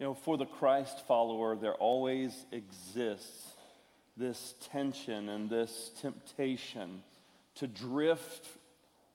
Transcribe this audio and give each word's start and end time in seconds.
You 0.00 0.06
know, 0.06 0.14
for 0.14 0.38
the 0.38 0.46
Christ 0.46 1.06
follower, 1.06 1.56
there 1.56 1.74
always 1.74 2.32
exists 2.52 3.52
this 4.16 4.54
tension 4.72 5.28
and 5.28 5.50
this 5.50 5.90
temptation 6.00 7.02
to 7.56 7.66
drift 7.66 8.46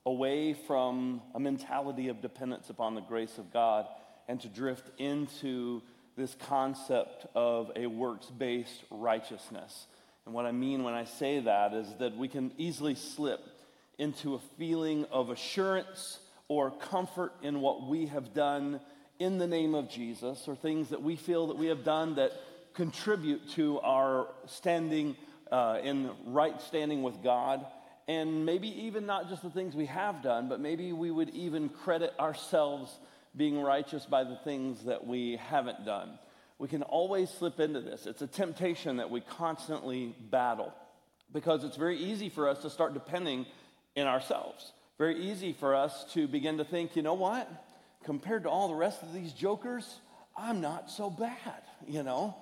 away 0.06 0.54
from 0.54 1.24
a 1.34 1.40
mentality 1.40 2.10
of 2.10 2.22
dependence 2.22 2.70
upon 2.70 2.94
the 2.94 3.02
grace 3.02 3.40
of 3.40 3.52
God 3.52 3.88
and 4.28 4.40
to 4.42 4.48
drift 4.48 4.92
into 5.00 5.82
this 6.18 6.36
concept 6.48 7.26
of 7.34 7.72
a 7.76 7.88
works 7.88 8.28
based 8.28 8.84
righteousness. 8.92 9.88
And 10.28 10.36
what 10.36 10.46
I 10.46 10.52
mean 10.52 10.84
when 10.84 10.94
I 10.94 11.06
say 11.06 11.40
that 11.40 11.74
is 11.74 11.88
that 11.98 12.16
we 12.16 12.28
can 12.28 12.52
easily 12.60 12.94
slip 12.94 13.42
into 13.98 14.36
a 14.36 14.40
feeling 14.60 15.06
of 15.06 15.32
assurance 15.32 16.20
or 16.48 16.70
comfort 16.70 17.34
in 17.42 17.60
what 17.60 17.88
we 17.88 18.06
have 18.06 18.36
done 18.36 18.80
in 19.20 19.38
the 19.38 19.48
name 19.48 19.76
of 19.76 19.90
Jesus 19.90 20.48
or 20.48 20.56
things 20.56 20.90
that 20.90 21.02
we 21.02 21.16
feel 21.16 21.48
that 21.48 21.58
we 21.58 21.68
have 21.68 21.84
done 21.84 22.16
that 22.16 22.32
contribute 22.74 23.50
to 23.52 23.80
our 23.80 24.28
standing 24.48 25.16
uh, 25.52 25.80
in 25.84 26.12
right 26.26 26.60
standing 26.62 27.04
with 27.04 27.24
God. 27.24 27.66
And 28.08 28.46
maybe 28.46 28.68
even 28.86 29.06
not 29.06 29.30
just 29.30 29.42
the 29.42 29.50
things 29.50 29.76
we 29.76 29.88
have 29.88 30.22
done, 30.22 30.50
but 30.50 30.60
maybe 30.60 30.94
we 30.94 31.10
would 31.10 31.30
even 31.30 31.70
credit 31.70 32.14
ourselves 32.20 32.92
being 33.36 33.60
righteous 33.60 34.06
by 34.06 34.24
the 34.24 34.36
things 34.44 34.84
that 34.86 35.06
we 35.06 35.38
haven't 35.38 35.86
done. 35.86 36.20
We 36.58 36.68
can 36.68 36.84
always 36.84 37.30
slip 37.30 37.60
into 37.60 37.82
this. 37.82 38.06
It's 38.06 38.22
a 38.22 38.28
temptation 38.28 38.98
that 38.98 39.10
we 39.10 39.22
constantly 39.22 40.16
battle 40.30 40.74
because 41.34 41.64
it's 41.64 41.76
very 41.76 41.98
easy 41.98 42.30
for 42.30 42.48
us 42.48 42.60
to 42.62 42.70
start 42.70 42.94
depending 42.94 43.46
in 43.96 44.08
ourselves. 44.08 44.72
Very 44.98 45.20
easy 45.20 45.52
for 45.54 45.76
us 45.76 46.06
to 46.14 46.28
begin 46.28 46.58
to 46.60 46.64
think, 46.64 46.96
you 46.96 47.02
know 47.02 47.16
what? 47.16 47.50
Compared 48.06 48.44
to 48.44 48.50
all 48.50 48.68
the 48.68 48.76
rest 48.76 49.02
of 49.02 49.14
these 49.14 49.34
jokers, 49.34 50.00
I'm 50.38 50.62
not 50.62 50.90
so 50.90 51.10
bad, 51.10 51.64
you 51.88 52.04
know? 52.04 52.36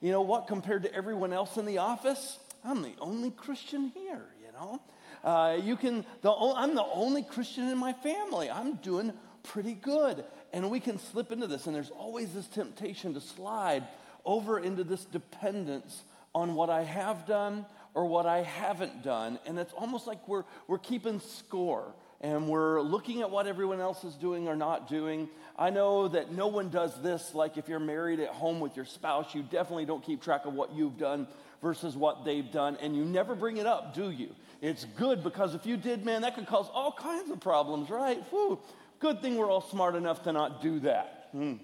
You 0.00 0.12
know 0.12 0.22
what? 0.22 0.46
Compared 0.46 0.84
to 0.84 0.94
everyone 0.94 1.32
else 1.32 1.56
in 1.56 1.66
the 1.66 1.78
office, 1.78 2.38
I'm 2.64 2.82
the 2.82 2.94
only 3.00 3.30
Christian 3.32 3.88
here, 3.88 4.26
you 4.40 4.52
know? 4.52 4.80
Uh, 5.24 5.58
you 5.60 5.76
can, 5.76 6.06
the, 6.22 6.30
I'm 6.30 6.74
the 6.74 6.84
only 6.84 7.22
Christian 7.22 7.68
in 7.68 7.76
my 7.76 7.92
family. 7.92 8.48
I'm 8.48 8.76
doing 8.76 9.12
pretty 9.42 9.74
good. 9.74 10.24
And 10.52 10.70
we 10.70 10.78
can 10.78 10.98
slip 10.98 11.32
into 11.32 11.48
this, 11.48 11.66
and 11.66 11.74
there's 11.74 11.90
always 11.90 12.32
this 12.32 12.46
temptation 12.46 13.14
to 13.14 13.20
slide 13.20 13.84
over 14.24 14.60
into 14.60 14.84
this 14.84 15.04
dependence 15.04 16.04
on 16.34 16.54
what 16.54 16.70
I 16.70 16.84
have 16.84 17.26
done 17.26 17.66
or 17.94 18.06
what 18.06 18.26
I 18.26 18.42
haven't 18.42 19.02
done. 19.02 19.40
And 19.46 19.58
it's 19.58 19.72
almost 19.72 20.06
like 20.06 20.28
we're, 20.28 20.44
we're 20.68 20.78
keeping 20.78 21.18
score 21.18 21.94
and 22.20 22.48
we're 22.48 22.80
looking 22.80 23.20
at 23.20 23.30
what 23.30 23.46
everyone 23.46 23.80
else 23.80 24.02
is 24.02 24.14
doing 24.14 24.48
or 24.48 24.56
not 24.56 24.88
doing. 24.88 25.28
I 25.56 25.70
know 25.70 26.08
that 26.08 26.32
no 26.32 26.48
one 26.48 26.68
does 26.68 27.00
this, 27.02 27.34
like 27.34 27.56
if 27.56 27.68
you're 27.68 27.78
married 27.78 28.20
at 28.20 28.30
home 28.30 28.60
with 28.60 28.76
your 28.76 28.84
spouse, 28.84 29.34
you 29.34 29.42
definitely 29.42 29.84
don't 29.84 30.04
keep 30.04 30.22
track 30.22 30.44
of 30.44 30.54
what 30.54 30.72
you've 30.72 30.98
done 30.98 31.28
versus 31.62 31.96
what 31.96 32.24
they've 32.24 32.50
done, 32.50 32.76
and 32.80 32.96
you 32.96 33.04
never 33.04 33.34
bring 33.34 33.56
it 33.56 33.66
up, 33.66 33.94
do 33.94 34.10
you? 34.10 34.34
It's 34.60 34.84
good 34.96 35.22
because 35.22 35.54
if 35.54 35.66
you 35.66 35.76
did, 35.76 36.04
man, 36.04 36.22
that 36.22 36.34
could 36.34 36.46
cause 36.46 36.68
all 36.72 36.92
kinds 36.92 37.30
of 37.30 37.40
problems, 37.40 37.90
right? 37.90 38.22
Whew. 38.30 38.58
Good 39.00 39.22
thing 39.22 39.36
we're 39.36 39.50
all 39.50 39.60
smart 39.60 39.94
enough 39.94 40.24
to 40.24 40.32
not 40.32 40.60
do 40.60 40.80
that. 40.80 41.28
Hmm. 41.32 41.54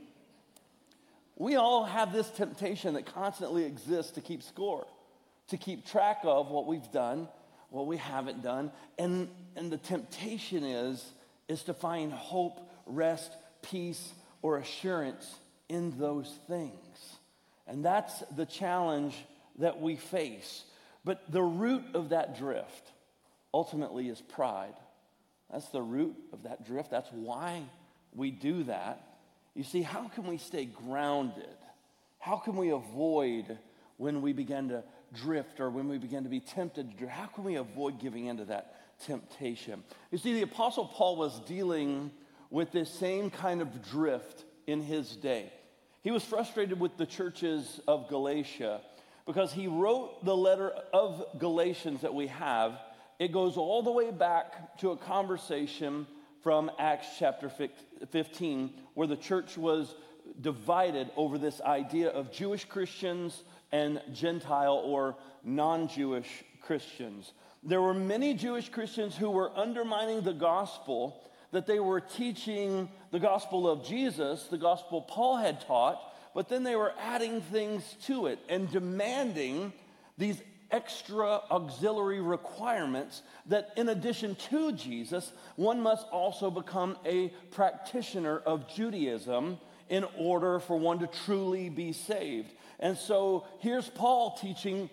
We 1.36 1.56
all 1.56 1.84
have 1.84 2.12
this 2.12 2.30
temptation 2.30 2.94
that 2.94 3.06
constantly 3.06 3.64
exists 3.64 4.12
to 4.12 4.20
keep 4.20 4.42
score, 4.44 4.86
to 5.48 5.56
keep 5.56 5.84
track 5.84 6.20
of 6.22 6.50
what 6.50 6.66
we've 6.66 6.90
done 6.92 7.28
what 7.74 7.86
we 7.86 7.96
haven't 7.96 8.40
done. 8.40 8.70
And, 8.98 9.28
and 9.56 9.70
the 9.70 9.78
temptation 9.78 10.62
is, 10.62 11.04
is 11.48 11.64
to 11.64 11.74
find 11.74 12.12
hope, 12.12 12.70
rest, 12.86 13.32
peace, 13.62 14.12
or 14.42 14.58
assurance 14.58 15.28
in 15.68 15.98
those 15.98 16.32
things. 16.46 17.16
And 17.66 17.84
that's 17.84 18.20
the 18.36 18.46
challenge 18.46 19.14
that 19.58 19.80
we 19.80 19.96
face. 19.96 20.62
But 21.04 21.30
the 21.30 21.42
root 21.42 21.82
of 21.94 22.10
that 22.10 22.38
drift 22.38 22.92
ultimately 23.52 24.08
is 24.08 24.20
pride. 24.20 24.74
That's 25.50 25.68
the 25.68 25.82
root 25.82 26.14
of 26.32 26.44
that 26.44 26.64
drift. 26.64 26.90
That's 26.90 27.10
why 27.10 27.62
we 28.14 28.30
do 28.30 28.62
that. 28.64 29.04
You 29.54 29.64
see, 29.64 29.82
how 29.82 30.08
can 30.08 30.26
we 30.28 30.38
stay 30.38 30.64
grounded? 30.64 31.56
How 32.20 32.36
can 32.36 32.56
we 32.56 32.70
avoid 32.70 33.58
when 33.96 34.22
we 34.22 34.32
begin 34.32 34.68
to 34.68 34.84
drift 35.12 35.60
or 35.60 35.70
when 35.70 35.88
we 35.88 35.98
begin 35.98 36.24
to 36.24 36.30
be 36.30 36.40
tempted 36.40 36.90
to 36.90 36.96
drift, 36.96 37.12
how 37.12 37.26
can 37.26 37.44
we 37.44 37.56
avoid 37.56 38.00
giving 38.00 38.26
into 38.26 38.44
that 38.46 38.76
temptation? 39.04 39.82
You 40.10 40.18
see, 40.18 40.34
the 40.34 40.42
Apostle 40.42 40.86
Paul 40.86 41.16
was 41.16 41.40
dealing 41.40 42.10
with 42.50 42.72
this 42.72 42.90
same 42.90 43.30
kind 43.30 43.60
of 43.60 43.88
drift 43.90 44.44
in 44.66 44.80
his 44.80 45.16
day. 45.16 45.52
He 46.02 46.10
was 46.10 46.24
frustrated 46.24 46.78
with 46.78 46.96
the 46.96 47.06
churches 47.06 47.80
of 47.88 48.08
Galatia 48.08 48.80
because 49.26 49.52
he 49.52 49.66
wrote 49.66 50.24
the 50.24 50.36
letter 50.36 50.70
of 50.92 51.24
Galatians 51.38 52.02
that 52.02 52.14
we 52.14 52.26
have. 52.26 52.78
It 53.18 53.32
goes 53.32 53.56
all 53.56 53.82
the 53.82 53.92
way 53.92 54.10
back 54.10 54.78
to 54.78 54.90
a 54.90 54.96
conversation 54.96 56.06
from 56.42 56.70
Acts 56.78 57.06
chapter 57.18 57.50
15, 58.10 58.74
where 58.92 59.06
the 59.06 59.16
church 59.16 59.56
was 59.56 59.94
divided 60.40 61.10
over 61.16 61.38
this 61.38 61.60
idea 61.62 62.10
of 62.10 62.30
Jewish 62.30 62.64
Christians 62.66 63.42
and 63.74 64.00
Gentile 64.12 64.80
or 64.84 65.16
non 65.42 65.88
Jewish 65.88 66.44
Christians. 66.62 67.32
There 67.64 67.82
were 67.82 67.92
many 67.92 68.32
Jewish 68.34 68.68
Christians 68.68 69.16
who 69.16 69.30
were 69.30 69.50
undermining 69.58 70.20
the 70.20 70.32
gospel, 70.32 71.20
that 71.50 71.66
they 71.66 71.80
were 71.80 72.00
teaching 72.00 72.88
the 73.10 73.18
gospel 73.18 73.68
of 73.68 73.84
Jesus, 73.84 74.44
the 74.44 74.58
gospel 74.58 75.02
Paul 75.02 75.38
had 75.38 75.60
taught, 75.60 76.00
but 76.36 76.48
then 76.48 76.62
they 76.62 76.76
were 76.76 76.92
adding 77.00 77.40
things 77.40 77.82
to 78.06 78.26
it 78.26 78.38
and 78.48 78.70
demanding 78.70 79.72
these 80.18 80.40
extra 80.70 81.40
auxiliary 81.50 82.20
requirements 82.20 83.22
that, 83.46 83.72
in 83.76 83.88
addition 83.88 84.36
to 84.50 84.70
Jesus, 84.72 85.32
one 85.56 85.80
must 85.80 86.06
also 86.08 86.48
become 86.48 86.96
a 87.04 87.28
practitioner 87.50 88.38
of 88.38 88.68
Judaism 88.72 89.58
in 89.88 90.04
order 90.16 90.60
for 90.60 90.78
one 90.78 91.00
to 91.00 91.08
truly 91.24 91.68
be 91.68 91.92
saved. 91.92 92.52
And 92.80 92.96
so 92.96 93.46
here's 93.60 93.88
Paul 93.88 94.36
teaching 94.40 94.90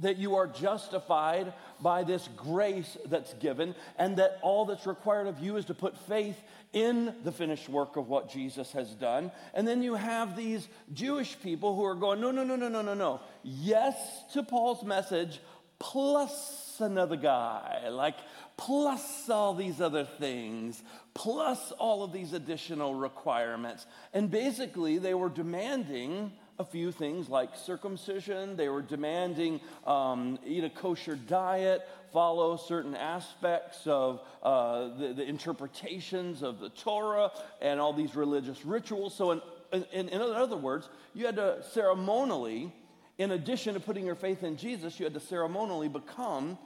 that 0.00 0.16
you 0.16 0.36
are 0.36 0.46
justified 0.46 1.52
by 1.80 2.02
this 2.02 2.28
grace 2.36 2.96
that's 3.06 3.34
given, 3.34 3.74
and 3.98 4.16
that 4.16 4.38
all 4.42 4.64
that's 4.64 4.86
required 4.86 5.26
of 5.26 5.38
you 5.40 5.56
is 5.56 5.66
to 5.66 5.74
put 5.74 5.96
faith 6.08 6.36
in 6.72 7.14
the 7.24 7.32
finished 7.32 7.68
work 7.68 7.96
of 7.96 8.08
what 8.08 8.30
Jesus 8.30 8.72
has 8.72 8.88
done. 8.94 9.30
And 9.52 9.68
then 9.68 9.82
you 9.82 9.94
have 9.94 10.34
these 10.34 10.66
Jewish 10.94 11.36
people 11.42 11.76
who 11.76 11.84
are 11.84 11.94
going, 11.94 12.20
no, 12.20 12.30
no, 12.30 12.42
no, 12.42 12.56
no, 12.56 12.68
no, 12.68 12.80
no, 12.80 12.94
no. 12.94 13.20
Yes 13.42 13.94
to 14.32 14.42
Paul's 14.42 14.82
message, 14.82 15.40
plus 15.78 16.76
another 16.80 17.16
guy, 17.16 17.88
like 17.90 18.16
plus 18.56 19.28
all 19.28 19.54
these 19.54 19.80
other 19.80 20.04
things, 20.04 20.82
plus 21.12 21.72
all 21.72 22.02
of 22.02 22.12
these 22.12 22.32
additional 22.32 22.94
requirements. 22.94 23.86
And 24.14 24.30
basically, 24.30 24.98
they 24.98 25.14
were 25.14 25.28
demanding 25.28 26.32
a 26.62 26.64
few 26.64 26.92
things 26.92 27.28
like 27.28 27.56
circumcision. 27.56 28.56
They 28.56 28.68
were 28.68 28.82
demanding 28.82 29.60
um, 29.84 30.38
eat 30.46 30.62
a 30.62 30.70
kosher 30.70 31.16
diet, 31.16 31.86
follow 32.12 32.56
certain 32.56 32.94
aspects 32.94 33.84
of 33.84 34.20
uh, 34.44 34.96
the, 34.96 35.12
the, 35.12 35.24
interpretations 35.24 36.42
of 36.42 36.60
the 36.60 36.68
Torah, 36.68 37.32
and 37.60 37.80
all 37.80 37.92
these 37.92 38.14
religious 38.14 38.64
rituals. 38.64 39.12
So, 39.12 39.32
in, 39.32 39.84
in, 39.92 40.08
in 40.08 40.20
other 40.20 40.56
words, 40.56 40.88
you 41.14 41.26
had 41.26 41.34
to 41.36 41.64
ceremonially, 41.72 42.72
in 43.18 43.32
addition 43.32 43.74
to 43.74 43.80
putting 43.80 44.06
your 44.06 44.14
faith 44.14 44.44
in 44.44 44.56
Jesus, 44.56 45.00
you 45.00 45.04
had 45.04 45.14
to 45.14 45.20
ceremonially 45.20 45.88
become 45.88 46.56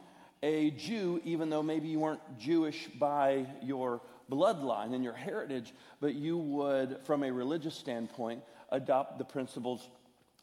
a 0.43 0.73
Jew, 0.73 1.23
even 1.25 1.49
though 1.49 1.62
maybe 1.62 1.89
you 1.89 2.01
weren't 2.01 2.21
Jewish 2.39 2.89
by 3.01 3.47
your 3.62 4.03
bloodline 4.31 4.95
and 4.95 5.03
your 5.03 5.15
heritage, 5.15 5.73
but 6.01 6.15
you 6.15 6.37
would, 6.37 6.99
from 7.05 7.23
a 7.23 7.33
religious 7.33 7.75
standpoint, 7.75 8.43
adopt 8.70 9.19
the 9.19 9.25
principles 9.25 9.88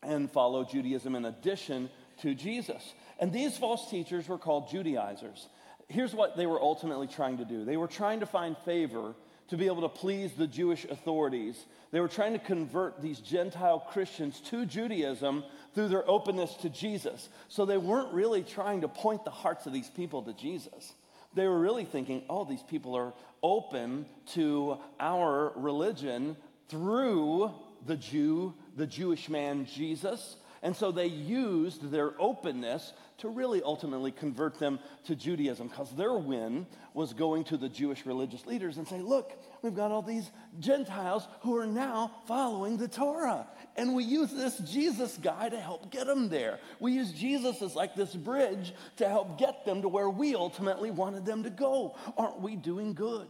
and 0.06 0.32
follow 0.32 0.64
Judaism 0.64 1.16
in 1.16 1.26
addition 1.26 1.90
to 2.22 2.34
Jesus. 2.34 2.94
And 3.20 3.32
these 3.32 3.58
false 3.58 3.90
teachers 3.90 4.28
were 4.28 4.38
called 4.38 4.70
Judaizers. 4.70 5.48
Here's 5.88 6.14
what 6.14 6.38
they 6.38 6.46
were 6.46 6.62
ultimately 6.62 7.08
trying 7.08 7.38
to 7.38 7.46
do 7.46 7.66
they 7.66 7.78
were 7.78 7.88
trying 7.88 8.22
to 8.22 8.26
find 8.26 8.58
favor 8.60 9.16
to 9.50 9.58
be 9.58 9.68
able 9.68 9.82
to 9.82 9.90
please 9.90 10.32
the 10.34 10.48
Jewish 10.48 10.86
authorities. 10.86 11.66
They 11.92 12.00
were 12.00 12.08
trying 12.08 12.34
to 12.34 12.40
convert 12.40 13.02
these 13.02 13.20
Gentile 13.20 13.80
Christians 13.80 14.40
to 14.46 14.66
Judaism 14.66 15.44
through 15.76 15.90
their 15.90 16.10
openness 16.10 16.56
to 16.62 16.70
Jesus. 16.70 17.30
So 17.50 17.66
they 17.66 17.78
weren't 17.78 18.14
really 18.14 18.44
trying 18.44 18.82
to 18.82 18.88
point 18.88 19.26
the 19.26 19.32
hearts 19.32 19.66
of 19.66 19.74
these 19.74 19.90
people 19.90 20.24
to 20.24 20.34
Jesus. 20.34 20.94
They 21.36 21.48
were 21.48 21.60
really 21.60 21.86
thinking, 21.86 22.24
oh, 22.30 22.46
these 22.46 22.64
people 22.64 22.96
are 22.96 23.14
open 23.42 24.06
to 24.34 24.78
our 25.00 25.52
religion 25.56 26.38
through 26.70 27.52
the 27.86 27.98
Jew, 27.98 28.54
the 28.76 28.88
Jewish 28.88 29.30
man 29.30 29.66
Jesus. 29.66 30.38
And 30.64 30.74
so 30.74 30.94
they 30.94 31.08
used 31.08 31.92
their 31.92 32.14
openness 32.22 32.94
to 33.18 33.28
really 33.28 33.62
ultimately 33.62 34.14
convert 34.14 34.60
them 34.60 34.80
to 35.06 35.16
Judaism 35.16 35.68
because 35.68 35.92
their 35.92 36.14
win 36.14 36.66
was 36.94 37.12
going 37.12 37.44
to 37.46 37.58
the 37.58 37.68
Jewish 37.68 38.06
religious 38.06 38.46
leaders 38.46 38.78
and 38.78 38.88
say, 38.88 39.00
look, 39.02 39.34
we've 39.62 39.76
got 39.76 39.92
all 39.92 40.02
these 40.02 40.32
Gentiles 40.60 41.28
who 41.42 41.58
are 41.58 41.68
now 41.68 42.12
following 42.28 42.78
the 42.78 42.88
Torah. 42.88 43.46
And 43.76 43.94
we 43.94 44.06
use 44.06 44.32
this 44.32 44.58
Jesus 44.60 45.18
guy 45.22 45.50
to 45.50 45.60
help 45.60 45.92
get 45.92 46.08
them 46.08 46.30
there. 46.30 46.60
We 46.80 46.94
use 46.94 47.12
Jesus 47.12 47.62
as 47.62 47.76
like 47.76 47.94
this 47.94 48.16
bridge 48.16 48.74
to 48.98 49.10
help 49.10 49.38
get 49.38 49.66
them 49.66 49.82
to 49.82 49.90
where 49.90 50.10
we 50.10 50.34
ultimately 50.34 50.92
wanted 50.92 51.26
them 51.26 51.44
to 51.44 51.50
go. 51.50 51.96
Aren't 52.18 52.40
we 52.40 52.56
doing 52.56 52.94
good? 52.94 53.28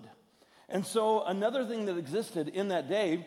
And 0.70 0.86
so, 0.86 1.24
another 1.24 1.66
thing 1.66 1.86
that 1.86 1.98
existed 1.98 2.48
in 2.48 2.70
that 2.70 2.90
day 2.90 3.26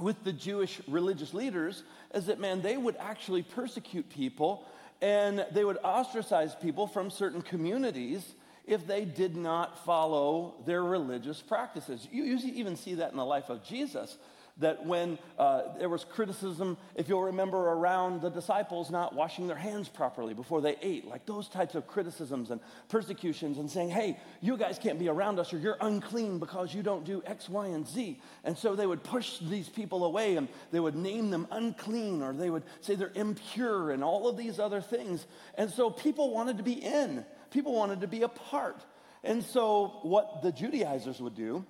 with 0.00 0.22
the 0.24 0.32
Jewish 0.32 0.80
religious 0.88 1.34
leaders 1.34 1.84
is 2.14 2.26
that, 2.26 2.40
man, 2.40 2.62
they 2.62 2.76
would 2.76 2.96
actually 2.98 3.42
persecute 3.42 4.08
people 4.10 4.66
and 5.00 5.44
they 5.52 5.64
would 5.64 5.78
ostracize 5.78 6.54
people 6.54 6.86
from 6.86 7.10
certain 7.10 7.42
communities 7.42 8.34
if 8.66 8.86
they 8.86 9.04
did 9.04 9.36
not 9.36 9.84
follow 9.84 10.54
their 10.64 10.82
religious 10.82 11.40
practices. 11.42 12.08
You 12.10 12.24
usually 12.24 12.52
even 12.52 12.76
see 12.76 12.94
that 12.94 13.10
in 13.10 13.16
the 13.16 13.24
life 13.24 13.50
of 13.50 13.62
Jesus 13.62 14.16
that 14.58 14.86
when 14.86 15.18
uh, 15.36 15.62
there 15.78 15.88
was 15.88 16.04
criticism, 16.04 16.76
if 16.94 17.08
you'll 17.08 17.24
remember, 17.24 17.58
around 17.58 18.22
the 18.22 18.30
disciples 18.30 18.88
not 18.88 19.12
washing 19.12 19.48
their 19.48 19.56
hands 19.56 19.88
properly 19.88 20.32
before 20.32 20.60
they 20.60 20.76
ate, 20.80 21.06
like 21.06 21.26
those 21.26 21.48
types 21.48 21.74
of 21.74 21.88
criticisms 21.88 22.52
and 22.52 22.60
persecutions, 22.88 23.58
and 23.58 23.68
saying, 23.68 23.90
hey, 23.90 24.16
you 24.40 24.56
guys 24.56 24.78
can't 24.78 24.98
be 24.98 25.08
around 25.08 25.40
us 25.40 25.52
or 25.52 25.58
you're 25.58 25.76
unclean 25.80 26.38
because 26.38 26.72
you 26.72 26.84
don't 26.84 27.04
do 27.04 27.20
X, 27.26 27.48
Y, 27.48 27.66
and 27.66 27.86
Z. 27.86 28.20
And 28.44 28.56
so 28.56 28.76
they 28.76 28.86
would 28.86 29.02
push 29.02 29.38
these 29.38 29.68
people 29.68 30.04
away 30.04 30.36
and 30.36 30.46
they 30.70 30.80
would 30.80 30.94
name 30.94 31.30
them 31.30 31.48
unclean 31.50 32.22
or 32.22 32.32
they 32.32 32.50
would 32.50 32.62
say 32.80 32.94
they're 32.94 33.10
impure 33.14 33.90
and 33.90 34.04
all 34.04 34.28
of 34.28 34.36
these 34.36 34.60
other 34.60 34.80
things. 34.80 35.26
And 35.56 35.68
so 35.68 35.90
people 35.90 36.30
wanted 36.30 36.58
to 36.58 36.62
be 36.62 36.74
in, 36.74 37.24
people 37.50 37.74
wanted 37.74 38.02
to 38.02 38.08
be 38.08 38.22
a 38.22 38.28
part. 38.28 38.80
And 39.24 39.42
so 39.42 39.98
what 40.02 40.42
the 40.42 40.52
Judaizers 40.52 41.20
would 41.20 41.34
do 41.34 41.64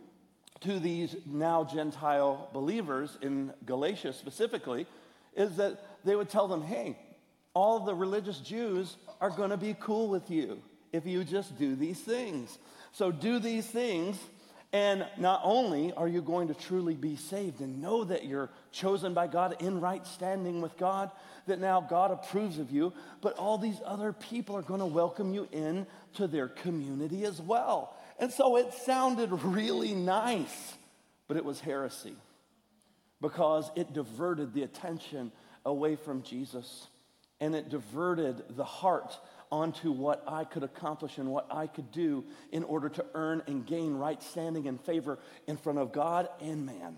to 0.64 0.78
these 0.78 1.14
now 1.26 1.64
Gentile 1.64 2.48
believers 2.52 3.16
in 3.22 3.52
Galatia 3.64 4.12
specifically 4.12 4.86
is 5.36 5.56
that 5.56 5.78
they 6.04 6.16
would 6.16 6.28
tell 6.28 6.48
them, 6.48 6.62
hey, 6.62 6.98
all 7.54 7.80
the 7.80 7.94
religious 7.94 8.38
Jews 8.40 8.96
are 9.20 9.30
going 9.30 9.50
to 9.50 9.56
be 9.56 9.76
cool 9.78 10.08
with 10.08 10.30
you 10.30 10.60
if 10.92 11.06
you 11.06 11.24
just 11.24 11.58
do 11.58 11.76
these 11.76 12.00
things. 12.00 12.58
So 12.92 13.12
do 13.12 13.38
these 13.38 13.66
things, 13.66 14.16
and 14.72 15.06
not 15.18 15.40
only 15.44 15.92
are 15.92 16.08
you 16.08 16.22
going 16.22 16.48
to 16.48 16.54
truly 16.54 16.94
be 16.94 17.16
saved 17.16 17.60
and 17.60 17.82
know 17.82 18.04
that 18.04 18.24
you're 18.24 18.50
chosen 18.72 19.14
by 19.14 19.26
God 19.26 19.56
in 19.60 19.80
right 19.80 20.06
standing 20.06 20.62
with 20.62 20.76
God, 20.76 21.10
that 21.46 21.60
now 21.60 21.80
God 21.80 22.10
approves 22.10 22.58
of 22.58 22.70
you, 22.70 22.92
but 23.20 23.36
all 23.36 23.58
these 23.58 23.80
other 23.84 24.12
people 24.12 24.56
are 24.56 24.62
going 24.62 24.80
to 24.80 24.86
welcome 24.86 25.34
you 25.34 25.46
in 25.52 25.86
to 26.14 26.26
their 26.26 26.48
community 26.48 27.24
as 27.24 27.40
well. 27.40 27.96
And 28.18 28.32
so 28.32 28.56
it 28.56 28.72
sounded 28.72 29.30
really 29.42 29.94
nice, 29.94 30.74
but 31.26 31.36
it 31.36 31.44
was 31.44 31.60
heresy 31.60 32.16
because 33.20 33.70
it 33.74 33.92
diverted 33.92 34.52
the 34.54 34.62
attention 34.62 35.32
away 35.64 35.96
from 35.96 36.22
Jesus 36.22 36.88
and 37.40 37.54
it 37.54 37.68
diverted 37.68 38.42
the 38.50 38.64
heart 38.64 39.18
onto 39.50 39.92
what 39.92 40.22
I 40.26 40.44
could 40.44 40.62
accomplish 40.62 41.18
and 41.18 41.28
what 41.28 41.46
I 41.50 41.66
could 41.66 41.90
do 41.92 42.24
in 42.52 42.64
order 42.64 42.88
to 42.88 43.04
earn 43.14 43.42
and 43.46 43.66
gain 43.66 43.94
right 43.94 44.22
standing 44.22 44.66
and 44.66 44.80
favor 44.80 45.18
in 45.46 45.56
front 45.56 45.78
of 45.78 45.92
God 45.92 46.28
and 46.40 46.66
man. 46.66 46.96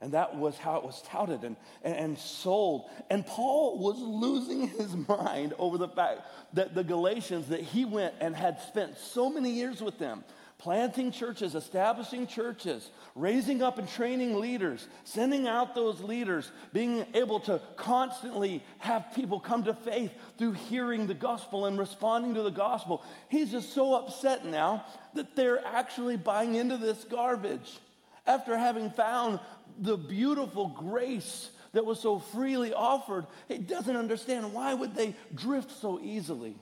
And 0.00 0.12
that 0.12 0.36
was 0.36 0.58
how 0.58 0.76
it 0.76 0.84
was 0.84 1.00
touted 1.02 1.44
and, 1.44 1.56
and, 1.82 1.94
and, 1.96 2.18
sold. 2.18 2.90
And 3.08 3.26
Paul 3.26 3.78
was 3.78 3.98
losing 3.98 4.68
his 4.78 4.94
mind 4.94 5.54
over 5.58 5.78
the 5.78 5.88
fact 5.88 6.22
that 6.52 6.74
the 6.74 6.84
Galatians, 6.84 7.48
that 7.48 7.60
he 7.60 7.84
went 7.84 8.14
and 8.20 8.36
had 8.36 8.60
spent 8.60 8.98
so 8.98 9.30
many 9.30 9.50
years 9.50 9.80
with 9.80 9.98
them, 9.98 10.24
planting 10.58 11.10
churches, 11.10 11.54
establishing 11.54 12.26
churches, 12.26 12.90
raising 13.14 13.62
up 13.62 13.78
and 13.78 13.88
training 13.88 14.40
leaders, 14.40 14.86
sending 15.04 15.46
out 15.46 15.74
those 15.74 16.00
leaders, 16.00 16.50
being 16.72 17.04
able 17.14 17.40
to 17.40 17.60
constantly 17.76 18.62
have 18.78 19.12
people 19.14 19.40
come 19.40 19.64
to 19.64 19.74
faith 19.74 20.12
through 20.38 20.52
hearing 20.52 21.06
the 21.06 21.14
gospel 21.14 21.66
and 21.66 21.78
responding 21.78 22.34
to 22.34 22.42
the 22.42 22.50
gospel. 22.50 23.02
He's 23.28 23.50
just 23.50 23.72
so 23.72 23.94
upset 23.94 24.46
now 24.46 24.84
that 25.14 25.36
they're 25.36 25.64
actually 25.66 26.16
buying 26.16 26.54
into 26.54 26.76
this 26.76 27.04
garbage 27.04 27.78
after 28.26 28.56
having 28.56 28.90
found 28.90 29.40
the 29.78 29.96
beautiful 29.96 30.68
grace 30.68 31.50
that 31.72 31.84
was 31.84 32.00
so 32.00 32.20
freely 32.20 32.72
offered. 32.72 33.26
He 33.48 33.58
doesn't 33.58 33.96
understand 33.96 34.54
why 34.54 34.72
would 34.72 34.94
they 34.94 35.14
drift 35.34 35.72
so 35.72 36.00
easily 36.00 36.56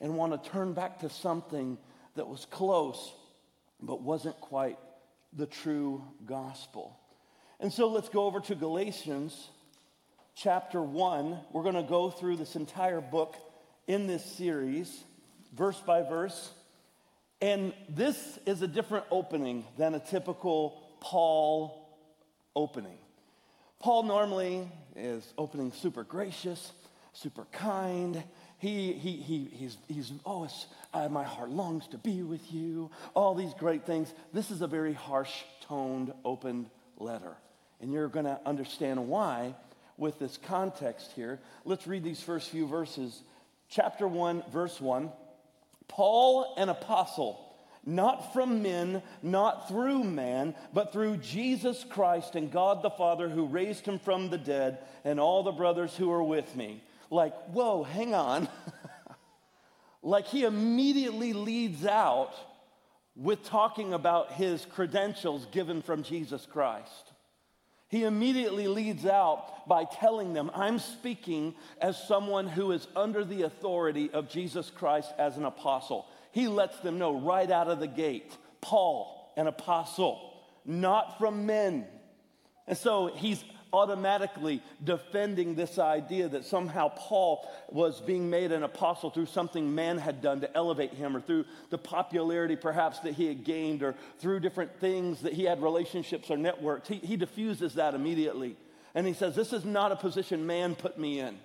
and 0.00 0.16
want 0.16 0.32
to 0.32 0.50
turn 0.50 0.72
back 0.72 1.00
to 1.00 1.08
something 1.08 1.78
that 2.16 2.26
was 2.26 2.46
close 2.50 3.14
but 3.80 4.02
wasn't 4.02 4.40
quite 4.40 4.78
the 5.32 5.46
true 5.46 6.02
gospel. 6.24 6.98
And 7.60 7.72
so 7.72 7.88
let's 7.88 8.08
go 8.08 8.24
over 8.24 8.40
to 8.40 8.54
Galatians 8.54 9.50
chapter 10.34 10.82
1. 10.82 11.38
We're 11.52 11.62
going 11.62 11.74
to 11.74 11.82
go 11.82 12.10
through 12.10 12.36
this 12.36 12.56
entire 12.56 13.00
book 13.00 13.36
in 13.86 14.06
this 14.06 14.24
series, 14.24 15.04
verse 15.54 15.80
by 15.80 16.02
verse. 16.02 16.52
And 17.40 17.72
this 17.88 18.38
is 18.46 18.62
a 18.62 18.68
different 18.68 19.06
opening 19.10 19.64
than 19.78 19.94
a 19.94 20.00
typical 20.00 20.82
Paul 21.00 21.86
opening. 22.54 22.98
Paul 23.78 24.04
normally 24.04 24.68
is 24.94 25.32
opening 25.36 25.72
super 25.72 26.02
gracious, 26.02 26.72
super 27.12 27.46
kind, 27.52 28.22
he, 28.66 28.92
he, 28.94 29.12
he, 29.12 29.48
he's, 29.52 29.76
he's 29.86 30.12
oh, 30.24 30.48
uh, 30.92 31.08
my 31.08 31.22
heart 31.22 31.50
longs 31.50 31.86
to 31.88 31.98
be 31.98 32.22
with 32.22 32.52
you, 32.52 32.90
all 33.14 33.34
these 33.34 33.54
great 33.54 33.86
things. 33.86 34.12
This 34.32 34.50
is 34.50 34.60
a 34.60 34.66
very 34.66 34.92
harsh 34.92 35.32
toned, 35.68 36.12
opened 36.24 36.68
letter. 36.98 37.36
And 37.80 37.92
you're 37.92 38.08
going 38.08 38.24
to 38.24 38.40
understand 38.44 39.06
why 39.08 39.54
with 39.96 40.18
this 40.18 40.36
context 40.36 41.12
here. 41.12 41.38
Let's 41.64 41.86
read 41.86 42.02
these 42.02 42.20
first 42.20 42.50
few 42.50 42.66
verses. 42.66 43.22
Chapter 43.68 44.08
1, 44.08 44.42
verse 44.52 44.80
1. 44.80 45.10
Paul, 45.86 46.54
an 46.56 46.68
apostle, 46.68 47.40
not 47.84 48.32
from 48.32 48.62
men, 48.62 49.00
not 49.22 49.68
through 49.68 50.02
man, 50.02 50.56
but 50.74 50.92
through 50.92 51.18
Jesus 51.18 51.84
Christ 51.88 52.34
and 52.34 52.50
God 52.50 52.82
the 52.82 52.90
Father 52.90 53.28
who 53.28 53.46
raised 53.46 53.86
him 53.86 54.00
from 54.00 54.28
the 54.28 54.38
dead, 54.38 54.78
and 55.04 55.20
all 55.20 55.44
the 55.44 55.52
brothers 55.52 55.94
who 55.94 56.10
are 56.10 56.24
with 56.24 56.56
me 56.56 56.82
like, 57.10 57.34
whoa, 57.48 57.82
hang 57.82 58.14
on. 58.14 58.48
like 60.02 60.26
he 60.26 60.44
immediately 60.44 61.32
leads 61.32 61.84
out 61.86 62.34
with 63.14 63.44
talking 63.44 63.94
about 63.94 64.32
his 64.32 64.66
credentials 64.66 65.46
given 65.46 65.82
from 65.82 66.02
Jesus 66.02 66.46
Christ. 66.46 67.12
He 67.88 68.04
immediately 68.04 68.66
leads 68.66 69.06
out 69.06 69.66
by 69.68 69.84
telling 69.84 70.32
them, 70.32 70.50
I'm 70.54 70.78
speaking 70.80 71.54
as 71.80 72.02
someone 72.06 72.48
who 72.48 72.72
is 72.72 72.86
under 72.96 73.24
the 73.24 73.42
authority 73.42 74.10
of 74.10 74.28
Jesus 74.28 74.70
Christ 74.70 75.12
as 75.18 75.36
an 75.36 75.44
apostle. 75.44 76.06
He 76.32 76.48
lets 76.48 76.78
them 76.80 76.98
know 76.98 77.18
right 77.20 77.50
out 77.50 77.68
of 77.68 77.80
the 77.80 77.86
gate 77.86 78.36
Paul, 78.60 79.32
an 79.36 79.46
apostle, 79.46 80.34
not 80.64 81.18
from 81.18 81.46
men. 81.46 81.86
And 82.66 82.76
so 82.76 83.06
he's 83.06 83.42
automatically 83.76 84.62
defending 84.82 85.54
this 85.54 85.78
idea 85.78 86.28
that 86.28 86.46
somehow 86.46 86.88
Paul 86.88 87.46
was 87.68 88.00
being 88.00 88.30
made 88.30 88.50
an 88.50 88.62
apostle 88.62 89.10
through 89.10 89.26
something 89.26 89.74
man 89.74 89.98
had 89.98 90.22
done 90.22 90.40
to 90.40 90.56
elevate 90.56 90.94
him, 90.94 91.14
or 91.14 91.20
through 91.20 91.44
the 91.68 91.76
popularity 91.76 92.56
perhaps 92.56 93.00
that 93.00 93.12
he 93.12 93.26
had 93.26 93.44
gained, 93.44 93.82
or 93.82 93.94
through 94.18 94.40
different 94.40 94.80
things 94.80 95.20
that 95.20 95.34
he 95.34 95.44
had 95.44 95.62
relationships 95.62 96.30
or 96.30 96.38
networks. 96.38 96.88
He, 96.88 96.96
he 96.96 97.16
diffuses 97.16 97.74
that 97.74 97.94
immediately. 97.94 98.56
And 98.94 99.06
he 99.06 99.12
says, 99.12 99.34
This 99.34 99.52
is 99.52 99.64
not 99.66 99.92
a 99.92 99.96
position 99.96 100.46
man 100.46 100.74
put 100.74 100.98
me 100.98 101.20
in. 101.20 101.36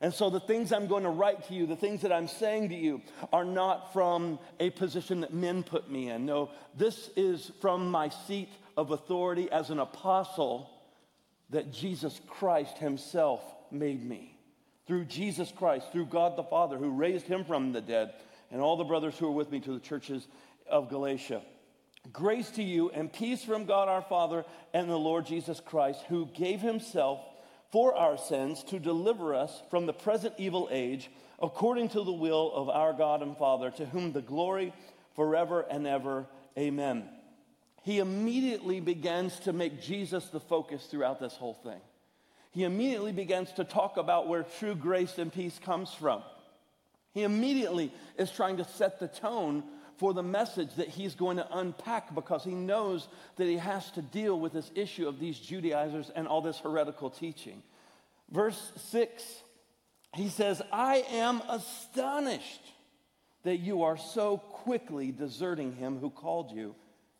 And 0.00 0.12
so 0.12 0.28
the 0.28 0.40
things 0.40 0.72
I'm 0.72 0.86
going 0.88 1.04
to 1.04 1.10
write 1.10 1.46
to 1.48 1.54
you, 1.54 1.66
the 1.66 1.76
things 1.76 2.02
that 2.02 2.12
I'm 2.12 2.26
saying 2.26 2.70
to 2.70 2.74
you, 2.74 3.02
are 3.32 3.44
not 3.44 3.92
from 3.92 4.38
a 4.58 4.70
position 4.70 5.20
that 5.20 5.32
men 5.32 5.62
put 5.62 5.90
me 5.90 6.08
in. 6.08 6.26
No, 6.26 6.50
this 6.76 7.10
is 7.16 7.52
from 7.60 7.90
my 7.90 8.08
seat 8.08 8.48
of 8.76 8.90
authority 8.90 9.50
as 9.52 9.70
an 9.70 9.78
apostle 9.78 10.70
that 11.50 11.72
Jesus 11.72 12.20
Christ 12.28 12.78
Himself 12.78 13.40
made 13.70 14.04
me. 14.04 14.36
Through 14.86 15.04
Jesus 15.04 15.52
Christ, 15.52 15.92
through 15.92 16.06
God 16.06 16.36
the 16.36 16.42
Father 16.42 16.76
who 16.76 16.90
raised 16.90 17.26
Him 17.26 17.44
from 17.44 17.72
the 17.72 17.80
dead, 17.80 18.12
and 18.50 18.60
all 18.60 18.76
the 18.76 18.84
brothers 18.84 19.16
who 19.16 19.26
are 19.26 19.32
with 19.32 19.50
me 19.52 19.60
to 19.60 19.72
the 19.72 19.80
churches 19.80 20.26
of 20.68 20.88
Galatia. 20.88 21.42
Grace 22.12 22.50
to 22.52 22.62
you 22.62 22.90
and 22.90 23.12
peace 23.12 23.44
from 23.44 23.66
God 23.66 23.88
our 23.88 24.02
Father 24.02 24.44
and 24.72 24.88
the 24.88 24.96
Lord 24.96 25.26
Jesus 25.26 25.60
Christ, 25.60 26.02
who 26.08 26.26
gave 26.26 26.60
Himself 26.60 27.20
for 27.70 27.94
our 27.94 28.16
sins 28.16 28.64
to 28.64 28.80
deliver 28.80 29.34
us 29.34 29.62
from 29.70 29.86
the 29.86 29.92
present 29.92 30.34
evil 30.38 30.68
age, 30.72 31.10
according 31.40 31.88
to 31.90 32.02
the 32.02 32.12
will 32.12 32.52
of 32.52 32.68
our 32.68 32.92
God 32.92 33.22
and 33.22 33.36
Father, 33.36 33.70
to 33.72 33.86
whom 33.86 34.12
the 34.12 34.22
glory 34.22 34.72
forever 35.14 35.60
and 35.70 35.86
ever. 35.86 36.26
Amen 36.58 37.08
he 37.82 37.98
immediately 37.98 38.80
begins 38.80 39.38
to 39.40 39.52
make 39.52 39.80
Jesus 39.80 40.26
the 40.26 40.40
focus 40.40 40.86
throughout 40.86 41.20
this 41.20 41.34
whole 41.34 41.54
thing. 41.54 41.80
he 42.52 42.64
immediately 42.64 43.12
begins 43.12 43.52
to 43.52 43.64
talk 43.64 43.96
about 43.96 44.28
where 44.28 44.42
true 44.42 44.74
grace 44.74 45.18
and 45.18 45.32
peace 45.32 45.58
comes 45.58 45.92
from. 45.94 46.22
He 47.12 47.22
immediately 47.22 47.92
is 48.18 48.30
trying 48.30 48.58
to 48.58 48.64
set 48.64 49.00
the 49.00 49.08
tone 49.08 49.64
for 49.98 50.14
the 50.14 50.22
message 50.22 50.74
that 50.76 50.88
he's 50.88 51.14
going 51.14 51.36
to 51.36 51.58
unpack 51.58 52.14
because 52.14 52.42
he 52.42 52.54
knows 52.54 53.06
that 53.36 53.46
he 53.46 53.56
has 53.58 53.90
to 53.92 54.02
deal 54.02 54.38
with 54.38 54.52
this 54.52 54.70
issue 54.74 55.06
of 55.06 55.20
these 55.20 55.38
Judaizers 55.38 56.10
and 56.14 56.26
all 56.26 56.40
this 56.40 56.58
heretical 56.58 57.10
teaching. 57.10 57.62
Verse 58.30 58.72
6, 58.90 59.22
he 60.14 60.28
says, 60.28 60.62
I 60.72 61.04
am 61.10 61.42
astonished 61.48 62.62
that 63.42 63.58
you 63.58 63.82
are 63.82 63.96
so 63.96 64.38
quickly 64.38 65.12
deserting 65.12 65.74
him 65.74 65.98
who 65.98 66.10
called 66.10 66.50
you 66.50 66.74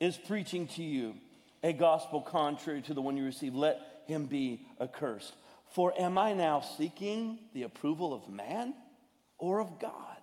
is 0.00 0.16
preaching 0.16 0.66
to 0.68 0.82
you 0.82 1.14
a 1.62 1.72
gospel 1.72 2.20
contrary 2.20 2.82
to 2.82 2.94
the 2.94 3.02
one 3.02 3.16
you 3.16 3.24
received, 3.24 3.54
let 3.54 3.80
him 4.06 4.26
be 4.26 4.66
accursed. 4.80 5.34
For 5.74 5.92
am 5.98 6.16
I 6.16 6.32
now 6.32 6.60
seeking 6.60 7.38
the 7.52 7.64
approval 7.64 8.14
of 8.14 8.28
man 8.28 8.74
or 9.38 9.60
of 9.60 9.78
God? 9.78 10.16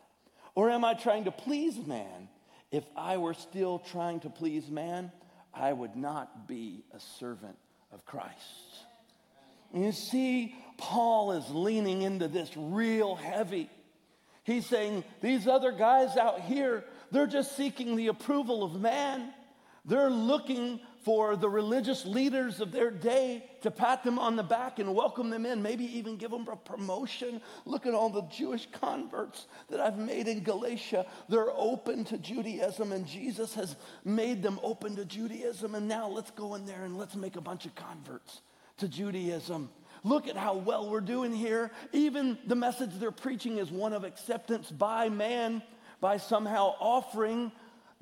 Or 0.55 0.69
am 0.69 0.85
I 0.85 0.93
trying 0.93 1.25
to 1.25 1.31
please 1.31 1.77
man? 1.85 2.29
If 2.71 2.85
I 2.95 3.17
were 3.17 3.33
still 3.33 3.79
trying 3.79 4.21
to 4.21 4.29
please 4.29 4.69
man, 4.69 5.11
I 5.53 5.71
would 5.71 5.95
not 5.95 6.47
be 6.47 6.83
a 6.93 6.99
servant 7.19 7.57
of 7.91 8.05
Christ. 8.05 8.33
You 9.73 9.91
see, 9.91 10.55
Paul 10.77 11.33
is 11.33 11.49
leaning 11.49 12.01
into 12.01 12.27
this 12.27 12.49
real 12.55 13.15
heavy. 13.15 13.69
He's 14.43 14.65
saying, 14.65 15.03
These 15.21 15.47
other 15.47 15.71
guys 15.71 16.17
out 16.17 16.41
here, 16.41 16.83
they're 17.11 17.27
just 17.27 17.55
seeking 17.57 17.95
the 17.95 18.07
approval 18.07 18.63
of 18.63 18.79
man. 18.79 19.33
They're 19.85 20.09
looking 20.09 20.79
for 21.03 21.35
the 21.35 21.47
religious 21.47 22.03
leaders 22.03 22.59
of 22.59 22.71
their 22.71 22.89
day 22.89 23.43
to 23.61 23.69
pat 23.69 24.03
them 24.03 24.17
on 24.17 24.35
the 24.35 24.43
back 24.43 24.79
and 24.79 24.95
welcome 24.95 25.29
them 25.29 25.45
in, 25.45 25.61
maybe 25.61 25.85
even 25.97 26.17
give 26.17 26.31
them 26.31 26.47
a 26.47 26.55
promotion. 26.55 27.39
Look 27.65 27.85
at 27.85 27.93
all 27.93 28.09
the 28.09 28.23
Jewish 28.23 28.67
converts 28.71 29.45
that 29.69 29.79
I've 29.79 29.99
made 29.99 30.27
in 30.27 30.41
Galatia. 30.41 31.05
They're 31.29 31.51
open 31.51 32.05
to 32.05 32.17
Judaism, 32.17 32.91
and 32.91 33.05
Jesus 33.05 33.53
has 33.53 33.75
made 34.03 34.41
them 34.41 34.59
open 34.63 34.95
to 34.95 35.05
Judaism. 35.05 35.75
And 35.75 35.87
now 35.87 36.07
let's 36.07 36.31
go 36.31 36.55
in 36.55 36.65
there 36.65 36.83
and 36.83 36.97
let's 36.97 37.15
make 37.15 37.35
a 37.35 37.41
bunch 37.41 37.67
of 37.67 37.75
converts 37.75 38.41
to 38.77 38.87
Judaism. 38.87 39.69
Look 40.03 40.27
at 40.27 40.35
how 40.37 40.55
well 40.55 40.89
we're 40.89 41.01
doing 41.01 41.31
here. 41.31 41.69
Even 41.93 42.39
the 42.47 42.55
message 42.55 42.91
they're 42.95 43.11
preaching 43.11 43.59
is 43.59 43.71
one 43.71 43.93
of 43.93 44.03
acceptance 44.03 44.71
by 44.71 45.09
man, 45.09 45.61
by 46.01 46.17
somehow 46.17 46.73
offering 46.79 47.51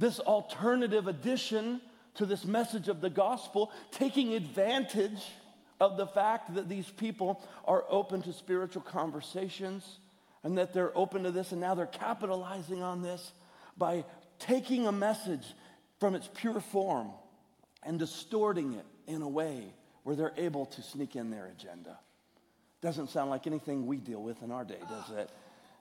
this 0.03 0.19
alternative 0.19 1.07
addition 1.07 1.79
to 2.15 2.25
this 2.25 2.43
message 2.43 2.89
of 2.89 2.99
the 2.99 3.09
gospel, 3.09 3.71
taking 3.91 4.33
advantage 4.33 5.23
of 5.79 5.95
the 5.95 6.05
fact 6.05 6.55
that 6.55 6.67
these 6.67 6.89
people 6.89 7.41
are 7.63 7.85
open 7.89 8.21
to 8.21 8.33
spiritual 8.33 8.81
conversations 8.81 9.99
and 10.43 10.57
that 10.57 10.73
they're 10.73 10.95
open 10.97 11.23
to 11.23 11.31
this, 11.31 11.53
and 11.53 11.61
now 11.61 11.73
they're 11.73 11.85
capitalizing 11.85 12.83
on 12.83 13.01
this 13.01 13.31
by 13.77 14.03
taking 14.39 14.87
a 14.87 14.91
message 14.91 15.45
from 16.01 16.15
its 16.15 16.29
pure 16.35 16.59
form 16.59 17.09
and 17.81 17.97
distorting 17.97 18.73
it 18.73 18.85
in 19.07 19.21
a 19.21 19.29
way 19.29 19.73
where 20.03 20.17
they're 20.17 20.33
able 20.35 20.65
to 20.65 20.81
sneak 20.81 21.15
in 21.15 21.29
their 21.29 21.45
agenda. 21.45 21.97
Doesn't 22.81 23.09
sound 23.09 23.29
like 23.29 23.47
anything 23.47 23.87
we 23.87 23.95
deal 23.95 24.21
with 24.21 24.43
in 24.43 24.51
our 24.51 24.65
day, 24.65 24.79
does 24.89 25.17
it? 25.17 25.29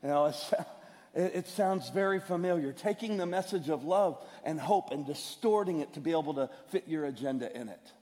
You 0.00 0.10
know, 0.10 0.26
it, 0.26 0.36
it 1.14 1.48
sounds 1.48 1.90
very 1.90 2.20
familiar. 2.20 2.72
Taking 2.72 3.16
the 3.16 3.26
message 3.26 3.68
of 3.68 3.84
love 3.84 4.24
and 4.44 4.58
hope 4.58 4.90
and 4.92 5.06
distorting 5.06 5.80
it 5.80 5.92
to 5.94 6.00
be 6.00 6.12
able 6.12 6.34
to 6.34 6.48
fit 6.68 6.88
your 6.88 7.04
agenda 7.04 7.54
in 7.54 7.68
it. 7.68 7.92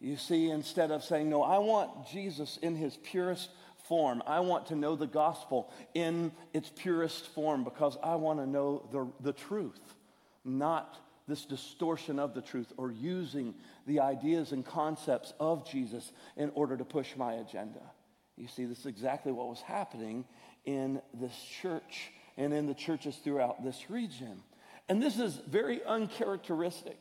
You 0.00 0.16
see, 0.16 0.50
instead 0.50 0.90
of 0.90 1.04
saying, 1.04 1.28
No, 1.28 1.42
I 1.42 1.58
want 1.58 2.08
Jesus 2.10 2.58
in 2.62 2.74
his 2.74 2.96
purest 2.96 3.50
form, 3.86 4.22
I 4.26 4.40
want 4.40 4.66
to 4.68 4.76
know 4.76 4.96
the 4.96 5.06
gospel 5.06 5.70
in 5.92 6.32
its 6.54 6.70
purest 6.74 7.26
form 7.34 7.64
because 7.64 7.98
I 8.02 8.14
want 8.14 8.38
to 8.38 8.46
know 8.46 8.88
the, 8.92 9.06
the 9.20 9.32
truth, 9.34 9.80
not 10.42 10.96
this 11.28 11.44
distortion 11.44 12.18
of 12.18 12.34
the 12.34 12.40
truth 12.40 12.72
or 12.78 12.90
using 12.90 13.54
the 13.86 14.00
ideas 14.00 14.52
and 14.52 14.64
concepts 14.64 15.34
of 15.38 15.70
Jesus 15.70 16.12
in 16.36 16.50
order 16.54 16.76
to 16.76 16.84
push 16.84 17.14
my 17.14 17.34
agenda. 17.34 17.82
You 18.36 18.48
see, 18.48 18.64
this 18.64 18.80
is 18.80 18.86
exactly 18.86 19.32
what 19.32 19.48
was 19.48 19.60
happening 19.60 20.24
in 20.64 21.00
this 21.14 21.34
church 21.62 22.10
and 22.36 22.52
in 22.52 22.66
the 22.66 22.74
churches 22.74 23.16
throughout 23.16 23.64
this 23.64 23.90
region. 23.90 24.42
And 24.88 25.02
this 25.02 25.18
is 25.18 25.40
very 25.48 25.84
uncharacteristic 25.84 26.98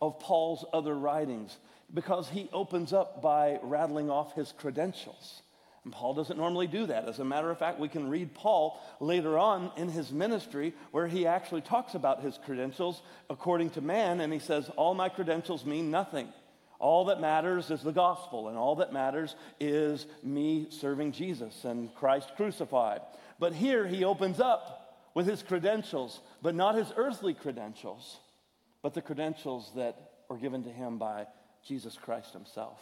of 0.00 0.18
Paul's 0.18 0.64
other 0.72 0.94
writings 0.94 1.56
because 1.94 2.28
he 2.28 2.48
opens 2.52 2.92
up 2.92 3.22
by 3.22 3.58
rattling 3.62 4.10
off 4.10 4.34
his 4.34 4.52
credentials. 4.52 5.42
And 5.84 5.92
Paul 5.92 6.14
doesn't 6.14 6.36
normally 6.36 6.68
do 6.68 6.86
that. 6.86 7.08
As 7.08 7.18
a 7.18 7.24
matter 7.24 7.50
of 7.50 7.58
fact, 7.58 7.80
we 7.80 7.88
can 7.88 8.08
read 8.08 8.34
Paul 8.34 8.80
later 9.00 9.36
on 9.36 9.72
in 9.76 9.88
his 9.88 10.12
ministry 10.12 10.74
where 10.92 11.08
he 11.08 11.26
actually 11.26 11.60
talks 11.60 11.94
about 11.94 12.22
his 12.22 12.38
credentials 12.44 13.02
according 13.28 13.70
to 13.70 13.80
man, 13.80 14.20
and 14.20 14.32
he 14.32 14.38
says, 14.38 14.68
All 14.76 14.94
my 14.94 15.08
credentials 15.08 15.64
mean 15.64 15.90
nothing. 15.90 16.28
All 16.82 17.04
that 17.04 17.20
matters 17.20 17.70
is 17.70 17.80
the 17.80 17.92
gospel, 17.92 18.48
and 18.48 18.58
all 18.58 18.74
that 18.76 18.92
matters 18.92 19.36
is 19.60 20.04
me 20.24 20.66
serving 20.68 21.12
Jesus 21.12 21.64
and 21.64 21.94
Christ 21.94 22.32
crucified. 22.36 23.02
But 23.38 23.52
here 23.52 23.86
he 23.86 24.02
opens 24.02 24.40
up 24.40 24.98
with 25.14 25.28
his 25.28 25.44
credentials, 25.44 26.18
but 26.42 26.56
not 26.56 26.74
his 26.74 26.92
earthly 26.96 27.34
credentials, 27.34 28.18
but 28.82 28.94
the 28.94 29.00
credentials 29.00 29.70
that 29.76 30.10
are 30.28 30.36
given 30.36 30.64
to 30.64 30.70
him 30.70 30.98
by 30.98 31.28
Jesus 31.64 31.96
Christ 31.96 32.32
himself 32.32 32.80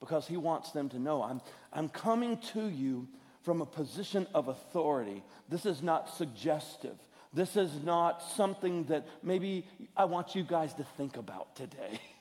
because 0.00 0.26
he 0.26 0.38
wants 0.38 0.70
them 0.70 0.88
to 0.88 0.98
know 0.98 1.22
I'm, 1.22 1.42
I'm 1.70 1.90
coming 1.90 2.38
to 2.54 2.66
you 2.66 3.06
from 3.42 3.60
a 3.60 3.66
position 3.66 4.26
of 4.34 4.48
authority. 4.48 5.22
This 5.50 5.66
is 5.66 5.82
not 5.82 6.16
suggestive. 6.16 6.96
This 7.34 7.56
is 7.56 7.70
not 7.84 8.22
something 8.22 8.84
that 8.84 9.06
maybe 9.22 9.66
I 9.94 10.06
want 10.06 10.34
you 10.34 10.44
guys 10.44 10.72
to 10.74 10.84
think 10.96 11.18
about 11.18 11.54
today. 11.56 12.00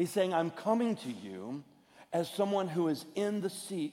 He's 0.00 0.10
saying, 0.10 0.32
I'm 0.32 0.50
coming 0.50 0.96
to 0.96 1.10
you 1.10 1.62
as 2.10 2.30
someone 2.30 2.68
who 2.68 2.88
is 2.88 3.04
in 3.16 3.42
the 3.42 3.50
seat 3.50 3.92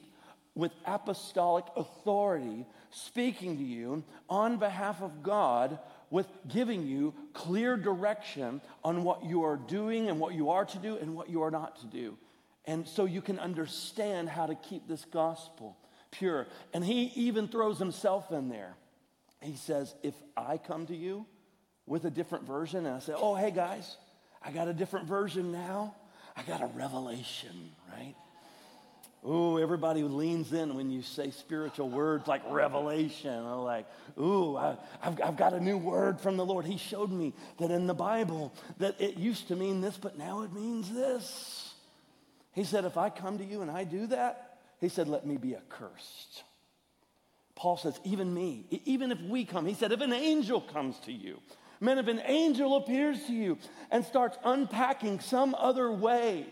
with 0.54 0.72
apostolic 0.86 1.66
authority, 1.76 2.64
speaking 2.88 3.58
to 3.58 3.62
you 3.62 4.02
on 4.26 4.56
behalf 4.56 5.02
of 5.02 5.22
God, 5.22 5.78
with 6.08 6.26
giving 6.48 6.86
you 6.86 7.12
clear 7.34 7.76
direction 7.76 8.62
on 8.82 9.04
what 9.04 9.22
you 9.22 9.42
are 9.44 9.58
doing 9.58 10.08
and 10.08 10.18
what 10.18 10.32
you 10.32 10.48
are 10.48 10.64
to 10.64 10.78
do 10.78 10.96
and 10.96 11.14
what 11.14 11.28
you 11.28 11.42
are 11.42 11.50
not 11.50 11.78
to 11.80 11.86
do. 11.86 12.16
And 12.64 12.88
so 12.88 13.04
you 13.04 13.20
can 13.20 13.38
understand 13.38 14.30
how 14.30 14.46
to 14.46 14.54
keep 14.54 14.88
this 14.88 15.04
gospel 15.04 15.76
pure. 16.10 16.46
And 16.72 16.82
he 16.82 17.12
even 17.16 17.48
throws 17.48 17.78
himself 17.78 18.32
in 18.32 18.48
there. 18.48 18.76
He 19.42 19.56
says, 19.56 19.94
If 20.02 20.14
I 20.38 20.56
come 20.56 20.86
to 20.86 20.96
you 20.96 21.26
with 21.84 22.06
a 22.06 22.10
different 22.10 22.46
version 22.46 22.86
and 22.86 22.96
I 22.96 23.00
say, 23.00 23.12
Oh, 23.14 23.34
hey 23.34 23.50
guys, 23.50 23.98
I 24.42 24.50
got 24.50 24.68
a 24.68 24.72
different 24.72 25.06
version 25.06 25.52
now, 25.52 25.94
I 26.38 26.42
got 26.42 26.62
a 26.62 26.66
revelation, 26.66 27.70
right? 27.90 28.14
Ooh, 29.26 29.58
everybody 29.58 30.04
leans 30.04 30.52
in 30.52 30.76
when 30.76 30.88
you 30.88 31.02
say 31.02 31.32
spiritual 31.32 31.88
words 31.88 32.28
like 32.28 32.42
revelation. 32.48 33.34
I'm 33.34 33.64
like, 33.64 33.86
ooh, 34.20 34.56
I, 34.56 34.76
have 35.00 35.20
I've 35.20 35.36
got 35.36 35.52
a 35.52 35.60
new 35.60 35.76
word 35.76 36.20
from 36.20 36.36
the 36.36 36.46
Lord. 36.46 36.64
He 36.64 36.76
showed 36.76 37.10
me 37.10 37.34
that 37.58 37.72
in 37.72 37.88
the 37.88 37.94
Bible 37.94 38.54
that 38.78 39.00
it 39.00 39.16
used 39.16 39.48
to 39.48 39.56
mean 39.56 39.80
this, 39.80 39.96
but 39.96 40.16
now 40.16 40.42
it 40.42 40.52
means 40.52 40.92
this. 40.92 41.74
He 42.52 42.62
said, 42.62 42.84
If 42.84 42.96
I 42.96 43.10
come 43.10 43.38
to 43.38 43.44
you 43.44 43.62
and 43.62 43.70
I 43.70 43.82
do 43.82 44.06
that, 44.06 44.60
he 44.80 44.88
said, 44.88 45.08
Let 45.08 45.26
me 45.26 45.36
be 45.36 45.56
accursed. 45.56 46.44
Paul 47.56 47.76
says, 47.76 47.98
Even 48.04 48.32
me, 48.32 48.64
even 48.84 49.10
if 49.10 49.20
we 49.22 49.44
come, 49.44 49.66
he 49.66 49.74
said, 49.74 49.90
If 49.90 50.00
an 50.00 50.12
angel 50.12 50.60
comes 50.60 50.96
to 51.00 51.12
you, 51.12 51.40
man, 51.80 51.98
if 51.98 52.08
an 52.08 52.22
angel 52.24 52.76
appears 52.76 53.24
to 53.26 53.32
you 53.32 53.58
and 53.90 54.04
starts 54.04 54.36
unpacking 54.44 55.20
some 55.20 55.54
other 55.54 55.90
way 55.90 56.46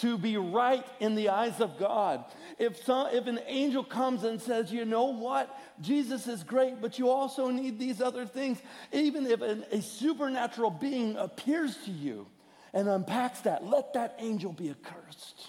to 0.00 0.16
be 0.16 0.38
right 0.38 0.86
in 0.98 1.14
the 1.14 1.28
eyes 1.28 1.60
of 1.60 1.78
God. 1.78 2.24
If, 2.58 2.82
some, 2.84 3.08
if 3.12 3.26
an 3.26 3.38
angel 3.46 3.84
comes 3.84 4.24
and 4.24 4.40
says, 4.40 4.72
you 4.72 4.86
know 4.86 5.06
what, 5.06 5.54
Jesus 5.82 6.26
is 6.26 6.42
great, 6.42 6.80
but 6.80 6.98
you 6.98 7.10
also 7.10 7.50
need 7.50 7.78
these 7.78 8.00
other 8.00 8.24
things, 8.24 8.58
even 8.92 9.26
if 9.26 9.42
an, 9.42 9.64
a 9.70 9.82
supernatural 9.82 10.70
being 10.70 11.16
appears 11.16 11.76
to 11.84 11.90
you 11.90 12.26
and 12.72 12.88
unpacks 12.88 13.40
that, 13.40 13.66
let 13.66 13.92
that 13.92 14.16
angel 14.18 14.52
be 14.52 14.70
accursed. 14.70 15.48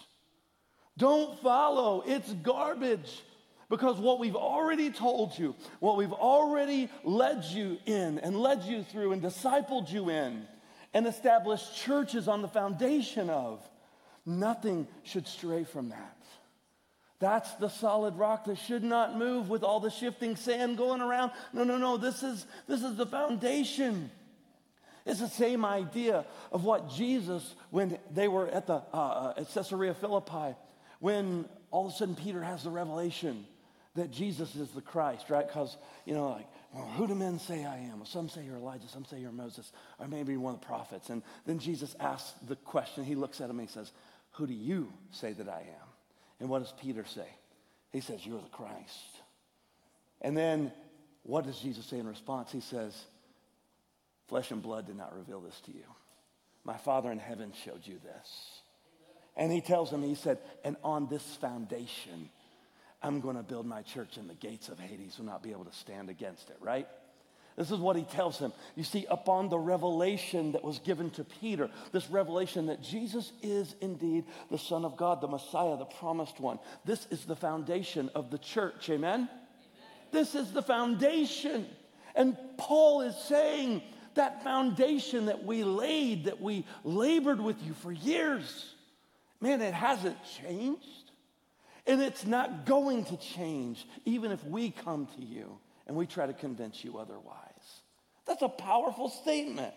Don't 0.98 1.39
follow. 1.41 2.03
It's 2.06 2.34
garbage. 2.34 3.24
Because 3.72 4.00
what 4.00 4.20
we've 4.20 4.36
already 4.36 4.92
told 4.92 5.40
you, 5.40 5.56
what 5.80 5.96
we've 5.96 6.12
already 6.12 6.90
led 7.06 7.46
you 7.46 7.78
in 7.86 8.20
and 8.20 8.38
led 8.38 8.63
you 8.63 8.84
through 8.84 9.13
and 9.13 9.22
discipled 9.22 9.90
you 9.90 10.10
in 10.10 10.46
and 10.94 11.08
established 11.08 11.78
churches 11.78 12.28
on 12.28 12.42
the 12.42 12.50
foundation 12.50 13.30
of, 13.30 13.62
nothing 14.25 14.90
should 15.04 15.25
stray 15.25 15.63
from 15.63 15.88
that. 15.88 16.18
That's 17.20 17.50
the 17.56 17.70
solid 17.70 18.18
rock 18.18 18.44
that 18.46 18.58
should 18.58 18.84
not 18.84 19.18
move 19.18 19.48
with 19.48 19.63
all 19.63 19.80
the 19.80 19.90
shifting 19.90 20.36
sand 20.36 20.78
going 20.78 21.00
around. 21.00 21.32
No, 21.54 21.63
no, 21.63 21.78
no. 21.78 21.96
This 21.96 22.24
is, 22.24 22.46
this 22.68 22.84
is 22.84 22.98
the 22.98 23.06
foundation. 23.06 24.12
It's 25.06 25.22
the 25.22 25.30
same 25.30 25.63
idea 25.63 26.25
of 26.51 26.66
what 26.66 26.90
Jesus, 26.90 27.56
when 27.70 27.98
they 28.13 28.28
were 28.28 28.50
at, 28.50 28.68
the, 28.68 28.82
uh, 28.94 28.98
uh 28.98 29.34
at 29.38 29.54
Caesarea 29.54 29.94
Philippi, 29.94 30.58
when 31.00 31.46
all 31.72 31.88
of 31.88 31.94
a 31.94 31.96
sudden 31.96 32.16
Peter 32.16 32.44
has 32.44 32.66
the 32.66 32.70
revelation 32.70 33.46
that 33.96 34.12
Jesus 34.12 34.56
is 34.56 34.70
the 34.72 34.82
Christ, 34.82 35.30
right? 35.30 35.46
Because, 35.46 35.76
you 36.06 36.14
know, 36.14 36.30
like, 36.30 36.48
well, 36.74 36.86
who 36.96 37.08
do 37.08 37.16
men 37.16 37.40
say 37.40 37.66
I 37.66 37.78
am? 37.78 37.98
Well, 37.98 38.06
some 38.06 38.30
say 38.30 38.44
you're 38.44 38.56
Elijah, 38.56 38.88
some 38.88 39.04
say 39.04 39.20
you're 39.20 39.32
Moses, 39.32 39.72
or 40.00 40.08
maybe 40.08 40.38
one 40.38 40.54
of 40.56 40.62
the 40.62 40.66
prophets. 40.66 41.10
And 41.10 41.22
then 41.46 41.60
Jesus 41.60 41.96
asks 42.00 42.32
the 42.48 42.56
question. 42.56 43.04
He 43.04 43.16
looks 43.16 43.42
at 43.42 43.50
him 43.50 43.60
and 43.60 43.68
he 43.68 43.74
says, 43.74 43.92
Who 44.32 44.48
do 44.48 44.54
you 44.54 44.92
say 45.12 45.34
that 45.34 45.50
I 45.50 45.60
am? 45.60 45.88
And 46.40 46.50
what 46.50 46.60
does 46.60 46.74
Peter 46.82 47.04
say? 47.06 47.28
He 47.92 48.00
says, 48.00 48.26
You're 48.26 48.42
the 48.42 48.48
Christ. 48.50 49.18
And 50.22 50.38
then 50.38 50.72
what 51.24 51.46
does 51.46 51.60
Jesus 51.60 51.86
say 51.86 52.00
in 52.00 52.08
response? 52.08 52.52
He 52.52 52.62
says, 52.62 52.96
Flesh 54.28 54.52
and 54.52 54.62
blood 54.62 54.88
did 54.88 54.98
not 54.98 55.16
reveal 55.16 55.42
this 55.42 55.60
to 55.66 55.72
you. 55.72 55.84
My 56.64 56.78
Father 56.78 57.12
in 57.12 57.20
heaven 57.20 57.52
showed 57.66 57.82
you 57.86 58.00
this. 58.04 58.62
And 59.36 59.52
he 59.52 59.60
tells 59.60 59.92
him, 59.92 60.02
He 60.04 60.16
said, 60.16 60.40
And 60.64 60.78
on 60.84 61.08
this 61.08 61.24
foundation, 61.42 62.30
I'm 63.03 63.20
going 63.20 63.36
to 63.36 63.43
build 63.43 63.65
my 63.65 63.81
church, 63.81 64.17
and 64.17 64.29
the 64.29 64.36
gates 64.36 64.70
of 64.70 64.79
Hades 64.79 65.17
will 65.17 65.25
not 65.25 65.41
be 65.41 65.51
able 65.51 65.65
to 65.65 65.74
stand 65.74 66.10
against 66.10 66.50
it, 66.50 66.58
right? 66.62 66.88
This 67.58 67.72
is 67.72 67.79
what 67.79 67.96
he 67.96 68.03
tells 68.03 68.39
him. 68.39 68.53
You 68.75 68.84
see, 68.84 69.05
upon 69.10 69.50
the 69.50 69.58
revelation 69.58 70.53
that 70.53 70.63
was 70.63 70.79
given 70.79 71.10
to 71.12 71.24
Peter, 71.24 71.70
this 71.91 72.10
revelation 72.10 72.67
that 72.67 72.81
Jesus 72.81 73.31
is 73.41 73.75
indeed 73.81 74.25
the 74.50 74.58
Son 74.58 74.86
of 74.86 74.96
God, 74.96 75.20
the 75.20 75.27
Messiah, 75.27 75.77
the 75.77 75.86
promised 75.86 76.39
one. 76.39 76.60
This 76.86 77.08
is 77.12 77.25
the 77.25 77.36
foundation 77.36 78.10
of 78.15 78.31
the 78.31 78.38
church. 78.38 78.89
Amen? 78.89 79.13
Amen. 79.13 79.29
This 80.12 80.34
is 80.34 80.53
the 80.53 80.62
foundation. 80.62 81.65
And 82.15 82.38
Paul 82.58 83.01
is 83.01 83.15
saying 83.15 83.81
that 84.15 84.43
foundation 84.43 85.25
that 85.25 85.43
we 85.43 85.63
laid, 85.63 86.25
that 86.25 86.41
we 86.41 86.65
labored 86.84 87.41
with 87.41 87.62
you 87.63 87.74
for 87.74 87.91
years, 87.91 88.74
man, 89.41 89.62
it 89.62 89.74
hasn't 89.74 90.17
changed. 90.41 91.00
And 91.88 92.02
it's 92.02 92.26
not 92.26 92.66
going 92.66 93.06
to 93.06 93.18
change, 93.18 93.86
even 94.06 94.32
if 94.32 94.44
we 94.46 94.72
come 94.72 95.08
to 95.18 95.22
you 95.24 95.58
and 95.88 95.96
we 95.96 96.06
try 96.06 96.28
to 96.28 96.34
convince 96.34 96.84
you 96.84 96.98
otherwise. 96.98 97.36
That's 98.28 98.42
a 98.44 98.50
powerful 98.50 99.10
statement. 99.10 99.74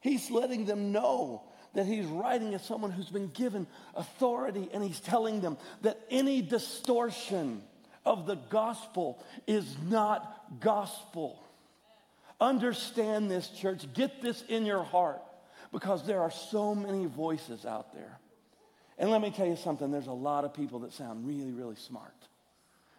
He's 0.00 0.30
letting 0.30 0.66
them 0.66 0.92
know 0.92 1.42
that 1.74 1.84
he's 1.84 2.06
writing 2.06 2.54
as 2.54 2.64
someone 2.64 2.90
who's 2.90 3.10
been 3.10 3.28
given 3.28 3.66
authority, 3.94 4.68
and 4.72 4.82
he's 4.82 5.00
telling 5.00 5.40
them 5.40 5.58
that 5.82 6.00
any 6.10 6.40
distortion 6.40 7.62
of 8.04 8.26
the 8.26 8.36
gospel 8.36 9.22
is 9.46 9.66
not 9.88 10.60
gospel. 10.60 11.42
Understand 12.40 13.30
this, 13.30 13.48
church. 13.48 13.84
Get 13.92 14.22
this 14.22 14.42
in 14.48 14.64
your 14.64 14.84
heart 14.84 15.20
because 15.72 16.06
there 16.06 16.22
are 16.22 16.30
so 16.30 16.74
many 16.74 17.06
voices 17.06 17.66
out 17.66 17.92
there 17.92 18.18
and 18.98 19.10
let 19.10 19.20
me 19.20 19.30
tell 19.30 19.46
you 19.46 19.56
something 19.56 19.90
there's 19.90 20.06
a 20.06 20.12
lot 20.12 20.44
of 20.44 20.54
people 20.54 20.80
that 20.80 20.92
sound 20.92 21.26
really, 21.26 21.52
really 21.52 21.76
smart. 21.76 22.14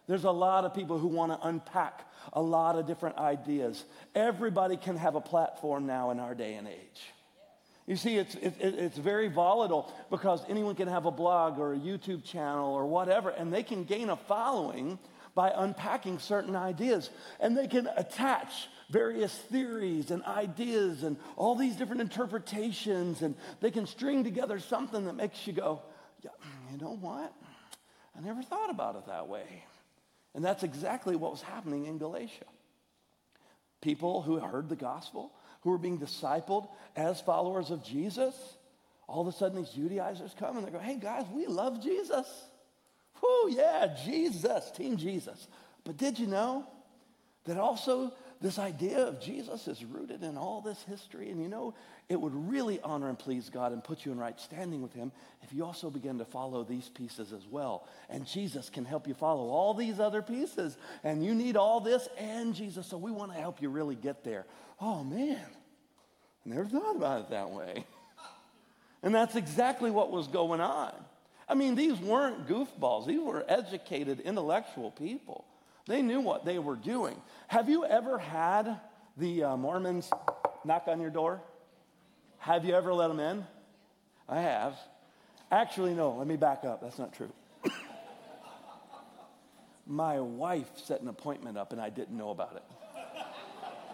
There's 0.06 0.24
a 0.24 0.30
lot 0.30 0.64
of 0.64 0.74
people 0.74 0.98
who 0.98 1.08
want 1.08 1.32
to 1.32 1.46
unpack 1.46 2.06
a 2.32 2.40
lot 2.40 2.76
of 2.76 2.86
different 2.86 3.18
ideas. 3.18 3.84
Everybody 4.14 4.76
can 4.76 4.96
have 4.96 5.16
a 5.16 5.20
platform 5.20 5.86
now 5.86 6.10
in 6.10 6.18
our 6.18 6.34
day 6.34 6.54
and 6.54 6.66
age. 6.66 7.12
You 7.86 7.96
see, 7.96 8.16
it's, 8.16 8.34
it, 8.34 8.54
it's 8.60 8.98
very 8.98 9.28
volatile 9.28 9.92
because 10.10 10.42
anyone 10.48 10.74
can 10.74 10.88
have 10.88 11.06
a 11.06 11.10
blog 11.10 11.58
or 11.58 11.72
a 11.72 11.76
YouTube 11.76 12.24
channel 12.24 12.74
or 12.74 12.86
whatever, 12.86 13.30
and 13.30 13.52
they 13.52 13.62
can 13.62 13.84
gain 13.84 14.10
a 14.10 14.16
following 14.16 14.98
by 15.34 15.52
unpacking 15.54 16.18
certain 16.18 16.56
ideas. 16.56 17.10
And 17.40 17.56
they 17.56 17.66
can 17.66 17.88
attach 17.96 18.68
various 18.90 19.34
theories 19.34 20.10
and 20.10 20.22
ideas 20.24 21.02
and 21.02 21.16
all 21.36 21.54
these 21.54 21.76
different 21.76 22.00
interpretations, 22.00 23.22
and 23.22 23.34
they 23.60 23.70
can 23.70 23.86
string 23.86 24.24
together 24.24 24.58
something 24.58 25.04
that 25.04 25.14
makes 25.14 25.46
you 25.46 25.52
go, 25.52 25.82
yeah, 26.22 26.30
you 26.72 26.78
know 26.78 26.96
what? 27.00 27.32
I 28.16 28.20
never 28.20 28.42
thought 28.42 28.70
about 28.70 28.96
it 28.96 29.06
that 29.06 29.28
way. 29.28 29.64
And 30.34 30.44
that's 30.44 30.62
exactly 30.62 31.16
what 31.16 31.32
was 31.32 31.42
happening 31.42 31.86
in 31.86 31.98
Galatia. 31.98 32.44
People 33.80 34.22
who 34.22 34.38
heard 34.38 34.68
the 34.68 34.76
gospel, 34.76 35.32
who 35.62 35.70
were 35.70 35.78
being 35.78 35.98
discipled 35.98 36.68
as 36.96 37.20
followers 37.20 37.70
of 37.70 37.84
Jesus, 37.84 38.34
all 39.06 39.20
of 39.20 39.26
a 39.26 39.36
sudden 39.36 39.58
these 39.58 39.70
Judaizers 39.70 40.34
come 40.38 40.56
and 40.56 40.66
they 40.66 40.70
go, 40.70 40.78
hey 40.78 40.96
guys, 40.96 41.24
we 41.32 41.46
love 41.46 41.82
Jesus. 41.82 42.26
Whoo, 43.22 43.50
yeah, 43.50 43.94
Jesus, 44.04 44.70
Team 44.72 44.96
Jesus. 44.96 45.48
But 45.84 45.96
did 45.96 46.18
you 46.18 46.26
know 46.26 46.66
that 47.44 47.56
also 47.56 48.12
this 48.40 48.58
idea 48.58 48.98
of 49.00 49.20
Jesus 49.20 49.66
is 49.66 49.84
rooted 49.84 50.22
in 50.22 50.36
all 50.36 50.60
this 50.60 50.82
history. 50.84 51.30
And 51.30 51.42
you 51.42 51.48
know, 51.48 51.74
it 52.08 52.20
would 52.20 52.34
really 52.48 52.80
honor 52.82 53.08
and 53.08 53.18
please 53.18 53.50
God 53.50 53.72
and 53.72 53.82
put 53.82 54.04
you 54.04 54.12
in 54.12 54.18
right 54.18 54.38
standing 54.38 54.80
with 54.80 54.92
Him 54.92 55.10
if 55.42 55.52
you 55.52 55.64
also 55.64 55.90
begin 55.90 56.18
to 56.18 56.24
follow 56.24 56.62
these 56.62 56.88
pieces 56.88 57.32
as 57.32 57.46
well. 57.50 57.88
And 58.08 58.26
Jesus 58.26 58.70
can 58.70 58.84
help 58.84 59.08
you 59.08 59.14
follow 59.14 59.48
all 59.48 59.74
these 59.74 59.98
other 59.98 60.22
pieces. 60.22 60.76
And 61.02 61.24
you 61.24 61.34
need 61.34 61.56
all 61.56 61.80
this 61.80 62.08
and 62.16 62.54
Jesus. 62.54 62.86
So 62.86 62.96
we 62.96 63.10
want 63.10 63.32
to 63.32 63.38
help 63.38 63.60
you 63.60 63.70
really 63.70 63.96
get 63.96 64.22
there. 64.22 64.46
Oh, 64.80 65.02
man. 65.02 65.44
I 66.46 66.48
never 66.48 66.64
thought 66.66 66.96
about 66.96 67.20
it 67.22 67.30
that 67.30 67.50
way. 67.50 67.84
And 69.00 69.14
that's 69.14 69.36
exactly 69.36 69.92
what 69.92 70.10
was 70.10 70.26
going 70.26 70.60
on. 70.60 70.92
I 71.48 71.54
mean, 71.54 71.76
these 71.76 71.98
weren't 71.98 72.48
goofballs, 72.48 73.06
these 73.06 73.20
were 73.20 73.44
educated, 73.48 74.20
intellectual 74.20 74.90
people. 74.90 75.44
They 75.86 76.02
knew 76.02 76.20
what 76.20 76.44
they 76.44 76.58
were 76.58 76.76
doing. 76.76 77.16
Have 77.48 77.70
you 77.70 77.86
ever 77.86 78.18
had 78.18 78.78
the 79.16 79.42
uh, 79.42 79.56
Mormons 79.56 80.10
knock 80.66 80.84
on 80.86 81.00
your 81.00 81.08
door? 81.08 81.40
Have 82.40 82.66
you 82.66 82.74
ever 82.74 82.92
let 82.92 83.08
them 83.08 83.18
in? 83.20 83.46
I 84.28 84.42
have. 84.42 84.76
Actually, 85.50 85.94
no, 85.94 86.12
let 86.12 86.26
me 86.26 86.36
back 86.36 86.66
up. 86.66 86.82
That's 86.82 86.98
not 86.98 87.14
true. 87.14 87.32
My 89.86 90.20
wife 90.20 90.68
set 90.76 91.00
an 91.00 91.08
appointment 91.08 91.56
up 91.56 91.72
and 91.72 91.80
I 91.80 91.88
didn't 91.88 92.18
know 92.18 92.28
about 92.28 92.62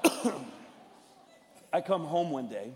it. 0.02 0.32
I 1.72 1.80
come 1.80 2.06
home 2.06 2.32
one 2.32 2.48
day, 2.48 2.72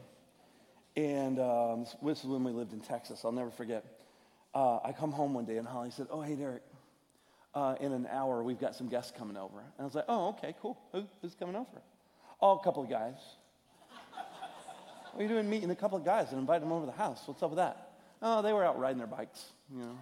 and 0.97 1.41
um, 1.41 1.87
this 2.05 2.21
is 2.21 2.27
when 2.27 2.45
we 2.45 2.53
lived 2.53 2.73
in 2.73 2.81
Texas. 2.81 3.23
I'll 3.25 3.33
never 3.33 3.51
forget. 3.51 3.85
Uh, 4.55 4.79
I 4.85 4.93
come 4.93 5.11
home 5.11 5.35
one 5.35 5.45
day, 5.45 5.57
and 5.57 5.67
Holly 5.67 5.91
said, 5.91 6.07
Oh, 6.11 6.21
hey, 6.21 6.37
Derik, 6.37 6.61
uh, 7.59 7.75
in 7.81 7.93
an 7.93 8.07
hour, 8.11 8.43
we've 8.43 8.61
got 8.61 8.77
some 8.77 8.89
guests 8.89 9.13
coming 9.17 9.37
over. 9.37 9.59
And 9.59 9.81
I 9.81 9.85
was 9.85 9.95
like, 9.95 10.05
oh, 10.09 10.29
okay, 10.29 10.55
cool. 10.63 10.79
Who, 10.93 11.05
who's 11.21 11.35
coming 11.35 11.57
over? 11.57 11.83
Oh, 12.41 12.53
a 12.53 12.63
couple 12.63 12.85
of 12.85 12.89
guys. 12.89 13.17
what 15.13 15.19
are 15.19 15.23
you 15.23 15.29
doing 15.29 15.51
meeting 15.51 15.71
a 15.71 15.75
couple 15.75 15.99
of 15.99 16.05
guys 16.05 16.31
and 16.31 16.39
invite 16.39 16.61
them 16.61 16.71
over 16.71 16.87
to 16.87 16.93
the 16.93 16.97
house? 16.97 17.21
What's 17.27 17.43
up 17.43 17.51
with 17.51 17.57
that? 17.57 17.91
Oh, 18.23 18.43
they 18.43 18.53
were 18.53 18.65
out 18.65 18.79
riding 18.79 18.99
their 18.99 19.09
bikes, 19.09 19.45
you 19.75 19.81
know. 19.81 19.99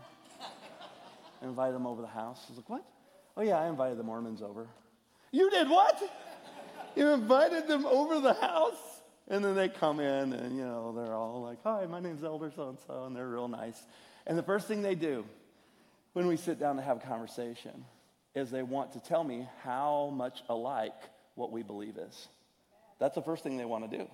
Invited 1.42 1.74
them 1.74 1.86
over 1.86 2.02
to 2.02 2.06
the 2.06 2.12
house. 2.12 2.44
I 2.46 2.50
was 2.50 2.58
like, 2.58 2.68
what? 2.68 2.84
Oh, 3.38 3.42
yeah, 3.42 3.58
I 3.58 3.68
invited 3.68 3.98
the 3.98 4.02
Mormons 4.02 4.42
over. 4.42 4.66
You 5.32 5.50
did 5.50 5.68
what? 5.68 6.02
You 6.94 7.08
invited 7.08 7.68
them 7.68 7.84
over 7.84 8.20
the 8.20 8.32
house? 8.32 9.02
And 9.28 9.44
then 9.44 9.54
they 9.54 9.68
come 9.68 10.00
in 10.00 10.32
and, 10.32 10.56
you 10.56 10.64
know, 10.64 10.94
they're 10.96 11.12
all 11.12 11.42
like, 11.42 11.58
hi, 11.62 11.84
my 11.84 12.00
name's 12.00 12.24
Elder 12.24 12.50
so 12.56 12.70
and 12.70 12.78
so, 12.86 13.04
and 13.04 13.14
they're 13.14 13.28
real 13.28 13.46
nice. 13.46 13.82
And 14.26 14.38
the 14.38 14.42
first 14.42 14.66
thing 14.66 14.80
they 14.80 14.94
do 14.94 15.26
when 16.16 16.26
we 16.26 16.38
sit 16.38 16.58
down 16.58 16.76
to 16.76 16.82
have 16.82 16.96
a 16.96 17.00
conversation 17.00 17.84
is 18.34 18.50
they 18.50 18.62
want 18.62 18.90
to 18.90 19.00
tell 19.00 19.22
me 19.22 19.46
how 19.62 20.10
much 20.14 20.42
alike 20.48 20.94
what 21.34 21.52
we 21.52 21.62
believe 21.62 21.98
is. 21.98 22.28
That's 22.98 23.16
the 23.16 23.20
first 23.20 23.42
thing 23.42 23.58
they 23.58 23.66
want 23.66 23.90
to 23.90 23.98
do. 23.98 24.08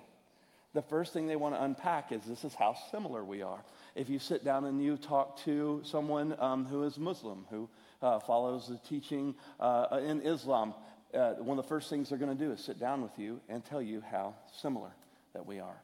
The 0.74 0.82
first 0.82 1.12
thing 1.12 1.28
they 1.28 1.36
want 1.36 1.54
to 1.54 1.62
unpack 1.62 2.10
is 2.10 2.24
this 2.24 2.42
is 2.42 2.56
how 2.56 2.74
similar 2.90 3.22
we 3.22 3.42
are. 3.42 3.62
If 3.94 4.10
you 4.10 4.18
sit 4.18 4.44
down 4.44 4.64
and 4.64 4.82
you 4.82 4.96
talk 4.96 5.44
to 5.44 5.80
someone 5.84 6.34
um, 6.40 6.64
who 6.64 6.82
is 6.82 6.98
Muslim, 6.98 7.46
who 7.50 7.70
uh, 8.02 8.18
follows 8.18 8.66
the 8.66 8.78
teaching 8.78 9.36
uh, 9.60 10.00
in 10.04 10.22
Islam, 10.22 10.74
uh, 11.14 11.34
one 11.34 11.56
of 11.56 11.64
the 11.64 11.68
first 11.68 11.88
things 11.88 12.08
they're 12.08 12.18
going 12.18 12.36
to 12.36 12.44
do 12.44 12.50
is 12.50 12.58
sit 12.58 12.80
down 12.80 13.02
with 13.02 13.16
you 13.16 13.40
and 13.48 13.64
tell 13.64 13.80
you 13.80 14.02
how 14.10 14.34
similar 14.60 14.90
that 15.34 15.46
we 15.46 15.60
are. 15.60 15.80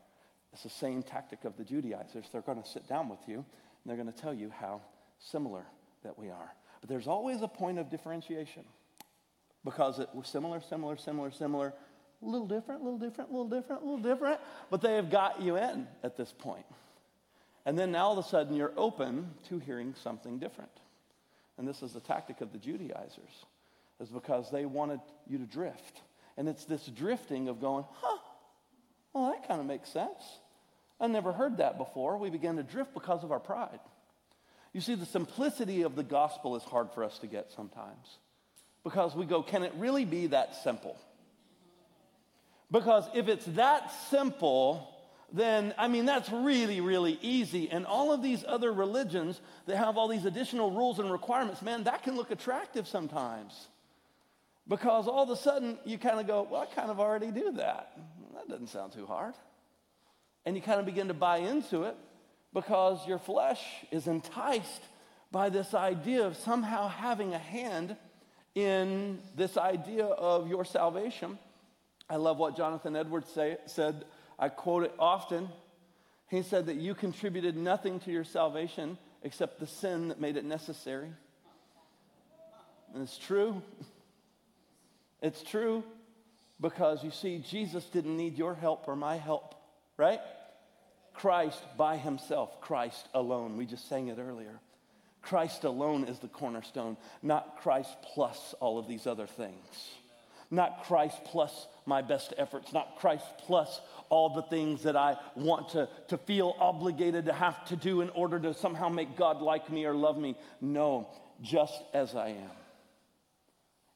It's 0.53 0.65
the 0.65 0.69
same 0.69 1.05
tactic 1.05 1.45
of 1.45 1.57
the 1.57 1.63
Judaizers. 1.63 2.27
They're 2.33 2.43
going 2.43 2.61
to 2.61 2.69
sit 2.69 2.89
down 2.89 3.09
with 3.09 3.21
you 3.29 3.37
and 3.37 3.45
they're 3.87 3.97
going 3.97 4.13
to 4.13 4.21
tell 4.21 4.35
you 4.35 4.51
how 4.51 4.81
similar 5.21 5.65
that 6.03 6.19
we 6.19 6.31
are. 6.31 6.55
But 6.81 6.89
there's 6.89 7.07
always 7.07 7.43
a 7.43 7.49
point 7.49 7.79
of 7.79 7.91
differentiation 7.91 8.65
because 9.65 9.99
it 9.99 10.09
was 10.15 10.29
similar, 10.29 10.61
similar, 10.61 10.97
similar, 10.97 11.31
similar, 11.31 11.75
a 12.23 12.27
little 12.27 12.47
different, 12.47 12.81
a 12.81 12.85
little 12.85 12.99
different, 12.99 13.31
a 13.31 13.33
little 13.33 13.49
different, 13.49 13.83
a 13.83 13.85
little 13.85 14.03
different, 14.03 14.41
but 14.71 14.81
they 14.81 14.95
have 14.95 15.11
got 15.11 15.41
you 15.41 15.57
in 15.57 15.87
at 16.03 16.17
this 16.17 16.33
point. 16.33 16.67
And 17.67 17.79
then 17.79 17.93
now 17.93 18.07
all 18.07 18.19
of 18.19 18.25
a 18.25 18.29
sudden 18.29 18.55
you're 18.57 18.73
open 18.77 19.31
to 19.49 19.59
hearing 19.59 19.95
something 20.03 20.39
different. 20.39 20.71
And 21.59 21.67
this 21.67 21.83
is 21.83 21.93
the 21.93 22.01
tactic 22.01 22.41
of 22.41 22.53
the 22.53 22.59
Judaizers, 22.59 23.45
is 24.01 24.09
because 24.09 24.51
they 24.51 24.65
wanted 24.65 25.01
you 25.27 25.39
to 25.39 25.45
drift. 25.45 26.01
And 26.37 26.49
it's 26.49 26.65
this 26.65 26.87
drifting 26.87 27.49
of 27.49 27.61
going, 27.61 27.85
huh, 28.01 28.19
well, 29.13 29.33
that 29.33 29.47
kind 29.47 29.61
of 29.61 29.67
makes 29.67 29.91
sense. 29.91 30.23
I 31.01 31.09
never 31.09 31.33
heard 31.33 31.59
that 31.59 31.79
before. 31.79 32.17
We 32.17 32.31
begin 32.31 32.57
to 32.57 32.63
drift 32.63 32.95
because 32.95 33.25
of 33.25 33.33
our 33.33 33.41
pride. 33.41 33.81
You 34.79 34.83
see, 34.83 34.95
the 34.95 35.07
simplicity 35.07 35.83
of 35.83 35.97
the 35.97 36.05
gospel 36.05 36.55
is 36.55 36.63
hard 36.63 36.93
for 36.93 37.03
us 37.03 37.19
to 37.19 37.27
get 37.27 37.51
sometimes 37.51 38.19
because 38.85 39.13
we 39.13 39.27
go, 39.27 39.43
can 39.43 39.65
it 39.65 39.73
really 39.77 40.05
be 40.05 40.29
that 40.29 40.55
simple? 40.63 40.97
Because 42.71 43.03
if 43.13 43.27
it's 43.27 43.45
that 43.57 43.91
simple, 44.09 44.89
then, 45.33 45.75
I 45.77 45.89
mean, 45.89 46.07
that's 46.07 46.31
really, 46.31 46.81
really 46.81 47.19
easy. 47.23 47.69
And 47.69 47.87
all 47.87 48.13
of 48.13 48.23
these 48.23 48.45
other 48.47 48.73
religions 48.73 49.41
that 49.67 49.79
have 49.79 49.99
all 49.99 50.07
these 50.07 50.27
additional 50.27 50.71
rules 50.71 51.01
and 51.01 51.11
requirements, 51.11 51.61
man, 51.61 51.83
that 51.83 52.05
can 52.05 52.15
look 52.15 52.31
attractive 52.31 52.87
sometimes. 52.87 53.67
Because 54.69 55.09
all 55.09 55.25
of 55.25 55.31
a 55.31 55.37
sudden 55.37 55.77
you 55.87 55.99
kind 55.99 56.21
of 56.21 56.29
go, 56.29 56.47
well, 56.49 56.61
I 56.61 56.67
kind 56.73 56.93
of 56.93 57.01
already 57.01 57.33
do 57.33 57.51
that. 57.57 57.99
That 58.35 58.49
doesn't 58.49 58.69
sound 58.69 58.93
too 58.93 59.07
hard. 59.07 59.35
And 60.47 60.55
you 60.55 60.63
kind 60.63 60.79
of 60.79 60.87
begin 60.87 61.09
to 61.09 61.15
buy 61.15 61.39
into 61.39 61.83
it 61.83 61.97
because 62.53 63.07
your 63.07 63.19
flesh 63.19 63.63
is 63.91 64.07
enticed 64.07 64.83
by 65.31 65.51
this 65.51 65.75
idea 65.75 66.27
of 66.27 66.37
somehow 66.37 66.89
having 66.89 67.35
a 67.35 67.39
hand 67.39 67.97
in 68.55 69.19
this 69.37 69.57
idea 69.57 70.07
of 70.07 70.49
your 70.49 70.65
salvation. 70.65 71.39
I 72.09 72.17
love 72.17 72.39
what 72.39 72.57
Jonathan 72.57 72.97
Edwards 72.97 73.29
say, 73.31 73.59
said. 73.67 74.05
I 74.39 74.49
quote 74.49 74.85
it 74.85 74.95
often. 74.99 75.49
He 76.29 76.43
said 76.43 76.67
that 76.67 76.77
you 76.77 76.95
contributed 76.95 77.57
nothing 77.57 78.01
to 78.01 78.11
your 78.11 78.25
salvation 78.25 78.99
except 79.23 79.61
the 79.61 79.67
sin 79.67 80.09
that 80.09 80.21
made 80.21 80.37
it 80.37 80.45
necessary. 80.45 81.11
And 82.95 83.03
it's 83.03 83.19
true. 83.19 83.63
It's 85.21 85.43
true 85.43 85.85
because 86.61 87.05
you 87.05 87.11
see, 87.11 87.39
Jesus 87.39 87.85
didn't 87.85 88.17
need 88.17 88.39
your 88.39 88.55
help 88.55 88.89
or 88.89 88.97
my 88.97 89.17
help, 89.17 89.55
right? 89.97 90.21
Christ 91.19 91.61
by 91.77 91.97
himself, 91.97 92.61
Christ 92.61 93.09
alone. 93.13 93.57
We 93.57 93.67
just 93.67 93.89
sang 93.89 94.07
it 94.07 94.19
earlier. 94.19 94.61
Christ 95.21 95.65
alone 95.65 96.05
is 96.05 96.21
the 96.21 96.29
cornerstone, 96.29 96.97
not 97.23 97.59
Christ 97.61 97.91
plus 98.15 98.55
all 98.61 98.79
of 98.79 98.87
these 98.87 99.05
other 99.05 99.27
things. 99.27 99.91
Not 100.51 100.85
Christ 100.85 101.19
plus 101.25 101.67
my 101.87 102.03
best 102.03 102.33
efforts, 102.39 102.73
not 102.73 102.99
Christ 103.01 103.27
plus 103.39 103.81
all 104.09 104.31
the 104.31 104.43
things 104.43 104.85
that 104.85 104.97
I 104.97 105.17
want 105.35 105.71
to, 105.71 105.89
to 106.07 106.19
feel 106.19 106.57
obligated 106.61 107.27
to 107.27 107.33
have 107.33 107.65
to 107.67 107.77
do 107.77 108.01
in 108.01 108.11
order 108.11 108.39
to 108.39 108.55
somehow 108.55 108.89
make 108.89 109.17
God 109.17 109.43
like 109.43 109.71
me 109.71 109.85
or 109.87 109.95
love 109.95 110.17
me. 110.17 110.37
No, 110.61 111.09
just 111.43 111.83
as 111.93 112.15
I 112.15 112.29
am. 112.29 112.57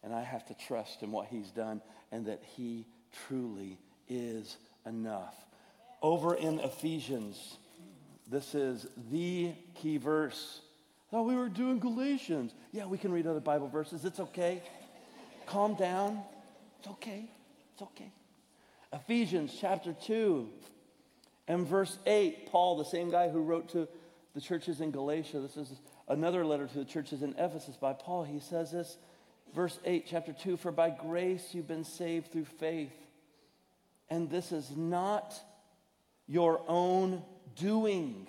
And 0.02 0.12
I 0.12 0.22
have 0.22 0.44
to 0.46 0.54
trust 0.54 1.04
in 1.04 1.12
what 1.12 1.28
He's 1.28 1.50
done 1.52 1.80
and 2.10 2.26
that 2.26 2.42
He 2.56 2.84
truly 3.28 3.78
is 4.08 4.56
enough 4.84 5.36
over 6.02 6.34
in 6.34 6.58
Ephesians. 6.60 7.56
This 8.28 8.54
is 8.54 8.86
the 9.10 9.52
key 9.74 9.96
verse. 9.96 10.60
Oh, 11.12 11.22
we 11.22 11.34
were 11.34 11.48
doing 11.48 11.78
Galatians. 11.78 12.52
Yeah, 12.72 12.86
we 12.86 12.98
can 12.98 13.12
read 13.12 13.26
other 13.26 13.40
Bible 13.40 13.68
verses. 13.68 14.04
It's 14.04 14.20
okay. 14.20 14.62
Calm 15.46 15.74
down. 15.74 16.20
It's 16.80 16.88
okay. 16.88 17.30
It's 17.72 17.82
okay. 17.82 18.12
Ephesians 18.92 19.56
chapter 19.58 19.94
2 20.04 20.48
and 21.48 21.66
verse 21.66 21.98
8. 22.06 22.50
Paul, 22.50 22.76
the 22.76 22.84
same 22.84 23.10
guy 23.10 23.28
who 23.28 23.42
wrote 23.42 23.70
to 23.70 23.86
the 24.34 24.40
churches 24.40 24.80
in 24.80 24.90
Galatia, 24.90 25.40
this 25.40 25.56
is 25.56 25.70
another 26.08 26.44
letter 26.44 26.66
to 26.66 26.78
the 26.78 26.84
churches 26.84 27.22
in 27.22 27.34
Ephesus 27.38 27.76
by 27.76 27.92
Paul. 27.92 28.24
He 28.24 28.40
says 28.40 28.72
this, 28.72 28.96
verse 29.54 29.78
8, 29.84 30.06
chapter 30.08 30.32
2 30.32 30.56
For 30.56 30.72
by 30.72 30.90
grace 30.90 31.48
you've 31.52 31.68
been 31.68 31.84
saved 31.84 32.32
through 32.32 32.46
faith. 32.46 32.92
And 34.08 34.30
this 34.30 34.52
is 34.52 34.76
not 34.76 35.34
your 36.26 36.62
own 36.68 37.22
doing. 37.56 38.26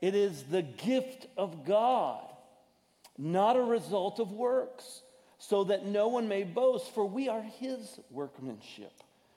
It 0.00 0.14
is 0.14 0.44
the 0.44 0.62
gift 0.62 1.26
of 1.36 1.64
God, 1.64 2.22
not 3.16 3.56
a 3.56 3.62
result 3.62 4.20
of 4.20 4.32
works, 4.32 5.02
so 5.38 5.64
that 5.64 5.86
no 5.86 6.08
one 6.08 6.28
may 6.28 6.42
boast, 6.42 6.92
for 6.94 7.06
we 7.06 7.28
are 7.28 7.42
his 7.42 7.98
workmanship, 8.10 8.92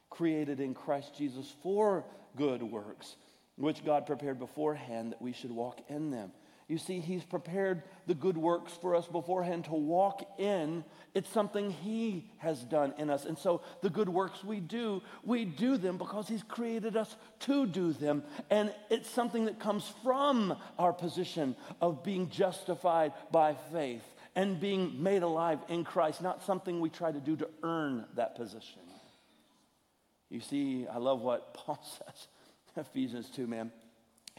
created 0.10 0.60
in 0.60 0.74
Christ 0.74 1.18
Jesus 1.18 1.54
for 1.64 2.06
good 2.36 2.64
works, 2.64 3.16
which 3.56 3.86
God 3.86 4.06
prepared 4.06 4.40
beforehand 4.40 5.12
that 5.12 5.22
we 5.22 5.34
should 5.34 5.52
walk 5.52 5.80
in 5.90 6.12
them. 6.12 6.32
You 6.68 6.78
see, 6.78 7.00
He's 7.00 7.24
prepared 7.24 7.84
the 8.08 8.14
good 8.14 8.38
works 8.38 8.74
for 8.74 8.94
us 8.96 9.08
beforehand 9.08 9.66
to 9.66 9.74
walk 9.74 10.28
in. 10.38 10.84
It's 11.14 11.30
something 11.30 11.72
He 11.72 12.30
has 12.40 12.60
done 12.60 12.94
in 12.98 13.10
us. 13.10 13.26
And 13.26 13.38
so 13.38 13.62
the 13.82 13.90
good 13.90 14.10
works 14.10 14.44
we 14.44 14.60
do, 14.60 15.02
we 15.24 15.46
do 15.46 15.78
them 15.78 15.98
because 15.98 16.28
He's 16.28 16.44
created 16.44 16.98
us 16.98 17.16
to 17.42 17.66
do 17.66 17.94
them. 17.94 18.24
And 18.50 18.74
it's 18.90 19.10
something 19.10 19.46
that 19.46 19.60
comes 19.60 19.94
from 20.04 20.58
our 20.78 20.92
position 20.92 21.56
of 21.80 22.04
being 22.04 22.30
justified 22.30 23.14
by 23.32 23.56
faith 23.72 24.04
and 24.36 24.60
being 24.60 25.02
made 25.02 25.24
alive 25.24 25.60
in 25.70 25.86
Christ, 25.86 26.22
not 26.22 26.44
something 26.44 26.82
we 26.82 26.90
try 26.90 27.12
to 27.12 27.20
do 27.20 27.38
to 27.38 27.50
earn 27.64 28.06
that 28.16 28.36
position. 28.36 28.82
You 30.30 30.42
see, 30.42 30.86
I 30.86 30.98
love 30.98 31.22
what 31.22 31.54
Paul 31.54 31.82
says, 31.82 32.28
Ephesians 32.76 33.30
2, 33.30 33.48
man. 33.48 33.72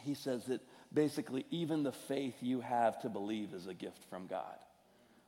He 0.02 0.14
says 0.14 0.44
that 0.44 0.60
basically, 0.92 1.44
even 1.51 1.83
the 1.83 1.92
faith 1.92 2.35
you 2.40 2.61
have 2.61 3.01
to 3.03 3.09
believe 3.09 3.53
is 3.55 3.66
a 3.66 3.74
gift 3.74 4.05
from 4.11 4.27
God. 4.27 4.57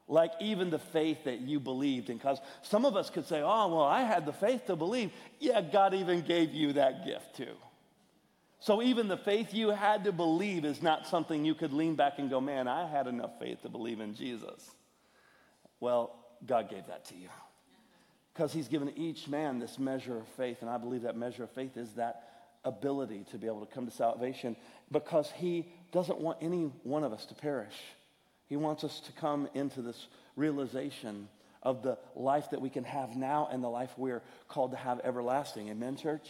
Like, 0.08 0.32
even 0.40 0.70
the 0.70 0.78
faith 0.78 1.24
that 1.24 1.40
you 1.40 1.60
believed 1.60 2.10
in. 2.10 2.16
Because 2.16 2.40
some 2.62 2.84
of 2.84 2.96
us 2.96 3.10
could 3.10 3.26
say, 3.26 3.42
oh, 3.42 3.68
well, 3.68 3.84
I 3.84 4.02
had 4.02 4.26
the 4.26 4.32
faith 4.32 4.66
to 4.66 4.74
believe. 4.74 5.12
Yeah, 5.38 5.60
God 5.60 5.94
even 5.94 6.22
gave 6.22 6.52
you 6.52 6.72
that 6.72 7.04
gift 7.04 7.36
too. 7.36 7.54
So, 8.58 8.82
even 8.82 9.08
the 9.08 9.16
faith 9.16 9.54
you 9.54 9.70
had 9.70 10.04
to 10.04 10.12
believe 10.12 10.64
is 10.64 10.82
not 10.82 11.06
something 11.06 11.44
you 11.44 11.54
could 11.54 11.72
lean 11.72 11.94
back 11.94 12.18
and 12.18 12.28
go, 12.28 12.40
man, 12.40 12.68
I 12.68 12.86
had 12.88 13.06
enough 13.06 13.38
faith 13.38 13.62
to 13.62 13.68
believe 13.68 14.00
in 14.00 14.14
Jesus. 14.14 14.70
Well, 15.78 16.14
God 16.46 16.68
gave 16.68 16.86
that 16.88 17.04
to 17.06 17.14
you. 17.16 17.28
Because 18.34 18.52
He's 18.52 18.68
given 18.68 18.92
each 18.96 19.28
man 19.28 19.58
this 19.58 19.78
measure 19.78 20.18
of 20.18 20.28
faith. 20.28 20.58
And 20.60 20.68
I 20.68 20.76
believe 20.76 21.02
that 21.02 21.16
measure 21.16 21.44
of 21.44 21.50
faith 21.50 21.76
is 21.76 21.92
that 21.92 22.29
ability 22.64 23.24
to 23.30 23.38
be 23.38 23.46
able 23.46 23.64
to 23.64 23.72
come 23.72 23.86
to 23.86 23.92
salvation 23.92 24.56
because 24.92 25.30
he 25.30 25.66
doesn't 25.92 26.18
want 26.18 26.38
any 26.40 26.64
one 26.82 27.04
of 27.04 27.12
us 27.12 27.26
to 27.26 27.34
perish. 27.34 27.74
He 28.46 28.56
wants 28.56 28.84
us 28.84 29.00
to 29.00 29.12
come 29.12 29.48
into 29.54 29.82
this 29.82 30.08
realization 30.36 31.28
of 31.62 31.82
the 31.82 31.98
life 32.14 32.50
that 32.50 32.60
we 32.60 32.70
can 32.70 32.84
have 32.84 33.16
now 33.16 33.48
and 33.50 33.62
the 33.62 33.68
life 33.68 33.90
we're 33.96 34.22
called 34.48 34.72
to 34.72 34.76
have 34.76 35.00
everlasting. 35.04 35.68
Amen, 35.68 35.96
church? 35.96 36.28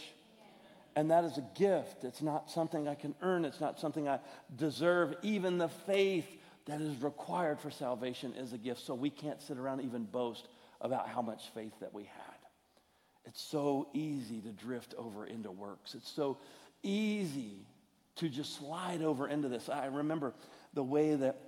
And 0.95 1.09
that 1.11 1.23
is 1.23 1.37
a 1.37 1.45
gift. 1.55 2.03
It's 2.03 2.21
not 2.21 2.51
something 2.51 2.87
I 2.87 2.95
can 2.95 3.15
earn, 3.21 3.45
it's 3.45 3.61
not 3.61 3.79
something 3.79 4.07
I 4.07 4.19
deserve. 4.55 5.15
Even 5.21 5.57
the 5.57 5.69
faith 5.69 6.27
that 6.65 6.81
is 6.81 7.01
required 7.01 7.59
for 7.59 7.71
salvation 7.71 8.33
is 8.33 8.53
a 8.53 8.57
gift. 8.57 8.85
So 8.85 8.93
we 8.93 9.09
can't 9.09 9.41
sit 9.41 9.57
around 9.57 9.81
even 9.81 10.03
boast 10.03 10.47
about 10.81 11.07
how 11.07 11.21
much 11.21 11.49
faith 11.53 11.73
that 11.79 11.93
we 11.93 12.03
had. 12.03 12.30
It's 13.31 13.41
so 13.41 13.87
easy 13.93 14.41
to 14.41 14.49
drift 14.49 14.93
over 14.97 15.25
into 15.25 15.51
works. 15.51 15.95
It's 15.95 16.11
so 16.11 16.37
easy 16.83 17.65
to 18.17 18.27
just 18.27 18.57
slide 18.57 19.01
over 19.01 19.25
into 19.25 19.47
this. 19.47 19.69
I 19.69 19.85
remember 19.85 20.33
the 20.73 20.83
way 20.83 21.15
that 21.15 21.39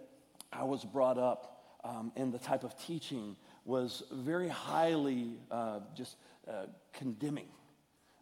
I 0.53 0.63
was 0.63 0.85
brought 0.85 1.17
up 1.17 1.61
um, 1.83 2.13
and 2.15 2.33
the 2.33 2.39
type 2.39 2.63
of 2.63 2.73
teaching 2.85 3.35
was 3.65 4.01
very 4.13 4.47
highly 4.47 5.33
uh, 5.51 5.81
just 5.93 6.15
uh, 6.47 6.67
condemning 6.93 7.49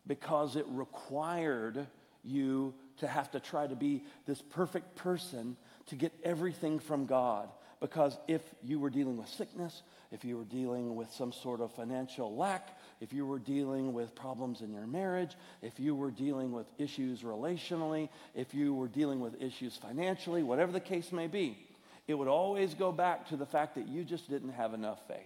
because 0.07 0.55
it 0.55 0.65
required 0.69 1.85
you 2.23 2.73
to 2.97 3.05
have 3.07 3.29
to 3.29 3.39
try 3.39 3.67
to 3.67 3.75
be 3.75 4.03
this 4.25 4.41
perfect 4.41 4.95
person 4.95 5.55
to 5.85 5.95
get 5.95 6.11
everything 6.23 6.79
from 6.79 7.05
God. 7.05 7.47
Because 7.79 8.17
if 8.27 8.41
you 8.63 8.79
were 8.79 8.89
dealing 8.89 9.17
with 9.17 9.29
sickness, 9.29 9.83
if 10.11 10.25
you 10.25 10.37
were 10.37 10.45
dealing 10.45 10.95
with 10.95 11.11
some 11.11 11.31
sort 11.31 11.61
of 11.61 11.71
financial 11.71 12.35
lack, 12.35 12.75
if 13.01 13.11
you 13.11 13.25
were 13.25 13.39
dealing 13.39 13.93
with 13.93 14.13
problems 14.13 14.61
in 14.61 14.71
your 14.71 14.85
marriage, 14.85 15.35
if 15.63 15.79
you 15.79 15.95
were 15.95 16.11
dealing 16.11 16.51
with 16.51 16.67
issues 16.77 17.21
relationally, 17.21 18.07
if 18.35 18.53
you 18.53 18.75
were 18.75 18.87
dealing 18.87 19.19
with 19.19 19.41
issues 19.41 19.75
financially, 19.75 20.43
whatever 20.43 20.71
the 20.71 20.79
case 20.79 21.11
may 21.11 21.25
be, 21.25 21.57
it 22.07 22.13
would 22.13 22.27
always 22.27 22.75
go 22.75 22.91
back 22.91 23.27
to 23.29 23.35
the 23.35 23.45
fact 23.45 23.75
that 23.75 23.87
you 23.87 24.03
just 24.03 24.29
didn't 24.29 24.51
have 24.51 24.75
enough 24.75 24.99
faith. 25.07 25.17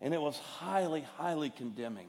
And 0.00 0.14
it 0.14 0.20
was 0.20 0.38
highly, 0.38 1.02
highly 1.18 1.50
condemning 1.50 2.08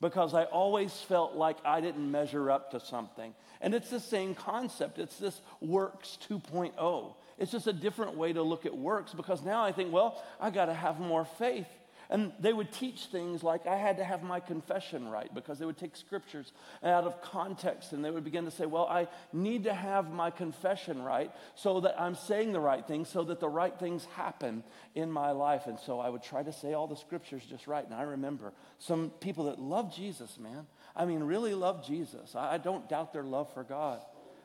because 0.00 0.32
I 0.32 0.44
always 0.44 0.92
felt 0.92 1.34
like 1.34 1.56
I 1.64 1.80
didn't 1.80 2.10
measure 2.10 2.50
up 2.50 2.70
to 2.70 2.80
something. 2.80 3.34
And 3.60 3.74
it's 3.74 3.90
the 3.90 4.00
same 4.00 4.34
concept. 4.34 4.98
It's 4.98 5.18
this 5.18 5.40
works 5.60 6.18
2.0. 6.28 7.14
It's 7.38 7.50
just 7.50 7.66
a 7.66 7.72
different 7.72 8.16
way 8.16 8.32
to 8.32 8.42
look 8.42 8.64
at 8.64 8.76
works 8.76 9.12
because 9.12 9.42
now 9.44 9.64
I 9.64 9.72
think, 9.72 9.92
well, 9.92 10.22
I 10.40 10.50
got 10.50 10.66
to 10.66 10.74
have 10.74 11.00
more 11.00 11.24
faith. 11.24 11.66
And 12.10 12.32
they 12.40 12.52
would 12.52 12.72
teach 12.72 13.04
things 13.04 13.44
like 13.44 13.68
I 13.68 13.76
had 13.76 13.98
to 13.98 14.04
have 14.04 14.24
my 14.24 14.40
confession 14.40 15.08
right 15.08 15.32
because 15.32 15.60
they 15.60 15.64
would 15.64 15.78
take 15.78 15.94
scriptures 15.94 16.52
out 16.82 17.04
of 17.04 17.22
context 17.22 17.92
and 17.92 18.04
they 18.04 18.10
would 18.10 18.24
begin 18.24 18.46
to 18.46 18.50
say, 18.50 18.66
Well, 18.66 18.86
I 18.86 19.06
need 19.32 19.64
to 19.64 19.72
have 19.72 20.12
my 20.12 20.32
confession 20.32 21.02
right 21.02 21.30
so 21.54 21.78
that 21.80 22.00
I'm 22.00 22.16
saying 22.16 22.52
the 22.52 22.58
right 22.58 22.84
things, 22.84 23.08
so 23.08 23.22
that 23.24 23.38
the 23.38 23.48
right 23.48 23.78
things 23.78 24.04
happen 24.16 24.64
in 24.96 25.12
my 25.12 25.30
life. 25.30 25.68
And 25.68 25.78
so 25.78 26.00
I 26.00 26.08
would 26.08 26.24
try 26.24 26.42
to 26.42 26.52
say 26.52 26.72
all 26.72 26.88
the 26.88 26.96
scriptures 26.96 27.44
just 27.48 27.68
right. 27.68 27.84
And 27.84 27.94
I 27.94 28.02
remember 28.02 28.52
some 28.80 29.10
people 29.20 29.44
that 29.44 29.60
love 29.60 29.94
Jesus, 29.94 30.36
man. 30.36 30.66
I 30.96 31.04
mean, 31.04 31.22
really 31.22 31.54
love 31.54 31.86
Jesus. 31.86 32.34
I 32.34 32.58
don't 32.58 32.88
doubt 32.88 33.12
their 33.12 33.22
love 33.22 33.54
for 33.54 33.62
God. 33.62 34.00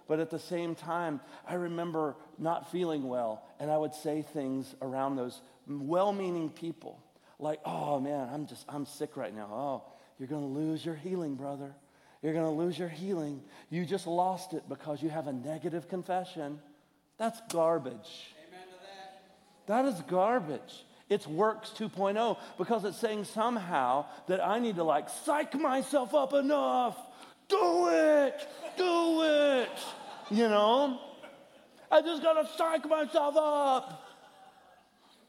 But 0.07 0.19
at 0.19 0.29
the 0.29 0.37
same 0.37 0.75
time, 0.75 1.19
I 1.47 1.55
remember 1.55 2.15
not 2.37 2.71
feeling 2.71 3.07
well, 3.07 3.43
and 3.59 3.71
I 3.71 3.77
would 3.77 3.95
say 3.95 4.21
things 4.21 4.75
around 4.83 5.15
those 5.15 5.41
well 5.67 6.13
meaning 6.13 6.51
people 6.51 7.01
like, 7.39 7.59
oh 7.65 7.99
man, 7.99 8.29
I'm 8.31 8.47
just, 8.47 8.65
I'm 8.69 8.85
sick 8.85 9.17
right 9.17 9.35
now. 9.35 9.49
Oh, 9.51 9.83
you're 10.19 10.27
going 10.27 10.41
to 10.41 10.59
lose 10.59 10.85
your 10.85 10.95
healing, 10.95 11.35
brother. 11.35 11.73
You're 12.21 12.33
going 12.33 12.45
to 12.45 12.51
lose 12.51 12.79
your 12.79 12.89
healing. 12.89 13.41
You 13.69 13.85
just 13.85 14.07
lost 14.07 14.53
it 14.53 14.63
because 14.67 15.03
you 15.03 15.09
have 15.09 15.27
a 15.27 15.33
negative 15.33 15.87
confession. 15.89 16.59
That's 17.17 17.39
garbage. 17.49 18.33
Amen 18.47 18.67
to 18.67 18.79
that. 19.67 19.83
That 19.83 19.85
is 19.85 20.01
garbage. 20.07 20.85
It's 21.07 21.27
works 21.27 21.71
2.0 21.77 22.37
because 22.57 22.83
it's 22.83 22.97
saying 22.97 23.25
somehow 23.25 24.05
that 24.27 24.43
I 24.43 24.59
need 24.59 24.77
to 24.77 24.83
like 24.83 25.07
psych 25.09 25.53
myself 25.53 26.15
up 26.15 26.33
enough. 26.33 26.97
Do 27.47 27.89
it. 27.89 28.47
Do 28.77 29.21
it. 29.21 29.69
You 30.31 30.49
know? 30.49 30.99
I 31.91 32.01
just 32.01 32.23
got 32.23 32.41
to 32.41 32.57
psych 32.57 32.89
myself 32.89 33.35
up. 33.37 34.04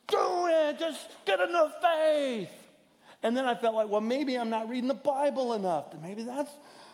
Do 0.09 0.47
it. 0.49 0.79
Just 0.79 1.09
get 1.25 1.41
enough 1.41 1.73
faith. 1.81 2.51
And 3.23 3.37
then 3.37 3.45
I 3.45 3.55
felt 3.55 3.75
like, 3.75 3.89
well, 3.89 4.01
maybe 4.01 4.37
I'm 4.37 4.51
not 4.51 4.69
reading 4.69 4.89
the 4.89 4.95
Bible 4.95 5.55
enough. 5.55 5.87
Maybe 6.03 6.23
that's, 6.23 6.51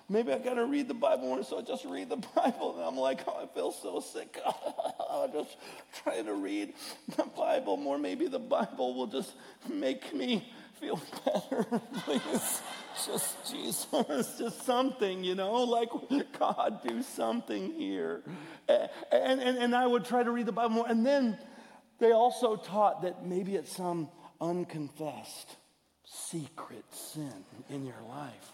maybe 0.09 0.33
I 0.33 0.39
got 0.39 0.55
to 0.55 0.65
read 0.65 0.89
the 0.89 0.95
Bible 0.95 1.25
more. 1.25 1.43
So 1.43 1.59
I 1.59 1.63
just 1.63 1.85
read 1.85 2.09
the 2.09 2.17
Bible. 2.35 2.77
And 2.77 2.85
I'm 2.85 2.97
like, 2.97 3.21
oh, 3.27 3.43
I 3.43 3.55
feel 3.55 3.73
so 3.73 4.01
sick. 4.01 4.39
Just 5.33 5.57
trying 6.03 6.25
to 6.27 6.35
read 6.35 6.75
the 7.17 7.25
Bible 7.25 7.77
more. 7.77 7.97
Maybe 7.97 8.27
the 8.27 8.39
Bible 8.39 8.95
will 8.95 9.07
just 9.07 9.33
make 9.69 10.13
me 10.13 10.51
feel 10.81 11.01
better. 11.25 11.65
Please, 12.05 12.61
just 13.07 13.51
Jesus, 13.51 14.37
just 14.39 14.67
something, 14.67 15.23
you 15.23 15.35
know, 15.35 15.63
like 15.63 15.91
God, 16.39 16.83
do 16.87 17.03
something 17.03 17.73
here. 17.73 18.23
And, 18.69 19.41
and, 19.41 19.59
and 19.59 19.77
I 19.77 19.87
would 19.87 20.05
try 20.05 20.23
to 20.23 20.31
read 20.31 20.47
the 20.47 20.53
Bible 20.53 20.71
more. 20.71 20.89
And 20.89 21.07
then 21.07 21.39
they 22.03 22.11
also 22.11 22.57
taught 22.57 23.03
that 23.03 23.25
maybe 23.25 23.55
it's 23.55 23.77
some 23.77 24.09
unconfessed 24.41 25.57
secret 26.05 26.85
sin 26.91 27.33
in 27.71 27.87
your 27.87 28.03
life. 28.09 28.53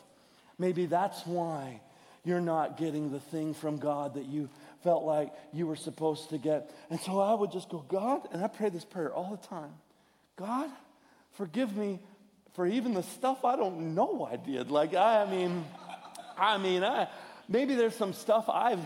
Maybe 0.58 0.84
that's 0.84 1.24
why 1.24 1.80
you're 2.26 2.42
not 2.42 2.76
getting 2.76 3.10
the 3.10 3.20
thing 3.20 3.54
from 3.54 3.78
God 3.78 4.14
that 4.14 4.26
you 4.26 4.50
felt 4.84 5.04
like 5.04 5.32
you 5.54 5.66
were 5.66 5.76
supposed 5.76 6.28
to 6.28 6.36
get. 6.36 6.70
And 6.90 7.00
so 7.00 7.20
I 7.20 7.32
would 7.32 7.50
just 7.50 7.70
go, 7.70 7.82
God, 7.88 8.28
and 8.32 8.44
I 8.44 8.48
pray 8.48 8.68
this 8.68 8.84
prayer 8.84 9.14
all 9.14 9.30
the 9.30 9.48
time 9.48 9.72
God, 10.36 10.68
forgive 11.32 11.74
me 11.74 12.00
for 12.52 12.66
even 12.66 12.92
the 12.92 13.02
stuff 13.02 13.46
I 13.46 13.56
don't 13.56 13.94
know 13.94 14.28
I 14.30 14.36
did. 14.36 14.70
Like, 14.70 14.92
I, 14.94 15.22
I 15.22 15.30
mean, 15.30 15.64
I 16.36 16.58
mean, 16.58 16.84
I, 16.84 17.08
maybe 17.48 17.76
there's 17.76 17.96
some 17.96 18.12
stuff 18.12 18.50
I've, 18.50 18.84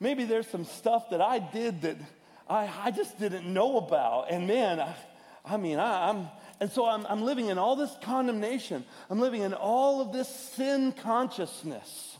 maybe 0.00 0.24
there's 0.24 0.46
some 0.46 0.64
stuff 0.64 1.10
that 1.10 1.20
I 1.20 1.38
did 1.38 1.82
that 1.82 1.98
I, 2.50 2.68
I 2.84 2.90
just 2.90 3.18
didn't 3.18 3.46
know 3.46 3.78
about. 3.78 4.30
And 4.30 4.48
man, 4.48 4.80
I, 4.80 4.94
I 5.44 5.56
mean, 5.56 5.78
I, 5.78 6.10
am 6.10 6.28
and 6.58 6.70
so 6.70 6.84
I'm, 6.84 7.06
I'm 7.06 7.22
living 7.22 7.46
in 7.46 7.58
all 7.58 7.76
this 7.76 7.94
condemnation. 8.02 8.84
I'm 9.08 9.20
living 9.20 9.42
in 9.42 9.54
all 9.54 10.00
of 10.00 10.12
this 10.12 10.28
sin 10.28 10.92
consciousness. 10.92 12.18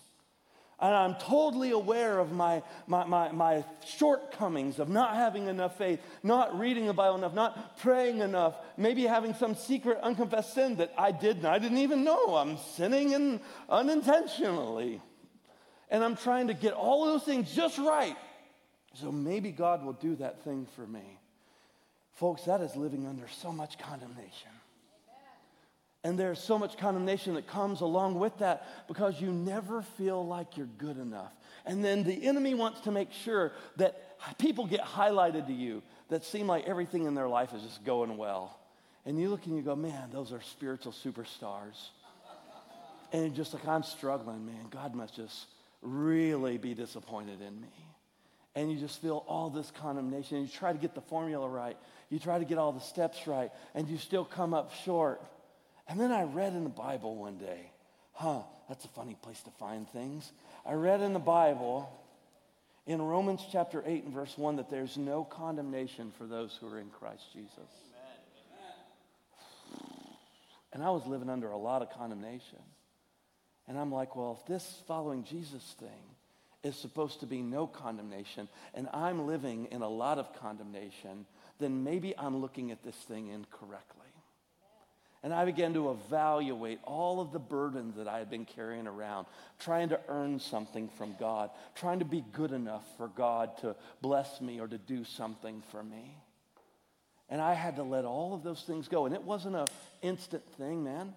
And 0.78 0.94
I'm 0.94 1.16
totally 1.16 1.72
aware 1.72 2.18
of 2.18 2.32
my, 2.32 2.62
my, 2.86 3.04
my, 3.04 3.32
my, 3.32 3.64
shortcomings 3.86 4.78
of 4.78 4.88
not 4.88 5.14
having 5.14 5.46
enough 5.46 5.76
faith, 5.76 6.00
not 6.22 6.58
reading 6.58 6.86
the 6.86 6.94
Bible 6.94 7.16
enough, 7.16 7.34
not 7.34 7.78
praying 7.80 8.20
enough, 8.20 8.54
maybe 8.78 9.02
having 9.02 9.34
some 9.34 9.54
secret 9.54 9.98
unconfessed 10.02 10.54
sin 10.54 10.76
that 10.76 10.94
I 10.96 11.12
didn't. 11.12 11.44
I 11.44 11.58
didn't 11.58 11.78
even 11.78 12.02
know. 12.02 12.36
I'm 12.36 12.56
sinning 12.76 13.12
in, 13.12 13.40
unintentionally. 13.68 15.02
And 15.90 16.02
I'm 16.02 16.16
trying 16.16 16.46
to 16.46 16.54
get 16.54 16.72
all 16.72 17.06
of 17.06 17.12
those 17.12 17.24
things 17.24 17.54
just 17.54 17.76
right 17.76 18.16
so 18.94 19.12
maybe 19.12 19.52
God 19.52 19.84
will 19.84 19.92
do 19.92 20.16
that 20.16 20.42
thing 20.44 20.66
for 20.74 20.86
me. 20.86 21.18
Folks, 22.14 22.42
that 22.42 22.60
is 22.60 22.74
living 22.76 23.06
under 23.06 23.28
so 23.28 23.52
much 23.52 23.78
condemnation. 23.78 24.50
And 26.02 26.18
there's 26.18 26.38
so 26.38 26.58
much 26.58 26.78
condemnation 26.78 27.34
that 27.34 27.46
comes 27.46 27.82
along 27.82 28.18
with 28.18 28.38
that 28.38 28.66
because 28.88 29.20
you 29.20 29.30
never 29.30 29.82
feel 29.82 30.26
like 30.26 30.56
you're 30.56 30.68
good 30.78 30.96
enough. 30.96 31.32
And 31.66 31.84
then 31.84 32.04
the 32.04 32.26
enemy 32.26 32.54
wants 32.54 32.80
to 32.82 32.90
make 32.90 33.12
sure 33.12 33.52
that 33.76 34.18
people 34.38 34.66
get 34.66 34.80
highlighted 34.80 35.46
to 35.46 35.52
you 35.52 35.82
that 36.08 36.24
seem 36.24 36.46
like 36.46 36.66
everything 36.66 37.04
in 37.04 37.14
their 37.14 37.28
life 37.28 37.52
is 37.54 37.62
just 37.62 37.84
going 37.84 38.16
well. 38.16 38.58
And 39.04 39.20
you 39.20 39.28
look 39.28 39.44
and 39.46 39.56
you 39.56 39.62
go, 39.62 39.76
man, 39.76 40.08
those 40.10 40.32
are 40.32 40.40
spiritual 40.40 40.92
superstars. 40.92 41.88
And 43.12 43.22
you're 43.22 43.34
just 43.34 43.52
like, 43.52 43.66
I'm 43.68 43.82
struggling, 43.82 44.46
man. 44.46 44.68
God 44.70 44.94
must 44.94 45.16
just 45.16 45.46
really 45.82 46.56
be 46.56 46.74
disappointed 46.74 47.42
in 47.42 47.60
me 47.60 47.68
and 48.54 48.70
you 48.70 48.78
just 48.78 49.00
feel 49.00 49.24
all 49.26 49.50
this 49.50 49.70
condemnation. 49.80 50.42
You 50.42 50.48
try 50.48 50.72
to 50.72 50.78
get 50.78 50.94
the 50.94 51.00
formula 51.00 51.48
right, 51.48 51.76
you 52.08 52.18
try 52.18 52.38
to 52.38 52.44
get 52.44 52.58
all 52.58 52.72
the 52.72 52.80
steps 52.80 53.26
right, 53.26 53.50
and 53.74 53.88
you 53.88 53.98
still 53.98 54.24
come 54.24 54.54
up 54.54 54.72
short. 54.84 55.20
And 55.88 55.98
then 55.98 56.12
I 56.12 56.24
read 56.24 56.52
in 56.52 56.64
the 56.64 56.70
Bible 56.70 57.16
one 57.16 57.38
day, 57.38 57.70
huh, 58.12 58.42
that's 58.68 58.84
a 58.84 58.88
funny 58.88 59.16
place 59.22 59.40
to 59.42 59.50
find 59.58 59.88
things. 59.88 60.30
I 60.64 60.74
read 60.74 61.00
in 61.00 61.12
the 61.12 61.18
Bible 61.18 61.90
in 62.86 63.00
Romans 63.00 63.40
chapter 63.50 63.82
8 63.84 64.04
and 64.04 64.14
verse 64.14 64.36
1 64.36 64.56
that 64.56 64.70
there's 64.70 64.96
no 64.96 65.24
condemnation 65.24 66.12
for 66.18 66.26
those 66.26 66.56
who 66.60 66.68
are 66.68 66.78
in 66.78 66.90
Christ 66.90 67.24
Jesus. 67.32 67.56
And 70.72 70.84
I 70.84 70.90
was 70.90 71.04
living 71.04 71.28
under 71.28 71.50
a 71.50 71.58
lot 71.58 71.82
of 71.82 71.90
condemnation. 71.90 72.62
And 73.66 73.76
I'm 73.76 73.90
like, 73.90 74.14
well, 74.14 74.38
if 74.40 74.46
this 74.46 74.82
following 74.86 75.24
Jesus 75.24 75.62
thing 75.80 75.88
is 76.62 76.76
supposed 76.76 77.20
to 77.20 77.26
be 77.26 77.42
no 77.42 77.66
condemnation, 77.66 78.48
and 78.74 78.88
I'm 78.92 79.26
living 79.26 79.68
in 79.70 79.82
a 79.82 79.88
lot 79.88 80.18
of 80.18 80.34
condemnation, 80.34 81.26
then 81.58 81.84
maybe 81.84 82.16
I'm 82.18 82.40
looking 82.40 82.70
at 82.70 82.82
this 82.82 82.96
thing 82.96 83.28
incorrectly. 83.28 84.00
And 85.22 85.34
I 85.34 85.44
began 85.44 85.74
to 85.74 85.90
evaluate 85.90 86.80
all 86.84 87.20
of 87.20 87.30
the 87.30 87.38
burdens 87.38 87.96
that 87.96 88.08
I 88.08 88.18
had 88.18 88.30
been 88.30 88.46
carrying 88.46 88.86
around, 88.86 89.26
trying 89.58 89.90
to 89.90 90.00
earn 90.08 90.40
something 90.40 90.88
from 90.96 91.14
God, 91.20 91.50
trying 91.74 91.98
to 91.98 92.06
be 92.06 92.24
good 92.32 92.52
enough 92.52 92.84
for 92.96 93.08
God 93.08 93.50
to 93.58 93.76
bless 94.00 94.40
me 94.40 94.60
or 94.60 94.66
to 94.66 94.78
do 94.78 95.04
something 95.04 95.62
for 95.70 95.82
me. 95.82 96.16
And 97.28 97.40
I 97.40 97.52
had 97.52 97.76
to 97.76 97.82
let 97.82 98.06
all 98.06 98.34
of 98.34 98.42
those 98.42 98.62
things 98.62 98.88
go. 98.88 99.04
And 99.04 99.14
it 99.14 99.22
wasn't 99.22 99.56
an 99.56 99.66
instant 100.00 100.42
thing, 100.56 100.82
man. 100.82 101.12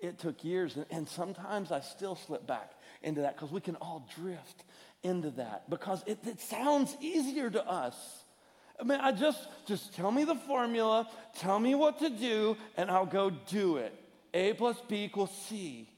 It 0.00 0.18
took 0.18 0.42
years. 0.42 0.76
And 0.90 1.06
sometimes 1.06 1.70
I 1.70 1.80
still 1.80 2.16
slip 2.16 2.46
back 2.46 2.72
into 3.04 3.22
that 3.22 3.36
because 3.36 3.52
we 3.52 3.60
can 3.60 3.76
all 3.76 4.08
drift 4.16 4.64
into 5.02 5.30
that 5.32 5.68
because 5.70 6.02
it, 6.06 6.18
it 6.26 6.40
sounds 6.40 6.96
easier 7.00 7.50
to 7.50 7.64
us. 7.64 7.94
I 8.80 8.84
mean, 8.84 8.98
I 9.00 9.12
just, 9.12 9.46
just 9.66 9.94
tell 9.94 10.10
me 10.10 10.24
the 10.24 10.34
formula, 10.34 11.08
tell 11.38 11.60
me 11.60 11.74
what 11.74 12.00
to 12.00 12.10
do, 12.10 12.56
and 12.76 12.90
I'll 12.90 13.06
go 13.06 13.30
do 13.30 13.76
it. 13.76 13.94
A 14.32 14.52
plus 14.54 14.80
B 14.88 15.04
equals 15.04 15.30
C. 15.48 15.88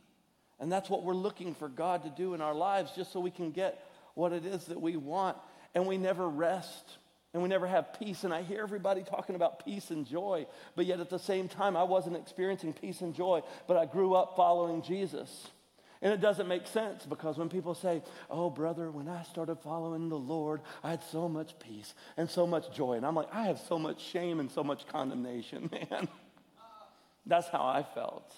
And 0.61 0.71
that's 0.71 0.91
what 0.91 1.03
we're 1.03 1.15
looking 1.15 1.55
for 1.55 1.69
God 1.69 2.03
to 2.05 2.11
do 2.11 2.35
in 2.35 2.41
our 2.41 2.55
lives 2.55 2.93
just 2.95 3.13
so 3.13 3.21
we 3.21 3.31
can 3.31 3.51
get 3.51 3.83
what 4.15 4.33
it 4.33 4.45
is 4.45 4.67
that 4.67 4.81
we 4.81 4.97
want. 4.97 5.37
And 5.75 5.87
we 5.87 5.97
never 5.97 6.29
rest 6.29 6.99
and 7.33 7.43
we 7.43 7.49
never 7.51 7.67
have 7.67 7.99
peace. 7.99 8.25
And 8.25 8.33
I 8.33 8.43
hear 8.43 8.63
everybody 8.63 9.03
talking 9.03 9.37
about 9.37 9.65
peace 9.65 9.91
and 9.91 10.07
joy, 10.07 10.47
but 10.75 10.87
yet 10.87 11.01
at 11.01 11.11
the 11.11 11.19
same 11.19 11.49
time, 11.49 11.77
I 11.77 11.83
wasn't 11.83 12.17
experiencing 12.17 12.73
peace 12.73 13.03
and 13.03 13.15
joy, 13.15 13.43
but 13.67 13.77
I 13.77 13.85
grew 13.85 14.15
up 14.15 14.37
following 14.37 14.81
Jesus. 14.83 15.49
And 16.07 16.15
it 16.15 16.21
doesn't 16.21 16.47
make 16.47 16.69
sense 16.69 17.05
because 17.05 17.37
when 17.37 17.49
people 17.49 17.75
say, 17.75 18.01
Oh, 18.31 18.49
brother, 18.49 18.93
when 18.93 19.09
I 19.09 19.25
started 19.25 19.57
following 19.57 20.09
the 20.09 20.15
Lord, 20.15 20.61
I 20.85 20.91
had 20.91 21.03
so 21.11 21.29
much 21.29 21.59
peace 21.59 21.95
and 22.17 22.31
so 22.31 22.47
much 22.47 22.73
joy. 22.73 22.93
And 22.93 23.05
I'm 23.05 23.17
like, 23.17 23.35
I 23.35 23.47
have 23.47 23.59
so 23.67 23.77
much 23.77 24.01
shame 24.01 24.39
and 24.39 24.49
so 24.49 24.63
much 24.63 24.87
condemnation, 24.87 25.69
man. 25.91 26.07
That's 27.27 27.49
how 27.49 27.67
I 27.67 27.83
felt. 27.83 28.33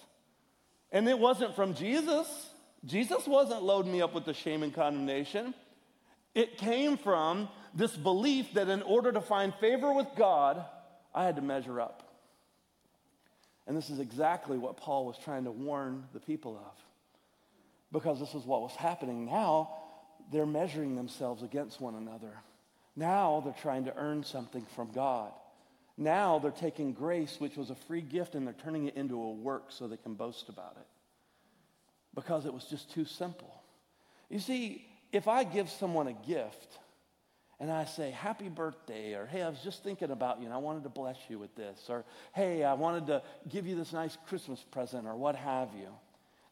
And 0.91 1.07
it 1.07 1.19
wasn't 1.19 1.55
from 1.55 1.75
Jesus. 1.75 2.27
Jesus 2.85 3.27
wasn't 3.27 3.61
loading 3.61 3.91
me 3.91 4.01
up 4.01 4.15
with 4.15 4.25
the 4.25 4.33
shame 4.33 4.63
and 4.63 4.73
condemnation. 4.73 5.53
It 6.33 6.57
came 6.57 6.97
from 6.97 7.49
this 7.75 7.95
belief 7.95 8.51
that 8.55 8.67
in 8.69 8.81
order 8.81 9.11
to 9.11 9.21
find 9.21 9.53
favor 9.61 9.93
with 9.93 10.07
God, 10.17 10.65
I 11.13 11.23
had 11.23 11.35
to 11.35 11.43
measure 11.43 11.79
up. 11.79 12.01
And 13.67 13.77
this 13.77 13.91
is 13.91 13.99
exactly 13.99 14.57
what 14.57 14.75
Paul 14.75 15.05
was 15.05 15.19
trying 15.19 15.43
to 15.43 15.51
warn 15.51 16.05
the 16.13 16.19
people 16.19 16.57
of 16.57 16.88
because 17.91 18.19
this 18.19 18.35
is 18.35 18.45
what 18.45 18.61
was 18.61 18.75
happening. 18.75 19.25
Now 19.25 19.71
they're 20.31 20.45
measuring 20.45 20.95
themselves 20.95 21.43
against 21.43 21.81
one 21.81 21.95
another. 21.95 22.33
Now 22.95 23.41
they're 23.43 23.53
trying 23.61 23.85
to 23.85 23.95
earn 23.97 24.23
something 24.23 24.65
from 24.75 24.91
God. 24.91 25.31
Now 25.97 26.39
they're 26.39 26.51
taking 26.51 26.93
grace, 26.93 27.37
which 27.39 27.57
was 27.57 27.69
a 27.69 27.75
free 27.75 28.01
gift, 28.01 28.35
and 28.35 28.45
they're 28.45 28.53
turning 28.53 28.87
it 28.87 28.95
into 28.95 29.21
a 29.21 29.31
work 29.31 29.65
so 29.69 29.87
they 29.87 29.97
can 29.97 30.13
boast 30.13 30.49
about 30.49 30.77
it 30.79 30.87
because 32.15 32.45
it 32.45 32.53
was 32.53 32.65
just 32.65 32.91
too 32.91 33.05
simple. 33.05 33.53
You 34.29 34.39
see, 34.39 34.85
if 35.11 35.27
I 35.27 35.43
give 35.43 35.69
someone 35.69 36.07
a 36.07 36.13
gift 36.13 36.77
and 37.59 37.71
I 37.71 37.85
say, 37.85 38.11
Happy 38.11 38.47
birthday, 38.47 39.13
or 39.13 39.25
Hey, 39.25 39.41
I 39.41 39.49
was 39.49 39.59
just 39.59 39.83
thinking 39.83 40.11
about 40.11 40.39
you 40.39 40.45
and 40.45 40.53
I 40.53 40.57
wanted 40.57 40.83
to 40.83 40.89
bless 40.89 41.17
you 41.27 41.39
with 41.39 41.55
this, 41.55 41.79
or 41.89 42.05
Hey, 42.33 42.63
I 42.63 42.73
wanted 42.73 43.07
to 43.07 43.21
give 43.49 43.67
you 43.67 43.75
this 43.75 43.93
nice 43.93 44.17
Christmas 44.27 44.63
present, 44.71 45.07
or 45.07 45.15
what 45.15 45.35
have 45.35 45.69
you. 45.73 45.89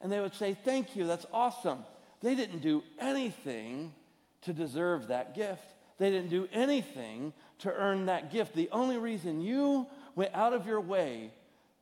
And 0.02 0.12
they 0.12 0.20
would 0.20 0.36
say, 0.36 0.54
Thank 0.54 0.96
you, 0.96 1.06
that's 1.08 1.26
awesome. 1.34 1.80
They 2.22 2.36
didn't 2.36 2.60
do 2.60 2.84
anything 3.00 3.94
to 4.42 4.54
deserve 4.54 5.08
that 5.08 5.36
gift. 5.36 5.64
They 5.98 6.10
didn't 6.10 6.30
do 6.30 6.48
anything 6.52 7.34
to 7.60 7.74
earn 7.74 8.06
that 8.06 8.32
gift. 8.32 8.56
The 8.56 8.70
only 8.72 8.98
reason 8.98 9.42
you 9.42 9.88
went 10.16 10.34
out 10.34 10.54
of 10.54 10.66
your 10.66 10.82
way, 10.82 11.32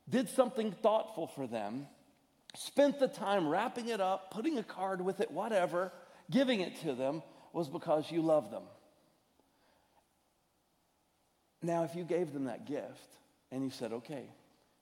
did 0.09 0.29
something 0.29 0.71
thoughtful 0.71 1.27
for 1.27 1.47
them, 1.47 1.87
spent 2.55 2.99
the 2.99 3.07
time 3.07 3.47
wrapping 3.47 3.89
it 3.89 3.99
up, 3.99 4.31
putting 4.31 4.57
a 4.57 4.63
card 4.63 5.01
with 5.01 5.19
it, 5.19 5.31
whatever, 5.31 5.91
giving 6.29 6.61
it 6.61 6.81
to 6.81 6.93
them, 6.93 7.23
was 7.53 7.69
because 7.69 8.11
you 8.11 8.21
love 8.21 8.51
them. 8.51 8.63
Now, 11.61 11.83
if 11.83 11.95
you 11.95 12.03
gave 12.03 12.33
them 12.33 12.45
that 12.45 12.67
gift 12.67 13.17
and 13.51 13.63
you 13.63 13.69
said, 13.69 13.91
okay, 13.93 14.25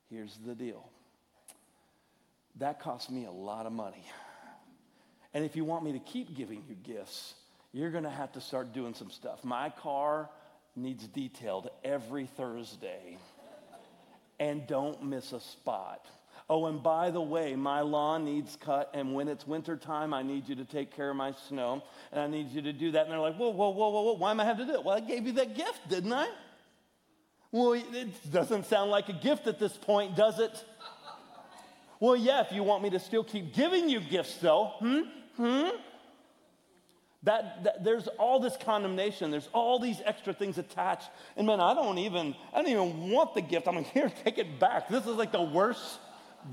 here's 0.09 0.37
the 0.45 0.55
deal, 0.55 0.89
that 2.57 2.79
cost 2.79 3.09
me 3.11 3.25
a 3.25 3.31
lot 3.31 3.65
of 3.65 3.71
money. 3.71 4.05
And 5.33 5.43
if 5.43 5.55
you 5.55 5.65
want 5.65 5.83
me 5.83 5.93
to 5.93 5.99
keep 5.99 6.35
giving 6.35 6.63
you 6.67 6.75
gifts, 6.75 7.33
you're 7.71 7.89
going 7.89 8.03
to 8.03 8.09
have 8.09 8.31
to 8.33 8.41
start 8.41 8.73
doing 8.73 8.93
some 8.93 9.09
stuff. 9.09 9.43
My 9.43 9.69
car 9.69 10.29
needs 10.75 11.07
detailed 11.07 11.69
every 11.83 12.27
Thursday. 12.27 13.17
And 14.39 14.67
don't 14.67 15.03
miss 15.03 15.31
a 15.31 15.39
spot. 15.39 16.05
Oh, 16.49 16.65
and 16.65 16.83
by 16.83 17.09
the 17.09 17.21
way, 17.21 17.55
my 17.55 17.81
lawn 17.81 18.25
needs 18.25 18.57
cut, 18.57 18.91
and 18.93 19.13
when 19.13 19.27
it's 19.27 19.47
wintertime, 19.47 20.13
I 20.13 20.23
need 20.23 20.49
you 20.49 20.55
to 20.55 20.65
take 20.65 20.93
care 20.93 21.09
of 21.09 21.15
my 21.15 21.33
snow, 21.47 21.81
and 22.11 22.19
I 22.19 22.27
need 22.27 22.49
you 22.49 22.61
to 22.63 22.73
do 22.73 22.91
that. 22.91 23.03
And 23.03 23.11
they're 23.11 23.19
like, 23.19 23.37
whoa, 23.37 23.49
whoa, 23.49 23.69
whoa, 23.69 23.89
whoa, 23.89 24.01
whoa, 24.01 24.13
why 24.13 24.31
am 24.31 24.39
I 24.39 24.45
having 24.45 24.67
to 24.67 24.73
do 24.73 24.79
it? 24.79 24.83
Well, 24.83 24.95
I 24.95 24.99
gave 24.99 25.25
you 25.25 25.31
that 25.33 25.55
gift, 25.55 25.87
didn't 25.89 26.11
I? 26.11 26.27
Well, 27.51 27.73
it 27.73 28.31
doesn't 28.31 28.65
sound 28.65 28.91
like 28.91 29.09
a 29.09 29.13
gift 29.13 29.47
at 29.47 29.57
this 29.57 29.77
point, 29.77 30.15
does 30.15 30.39
it? 30.39 30.65
Well, 32.03 32.17
yeah, 32.17 32.41
if 32.41 32.51
you 32.51 32.63
want 32.63 32.83
me 32.83 32.89
to 32.89 32.99
still 32.99 33.23
keep 33.23 33.53
giving 33.53 33.87
you 33.87 34.01
gifts, 34.01 34.35
though. 34.39 34.73
Hmm? 34.79 34.99
Hmm? 35.37 35.69
That, 37.23 37.63
that, 37.63 37.83
there's 37.85 38.09
all 38.19 38.41
this 38.41 38.57
condemnation. 38.57 39.31
There's 39.31 39.47
all 39.53 39.79
these 39.79 40.01
extra 40.03 40.33
things 40.33 40.57
attached. 40.57 41.09
And 41.37 41.47
man 41.47 41.61
i 41.61 41.73
don't 41.73 41.97
even 41.99 42.35
i 42.53 42.61
don't 42.61 42.69
even 42.69 43.09
want 43.09 43.35
the 43.35 43.41
gift. 43.41 43.69
I'm 43.69 43.75
like 43.75 43.85
here 43.93 44.11
take 44.25 44.37
it 44.37 44.59
back. 44.59 44.89
This 44.89 45.07
is 45.07 45.15
like 45.15 45.31
the 45.31 45.43
worst 45.43 45.97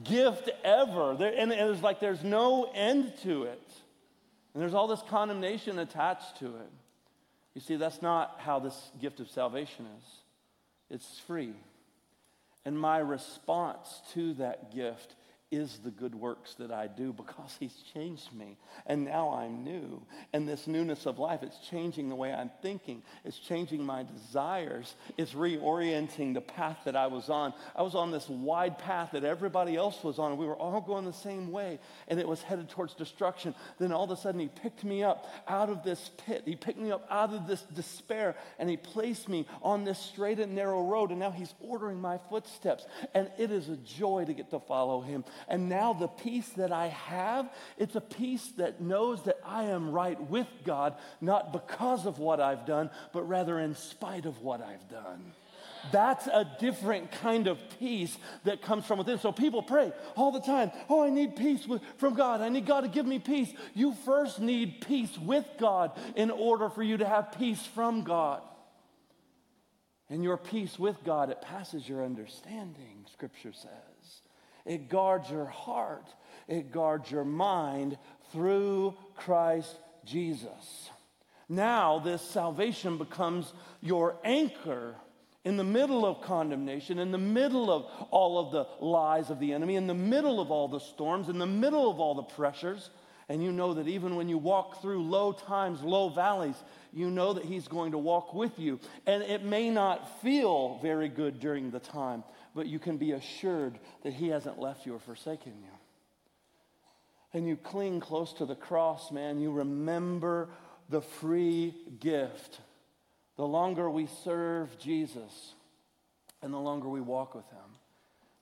gift 0.05 0.49
ever. 0.63 1.17
There, 1.19 1.35
and 1.37 1.51
it's 1.51 1.83
like 1.83 1.99
there's 1.99 2.23
no 2.23 2.71
end 2.73 3.13
to 3.25 3.43
it. 3.43 3.73
And 4.55 4.63
there's 4.63 4.75
all 4.75 4.87
this 4.87 5.03
condemnation 5.09 5.81
attached 5.81 6.39
to 6.39 6.47
it. 6.47 6.71
You 7.55 7.61
see 7.61 7.75
that's 7.75 8.03
not 8.03 8.37
how 8.39 8.61
this 8.61 8.93
gift 9.01 9.19
of 9.19 9.29
salvation 9.29 9.85
is. 9.99 10.05
It's 10.91 11.19
free. 11.27 11.55
And 12.65 12.79
my 12.79 12.99
response 12.99 14.01
to 14.13 14.35
that 14.35 14.73
gift 14.73 15.17
is 15.51 15.81
the 15.83 15.91
good 15.91 16.15
works 16.15 16.55
that 16.55 16.71
I 16.71 16.87
do 16.87 17.13
because 17.13 17.57
he's 17.59 17.75
changed 17.93 18.33
me. 18.33 18.57
And 18.87 19.05
now 19.05 19.35
I'm 19.35 19.65
new. 19.65 20.01
And 20.33 20.49
this 20.49 20.69
newness 20.69 21.07
of 21.07 21.19
life, 21.19 21.41
it's 21.43 21.59
changing 21.69 22.09
the 22.09 22.15
way 22.15 22.33
I'm 22.33 22.51
thinking. 22.63 23.03
It's 23.25 23.39
changing 23.39 23.85
my 23.85 24.05
desires. 24.05 24.95
It's 25.17 25.33
reorienting 25.33 26.35
the 26.35 26.41
path 26.41 26.79
that 26.85 26.95
I 26.95 27.09
was 27.09 27.29
on. 27.29 27.53
I 27.75 27.83
was 27.83 27.97
on 27.97 28.13
this 28.13 28.29
wide 28.29 28.79
path 28.79 29.11
that 29.13 29.25
everybody 29.25 29.77
else 29.77 30.05
was 30.05 30.21
on. 30.21 30.37
We 30.37 30.47
were 30.47 30.57
all 30.57 30.81
going 30.81 31.05
the 31.05 31.13
same 31.13 31.51
way. 31.51 31.81
And 32.07 32.21
it 32.21 32.29
was 32.29 32.43
headed 32.43 32.69
towards 32.69 32.95
destruction. 32.95 33.55
Then 33.79 33.91
all 33.93 34.05
of 34.05 34.11
a 34.13 34.17
sudden, 34.17 34.41
he 34.41 34.49
picked 34.49 34.85
me 34.85 35.03
up 35.03 35.27
out 35.49 35.69
of 35.69 35.83
this 35.83 36.11
pit. 36.27 36.43
He 36.45 36.55
picked 36.55 36.79
me 36.79 36.93
up 36.93 37.07
out 37.11 37.35
of 37.35 37.49
this 37.49 37.63
despair. 37.75 38.37
And 38.61 38.71
he 38.71 38.77
placed 38.77 39.29
me 39.29 39.49
on 39.63 39.83
this 39.83 39.99
straight 39.99 40.39
and 40.39 40.55
narrow 40.55 40.83
road. 40.85 41.11
And 41.11 41.19
now 41.19 41.33
he's 41.33 41.55
ordering 41.61 42.01
my 42.01 42.19
footsteps. 42.29 42.87
And 43.15 43.29
it 43.37 43.51
is 43.51 43.69
a 43.69 43.77
joy 43.77 44.25
to 44.27 44.33
get 44.33 44.51
to 44.51 44.61
follow 44.61 45.01
him. 45.01 45.25
And 45.49 45.69
now 45.69 45.93
the 45.93 46.09
peace 46.09 46.49
that 46.51 46.73
I 46.73 46.89
have, 46.89 47.51
it's 47.79 47.97
a 47.97 48.01
peace 48.01 48.47
that 48.57 48.81
knows 48.81 49.23
that 49.25 49.39
I 49.45 49.65
am 49.65 49.91
right 49.91 50.21
with 50.29 50.49
God, 50.65 50.95
not 51.21 51.53
because 51.53 52.07
of 52.07 52.19
what 52.19 52.41
I've 52.41 52.67
done, 52.67 52.91
but 53.13 53.29
rather 53.29 53.59
in 53.59 53.75
spite 53.75 54.27
of 54.27 54.41
what 54.43 54.61
I've 54.61 54.89
done. 54.89 55.33
That's 55.93 56.27
a 56.27 56.49
different 56.61 57.11
kind 57.11 57.47
of 57.47 57.59
peace 57.79 58.17
that 58.45 58.63
comes 58.63 58.85
from 58.85 58.99
within. 58.99 59.19
So 59.19 59.33
people 59.33 59.63
pray 59.63 59.93
all 60.17 60.31
the 60.31 60.41
time, 60.41 60.71
oh, 60.89 61.03
I 61.03 61.11
need 61.11 61.37
peace 61.37 61.67
with, 61.67 61.83
from 61.97 62.15
God. 62.15 62.41
I 62.41 62.49
need 62.49 62.67
God 62.67 62.83
to 62.83 62.89
give 62.89 63.07
me 63.07 63.19
peace. 63.19 63.51
You 63.75 63.95
first 64.05 64.41
need 64.41 64.83
peace 64.87 65.17
with 65.19 65.47
God 65.59 65.99
in 66.17 66.31
order 66.31 66.69
for 66.69 66.83
you 66.83 66.99
to 66.99 67.07
have 67.07 67.33
peace 67.39 67.65
from 67.75 68.05
God. 68.05 68.43
And 70.09 70.25
your 70.25 70.37
peace 70.37 70.79
with 70.79 70.97
God, 71.05 71.31
it 71.31 71.41
passes 71.41 71.89
your 71.89 72.05
understanding, 72.05 73.07
Scripture 73.13 73.53
says. 73.53 73.90
It 74.65 74.89
guards 74.89 75.31
your 75.31 75.47
heart, 75.47 76.07
it 76.49 76.73
guards 76.73 77.11
your 77.11 77.25
mind 77.25 77.99
through 78.33 78.95
Christ 79.17 79.77
Jesus. 80.05 80.91
Now, 81.49 81.99
this 81.99 82.23
salvation 82.23 82.97
becomes 82.97 83.53
your 83.81 84.17
anchor 84.25 84.95
in 85.45 85.57
the 85.57 85.65
middle 85.65 86.05
of 86.05 86.21
condemnation, 86.21 86.99
in 86.99 87.11
the 87.11 87.19
middle 87.19 87.73
of 87.73 87.87
all 88.11 88.39
of 88.39 88.53
the 88.53 88.67
lies 88.85 89.31
of 89.31 89.41
the 89.41 89.53
enemy, 89.53 89.77
in 89.77 89.87
the 89.87 89.95
middle 89.95 90.41
of 90.41 90.51
all 90.51 90.69
the 90.69 90.79
storms, 90.79 91.29
in 91.29 91.39
the 91.39 91.47
middle 91.47 91.91
of 91.91 91.99
all 91.99 92.15
the 92.15 92.23
pressures. 92.23 92.91
And 93.29 93.43
you 93.43 93.53
know 93.53 93.75
that 93.75 93.89
even 93.89 94.17
when 94.17 94.29
you 94.29 94.39
walk 94.39 94.83
through 94.83 95.03
low 95.03 95.33
times, 95.33 95.83
low 95.83 96.09
valleys, 96.09 96.57
you 96.93 97.11
know 97.11 97.33
that 97.33 97.45
He's 97.45 97.69
going 97.69 97.93
to 97.93 97.99
walk 97.99 98.35
with 98.35 98.59
you. 98.59 98.81
And 99.07 99.23
it 99.23 99.45
may 99.45 99.71
not 99.71 100.21
feel 100.23 100.79
very 100.83 101.09
good 101.09 101.41
during 101.41 101.71
the 101.71 101.81
time, 101.81 102.25
but 102.55 102.67
you 102.67 102.79
can 102.79 102.97
be 102.97 103.13
assured 103.13 103.79
that 104.03 104.13
He 104.13 104.29
hasn't 104.29 104.59
left 104.59 104.87
you 104.87 104.95
or 104.95 104.99
forsaken 104.99 105.53
you. 105.61 105.71
And 107.33 107.47
you 107.47 107.57
cling 107.57 108.01
close 108.01 108.33
to 108.35 108.47
the 108.47 108.57
cross, 108.57 109.13
man. 109.13 109.41
You 109.41 109.53
remember 109.53 110.49
the 110.89 111.01
free 111.01 111.75
gift. 112.01 112.61
The 113.37 113.47
longer 113.47 113.89
we 113.89 114.09
serve 114.25 114.77
Jesus 114.79 115.55
and 116.43 116.53
the 116.53 116.59
longer 116.59 116.89
we 116.89 117.01
walk 117.01 117.35
with 117.35 117.49
Him, 117.51 117.79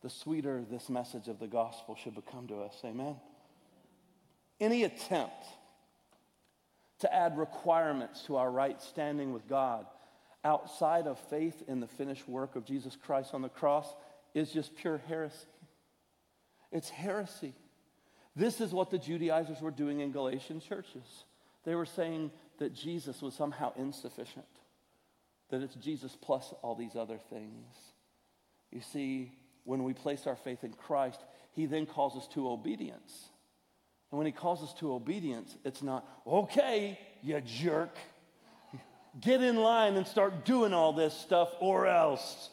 the 0.02 0.10
sweeter 0.10 0.64
this 0.70 0.88
message 0.88 1.28
of 1.28 1.38
the 1.38 1.46
gospel 1.46 1.96
should 2.02 2.14
become 2.14 2.46
to 2.48 2.62
us. 2.62 2.74
Amen. 2.84 3.16
Any 4.60 4.84
attempt 4.84 5.44
to 7.00 7.14
add 7.14 7.38
requirements 7.38 8.22
to 8.22 8.36
our 8.36 8.50
right 8.50 8.80
standing 8.82 9.32
with 9.32 9.48
God 9.48 9.86
outside 10.44 11.06
of 11.06 11.18
faith 11.30 11.62
in 11.68 11.80
the 11.80 11.86
finished 11.86 12.28
work 12.28 12.56
of 12.56 12.64
Jesus 12.64 12.96
Christ 12.96 13.34
on 13.34 13.42
the 13.42 13.48
cross 13.48 13.86
is 14.34 14.50
just 14.50 14.74
pure 14.76 15.00
heresy. 15.08 15.46
It's 16.70 16.90
heresy. 16.90 17.54
This 18.36 18.60
is 18.60 18.72
what 18.72 18.90
the 18.90 18.98
Judaizers 18.98 19.60
were 19.60 19.70
doing 19.70 20.00
in 20.00 20.12
Galatian 20.12 20.60
churches. 20.60 21.24
They 21.64 21.74
were 21.74 21.86
saying 21.86 22.30
that 22.58 22.74
Jesus 22.74 23.20
was 23.20 23.34
somehow 23.34 23.72
insufficient, 23.76 24.46
that 25.50 25.62
it's 25.62 25.74
Jesus 25.74 26.16
plus 26.20 26.54
all 26.62 26.74
these 26.74 26.94
other 26.96 27.18
things. 27.30 27.74
You 28.70 28.80
see, 28.80 29.32
when 29.64 29.82
we 29.82 29.92
place 29.92 30.26
our 30.26 30.36
faith 30.36 30.62
in 30.62 30.72
Christ, 30.72 31.20
he 31.52 31.66
then 31.66 31.86
calls 31.86 32.16
us 32.16 32.28
to 32.28 32.48
obedience. 32.48 33.28
And 34.10 34.18
when 34.18 34.26
he 34.26 34.32
calls 34.32 34.62
us 34.62 34.72
to 34.74 34.92
obedience, 34.92 35.56
it's 35.64 35.82
not, 35.82 36.06
okay, 36.26 36.98
you 37.22 37.40
jerk 37.40 37.96
get 39.20 39.42
in 39.42 39.56
line 39.56 39.96
and 39.96 40.06
start 40.06 40.44
doing 40.44 40.72
all 40.72 40.92
this 40.92 41.14
stuff 41.14 41.48
or 41.60 41.86
else. 41.86 42.50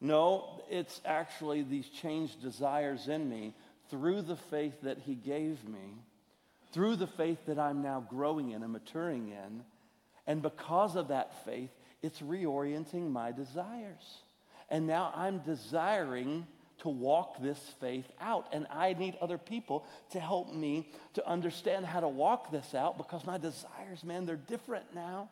No, 0.00 0.62
it's 0.70 1.00
actually 1.04 1.62
these 1.62 1.88
changed 1.88 2.40
desires 2.42 3.08
in 3.08 3.28
me 3.28 3.54
through 3.90 4.22
the 4.22 4.36
faith 4.36 4.74
that 4.82 4.98
He 4.98 5.14
gave 5.14 5.66
me, 5.68 5.96
through 6.72 6.96
the 6.96 7.06
faith 7.06 7.38
that 7.46 7.58
I'm 7.58 7.82
now 7.82 8.04
growing 8.08 8.50
in 8.50 8.62
and 8.62 8.72
maturing 8.72 9.28
in. 9.28 9.64
And 10.26 10.42
because 10.42 10.96
of 10.96 11.08
that 11.08 11.44
faith, 11.44 11.70
it's 12.02 12.20
reorienting 12.20 13.10
my 13.10 13.32
desires. 13.32 14.22
And 14.68 14.86
now 14.86 15.12
I'm 15.14 15.38
desiring 15.38 16.46
to 16.78 16.88
walk 16.88 17.40
this 17.42 17.58
faith 17.80 18.06
out. 18.20 18.48
And 18.52 18.66
I 18.70 18.92
need 18.92 19.16
other 19.20 19.38
people 19.38 19.86
to 20.10 20.20
help 20.20 20.52
me 20.52 20.88
to 21.14 21.28
understand 21.28 21.86
how 21.86 22.00
to 22.00 22.08
walk 22.08 22.50
this 22.50 22.74
out 22.74 22.96
because 22.98 23.24
my 23.24 23.38
desires, 23.38 24.04
man, 24.04 24.26
they're 24.26 24.36
different 24.36 24.94
now. 24.94 25.28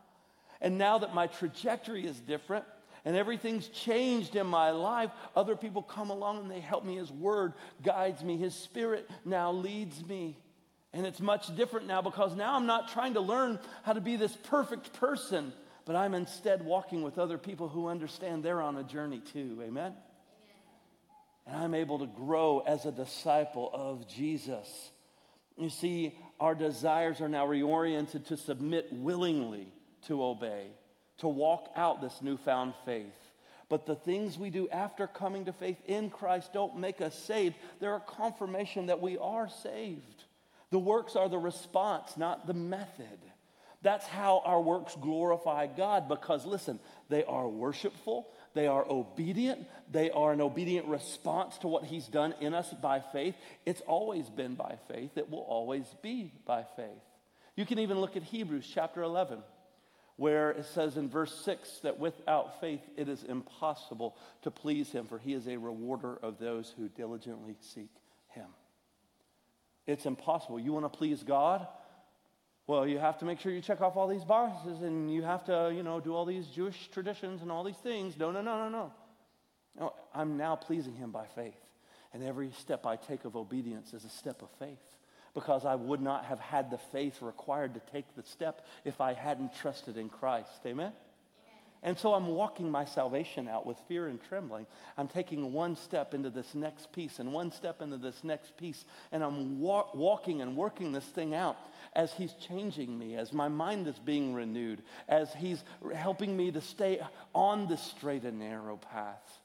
And 0.60 0.78
now 0.78 0.98
that 0.98 1.14
my 1.14 1.26
trajectory 1.26 2.06
is 2.06 2.18
different 2.20 2.64
and 3.04 3.16
everything's 3.16 3.68
changed 3.68 4.36
in 4.36 4.46
my 4.46 4.70
life, 4.70 5.10
other 5.36 5.56
people 5.56 5.82
come 5.82 6.10
along 6.10 6.38
and 6.40 6.50
they 6.50 6.60
help 6.60 6.84
me. 6.84 6.96
His 6.96 7.12
word 7.12 7.52
guides 7.82 8.22
me, 8.24 8.36
His 8.36 8.54
spirit 8.54 9.10
now 9.24 9.52
leads 9.52 10.04
me. 10.06 10.38
And 10.92 11.04
it's 11.04 11.20
much 11.20 11.54
different 11.56 11.88
now 11.88 12.02
because 12.02 12.36
now 12.36 12.54
I'm 12.54 12.66
not 12.66 12.88
trying 12.88 13.14
to 13.14 13.20
learn 13.20 13.58
how 13.82 13.92
to 13.92 14.00
be 14.00 14.16
this 14.16 14.36
perfect 14.44 14.92
person 14.94 15.52
but 15.84 15.96
I'm 15.96 16.14
instead 16.14 16.64
walking 16.64 17.02
with 17.02 17.18
other 17.18 17.38
people 17.38 17.68
who 17.68 17.88
understand 17.88 18.42
they're 18.42 18.62
on 18.62 18.76
a 18.76 18.82
journey 18.82 19.20
too. 19.32 19.60
Amen? 19.62 19.94
And 21.46 21.56
I'm 21.56 21.74
able 21.74 21.98
to 21.98 22.06
grow 22.06 22.60
as 22.60 22.86
a 22.86 22.92
disciple 22.92 23.70
of 23.72 24.08
Jesus. 24.08 24.90
You 25.56 25.70
see, 25.70 26.18
our 26.40 26.54
desires 26.54 27.20
are 27.20 27.28
now 27.28 27.46
reoriented 27.46 28.26
to 28.26 28.36
submit 28.36 28.88
willingly 28.92 29.68
to 30.06 30.22
obey, 30.22 30.66
to 31.18 31.28
walk 31.28 31.70
out 31.76 32.00
this 32.00 32.20
newfound 32.22 32.74
faith. 32.84 33.14
But 33.68 33.86
the 33.86 33.94
things 33.94 34.38
we 34.38 34.50
do 34.50 34.68
after 34.68 35.06
coming 35.06 35.46
to 35.46 35.52
faith 35.52 35.78
in 35.86 36.10
Christ 36.10 36.52
don't 36.52 36.78
make 36.78 37.00
us 37.00 37.18
saved. 37.18 37.56
They're 37.80 37.96
a 37.96 38.00
confirmation 38.00 38.86
that 38.86 39.00
we 39.00 39.16
are 39.18 39.48
saved. 39.48 40.24
The 40.70 40.78
works 40.78 41.16
are 41.16 41.28
the 41.28 41.38
response, 41.38 42.16
not 42.16 42.46
the 42.46 42.54
method. 42.54 43.18
That's 43.82 44.06
how 44.06 44.42
our 44.44 44.60
works 44.60 44.96
glorify 45.00 45.66
God 45.66 46.08
because, 46.08 46.46
listen, 46.46 46.80
they 47.08 47.22
are 47.24 47.46
worshipful, 47.48 48.28
they 48.54 48.66
are 48.66 48.84
obedient, 48.88 49.66
they 49.90 50.10
are 50.10 50.32
an 50.32 50.40
obedient 50.40 50.86
response 50.86 51.58
to 51.58 51.68
what 51.68 51.84
He's 51.84 52.06
done 52.06 52.34
in 52.40 52.54
us 52.54 52.72
by 52.80 53.00
faith. 53.00 53.34
It's 53.66 53.80
always 53.82 54.30
been 54.30 54.54
by 54.54 54.78
faith, 54.88 55.16
it 55.16 55.30
will 55.30 55.40
always 55.40 55.86
be 56.02 56.32
by 56.46 56.64
faith. 56.76 56.88
You 57.56 57.66
can 57.66 57.78
even 57.80 58.00
look 58.00 58.16
at 58.16 58.22
Hebrews 58.22 58.68
chapter 58.72 59.02
11, 59.02 59.38
where 60.16 60.50
it 60.50 60.66
says 60.66 60.96
in 60.96 61.08
verse 61.08 61.34
6 61.44 61.80
that 61.80 61.98
without 61.98 62.60
faith 62.60 62.80
it 62.96 63.08
is 63.08 63.22
impossible 63.24 64.16
to 64.42 64.50
please 64.50 64.90
Him, 64.90 65.06
for 65.06 65.18
He 65.18 65.34
is 65.34 65.46
a 65.46 65.56
rewarder 65.56 66.16
of 66.22 66.38
those 66.38 66.72
who 66.76 66.88
diligently 66.88 67.56
seek 67.60 67.90
Him. 68.28 68.48
It's 69.86 70.06
impossible. 70.06 70.58
You 70.58 70.72
want 70.72 70.90
to 70.90 70.96
please 70.96 71.22
God? 71.22 71.66
Well, 72.66 72.86
you 72.86 72.98
have 72.98 73.18
to 73.18 73.24
make 73.26 73.40
sure 73.40 73.52
you 73.52 73.60
check 73.60 73.82
off 73.82 73.96
all 73.96 74.08
these 74.08 74.24
boxes 74.24 74.80
and 74.80 75.12
you 75.12 75.22
have 75.22 75.44
to, 75.44 75.72
you 75.74 75.82
know, 75.82 76.00
do 76.00 76.14
all 76.14 76.24
these 76.24 76.46
Jewish 76.46 76.88
traditions 76.88 77.42
and 77.42 77.52
all 77.52 77.62
these 77.62 77.76
things. 77.76 78.16
No, 78.16 78.30
no, 78.30 78.40
no, 78.40 78.56
no, 78.56 78.68
no. 78.68 78.92
No, 79.78 79.92
I'm 80.14 80.36
now 80.36 80.56
pleasing 80.56 80.94
him 80.94 81.10
by 81.10 81.26
faith. 81.26 81.60
And 82.12 82.22
every 82.22 82.52
step 82.52 82.86
I 82.86 82.96
take 82.96 83.24
of 83.24 83.36
obedience 83.36 83.92
is 83.92 84.04
a 84.04 84.08
step 84.08 84.40
of 84.40 84.48
faith 84.58 84.78
because 85.34 85.64
I 85.66 85.74
would 85.74 86.00
not 86.00 86.24
have 86.26 86.38
had 86.38 86.70
the 86.70 86.78
faith 86.78 87.20
required 87.20 87.74
to 87.74 87.80
take 87.92 88.14
the 88.14 88.22
step 88.22 88.64
if 88.84 89.00
I 89.00 89.12
hadn't 89.12 89.54
trusted 89.54 89.98
in 89.98 90.08
Christ. 90.08 90.60
Amen? 90.64 90.92
And 91.84 91.98
so 91.98 92.14
I'm 92.14 92.28
walking 92.28 92.70
my 92.70 92.86
salvation 92.86 93.46
out 93.46 93.66
with 93.66 93.76
fear 93.86 94.06
and 94.06 94.18
trembling. 94.18 94.66
I'm 94.96 95.06
taking 95.06 95.52
one 95.52 95.76
step 95.76 96.14
into 96.14 96.30
this 96.30 96.54
next 96.54 96.90
piece 96.92 97.18
and 97.18 97.30
one 97.30 97.52
step 97.52 97.82
into 97.82 97.98
this 97.98 98.24
next 98.24 98.56
piece. 98.56 98.86
And 99.12 99.22
I'm 99.22 99.60
wa- 99.60 99.88
walking 99.92 100.40
and 100.40 100.56
working 100.56 100.92
this 100.92 101.04
thing 101.04 101.34
out 101.34 101.58
as 101.92 102.10
He's 102.14 102.32
changing 102.48 102.98
me, 102.98 103.16
as 103.16 103.34
my 103.34 103.48
mind 103.48 103.86
is 103.86 103.98
being 103.98 104.32
renewed, 104.32 104.82
as 105.10 105.30
He's 105.34 105.62
helping 105.94 106.34
me 106.34 106.50
to 106.52 106.62
stay 106.62 107.00
on 107.34 107.68
the 107.68 107.76
straight 107.76 108.24
and 108.24 108.38
narrow 108.38 108.78
path. 108.78 109.40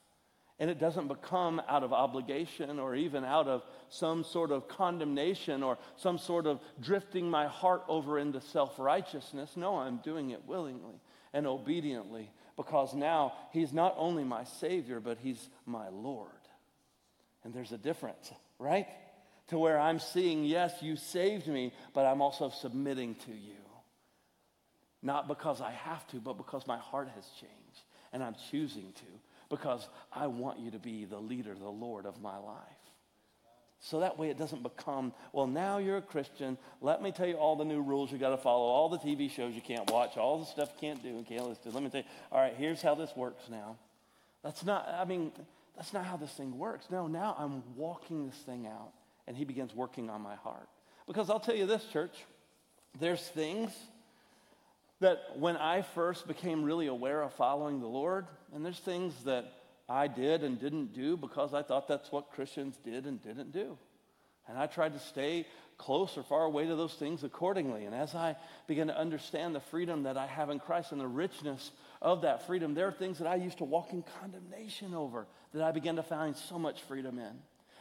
And 0.58 0.70
it 0.70 0.78
doesn't 0.78 1.08
become 1.08 1.60
out 1.68 1.82
of 1.82 1.92
obligation 1.92 2.78
or 2.78 2.94
even 2.94 3.22
out 3.22 3.48
of 3.48 3.64
some 3.90 4.24
sort 4.24 4.50
of 4.50 4.66
condemnation 4.66 5.62
or 5.62 5.76
some 5.96 6.16
sort 6.16 6.46
of 6.46 6.60
drifting 6.80 7.30
my 7.30 7.48
heart 7.48 7.82
over 7.86 8.18
into 8.18 8.40
self 8.40 8.78
righteousness. 8.78 9.58
No, 9.58 9.76
I'm 9.76 9.98
doing 9.98 10.30
it 10.30 10.46
willingly 10.46 11.00
and 11.32 11.46
obediently 11.46 12.30
because 12.56 12.94
now 12.94 13.32
he's 13.52 13.72
not 13.72 13.94
only 13.96 14.24
my 14.24 14.44
Savior, 14.44 15.00
but 15.00 15.18
he's 15.18 15.48
my 15.64 15.88
Lord. 15.88 16.28
And 17.42 17.54
there's 17.54 17.72
a 17.72 17.78
difference, 17.78 18.30
right? 18.58 18.86
To 19.48 19.58
where 19.58 19.78
I'm 19.78 19.98
seeing, 19.98 20.44
yes, 20.44 20.74
you 20.82 20.96
saved 20.96 21.46
me, 21.46 21.72
but 21.94 22.04
I'm 22.04 22.20
also 22.20 22.50
submitting 22.50 23.14
to 23.26 23.32
you. 23.32 23.54
Not 25.02 25.28
because 25.28 25.60
I 25.60 25.70
have 25.70 26.06
to, 26.08 26.16
but 26.16 26.36
because 26.36 26.66
my 26.66 26.76
heart 26.76 27.08
has 27.14 27.24
changed 27.40 27.82
and 28.12 28.22
I'm 28.22 28.36
choosing 28.50 28.92
to, 28.92 29.06
because 29.48 29.88
I 30.12 30.26
want 30.26 30.58
you 30.58 30.70
to 30.72 30.78
be 30.78 31.04
the 31.04 31.18
leader, 31.18 31.54
the 31.54 31.68
Lord 31.68 32.04
of 32.06 32.20
my 32.20 32.36
life. 32.36 32.79
So 33.82 34.00
that 34.00 34.18
way 34.18 34.28
it 34.28 34.36
doesn't 34.36 34.62
become, 34.62 35.14
well, 35.32 35.46
now 35.46 35.78
you're 35.78 35.96
a 35.96 36.02
Christian. 36.02 36.58
Let 36.82 37.02
me 37.02 37.12
tell 37.12 37.26
you 37.26 37.36
all 37.36 37.56
the 37.56 37.64
new 37.64 37.80
rules 37.80 38.12
you 38.12 38.18
got 38.18 38.30
to 38.30 38.36
follow, 38.36 38.64
all 38.64 38.90
the 38.90 38.98
TV 38.98 39.30
shows 39.30 39.54
you 39.54 39.62
can't 39.62 39.90
watch, 39.90 40.18
all 40.18 40.38
the 40.38 40.44
stuff 40.44 40.70
you 40.74 40.88
can't 40.88 41.02
do 41.02 41.08
and 41.08 41.26
can't 41.26 41.48
listen 41.48 41.64
to. 41.64 41.70
Let 41.70 41.82
me 41.82 41.88
tell 41.88 42.02
you, 42.02 42.06
all 42.30 42.40
right, 42.40 42.54
here's 42.56 42.82
how 42.82 42.94
this 42.94 43.10
works 43.16 43.44
now. 43.50 43.76
That's 44.44 44.64
not, 44.64 44.86
I 44.86 45.06
mean, 45.06 45.32
that's 45.76 45.94
not 45.94 46.04
how 46.04 46.18
this 46.18 46.30
thing 46.30 46.58
works. 46.58 46.88
No, 46.90 47.06
now 47.06 47.34
I'm 47.38 47.62
walking 47.74 48.26
this 48.26 48.36
thing 48.36 48.66
out, 48.66 48.92
and 49.26 49.34
He 49.34 49.46
begins 49.46 49.74
working 49.74 50.10
on 50.10 50.20
my 50.20 50.34
heart. 50.34 50.68
Because 51.06 51.30
I'll 51.30 51.40
tell 51.40 51.56
you 51.56 51.66
this, 51.66 51.84
church, 51.86 52.12
there's 52.98 53.22
things 53.28 53.70
that 55.00 55.18
when 55.36 55.56
I 55.56 55.80
first 55.80 56.28
became 56.28 56.62
really 56.62 56.86
aware 56.86 57.22
of 57.22 57.32
following 57.32 57.80
the 57.80 57.86
Lord, 57.86 58.26
and 58.54 58.64
there's 58.64 58.78
things 58.78 59.14
that 59.24 59.50
I 59.90 60.06
did 60.06 60.44
and 60.44 60.60
didn't 60.60 60.94
do 60.94 61.16
because 61.16 61.52
I 61.52 61.62
thought 61.62 61.88
that's 61.88 62.12
what 62.12 62.30
Christians 62.30 62.78
did 62.84 63.06
and 63.06 63.20
didn't 63.20 63.52
do. 63.52 63.76
And 64.46 64.56
I 64.56 64.66
tried 64.66 64.92
to 64.94 65.00
stay 65.00 65.46
close 65.78 66.16
or 66.16 66.22
far 66.22 66.44
away 66.44 66.66
to 66.66 66.76
those 66.76 66.94
things 66.94 67.24
accordingly. 67.24 67.86
And 67.86 67.94
as 67.94 68.14
I 68.14 68.36
began 68.68 68.86
to 68.86 68.96
understand 68.96 69.52
the 69.52 69.60
freedom 69.60 70.04
that 70.04 70.16
I 70.16 70.26
have 70.26 70.48
in 70.48 70.60
Christ 70.60 70.92
and 70.92 71.00
the 71.00 71.08
richness 71.08 71.72
of 72.00 72.22
that 72.22 72.46
freedom, 72.46 72.74
there 72.74 72.86
are 72.86 72.92
things 72.92 73.18
that 73.18 73.26
I 73.26 73.34
used 73.34 73.58
to 73.58 73.64
walk 73.64 73.92
in 73.92 74.04
condemnation 74.20 74.94
over 74.94 75.26
that 75.52 75.62
I 75.62 75.72
began 75.72 75.96
to 75.96 76.04
find 76.04 76.36
so 76.36 76.56
much 76.56 76.82
freedom 76.82 77.18
in. 77.18 77.32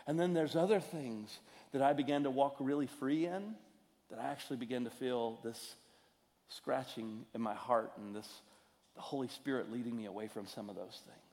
And 0.07 0.19
then 0.19 0.33
there's 0.33 0.55
other 0.55 0.79
things 0.79 1.37
that 1.73 1.83
I 1.83 1.93
began 1.93 2.23
to 2.23 2.31
walk 2.31 2.55
really 2.59 2.87
free 2.87 3.27
in 3.27 3.53
that 4.09 4.19
I 4.19 4.29
actually 4.31 4.57
began 4.57 4.85
to 4.85 4.89
feel 4.89 5.39
this 5.43 5.75
scratching 6.47 7.25
in 7.35 7.41
my 7.41 7.53
heart 7.53 7.91
and 7.97 8.15
this 8.15 8.27
the 8.95 9.01
Holy 9.01 9.27
Spirit 9.27 9.71
leading 9.71 9.95
me 9.95 10.07
away 10.07 10.27
from 10.27 10.47
some 10.47 10.69
of 10.69 10.75
those 10.75 11.01
things. 11.05 11.28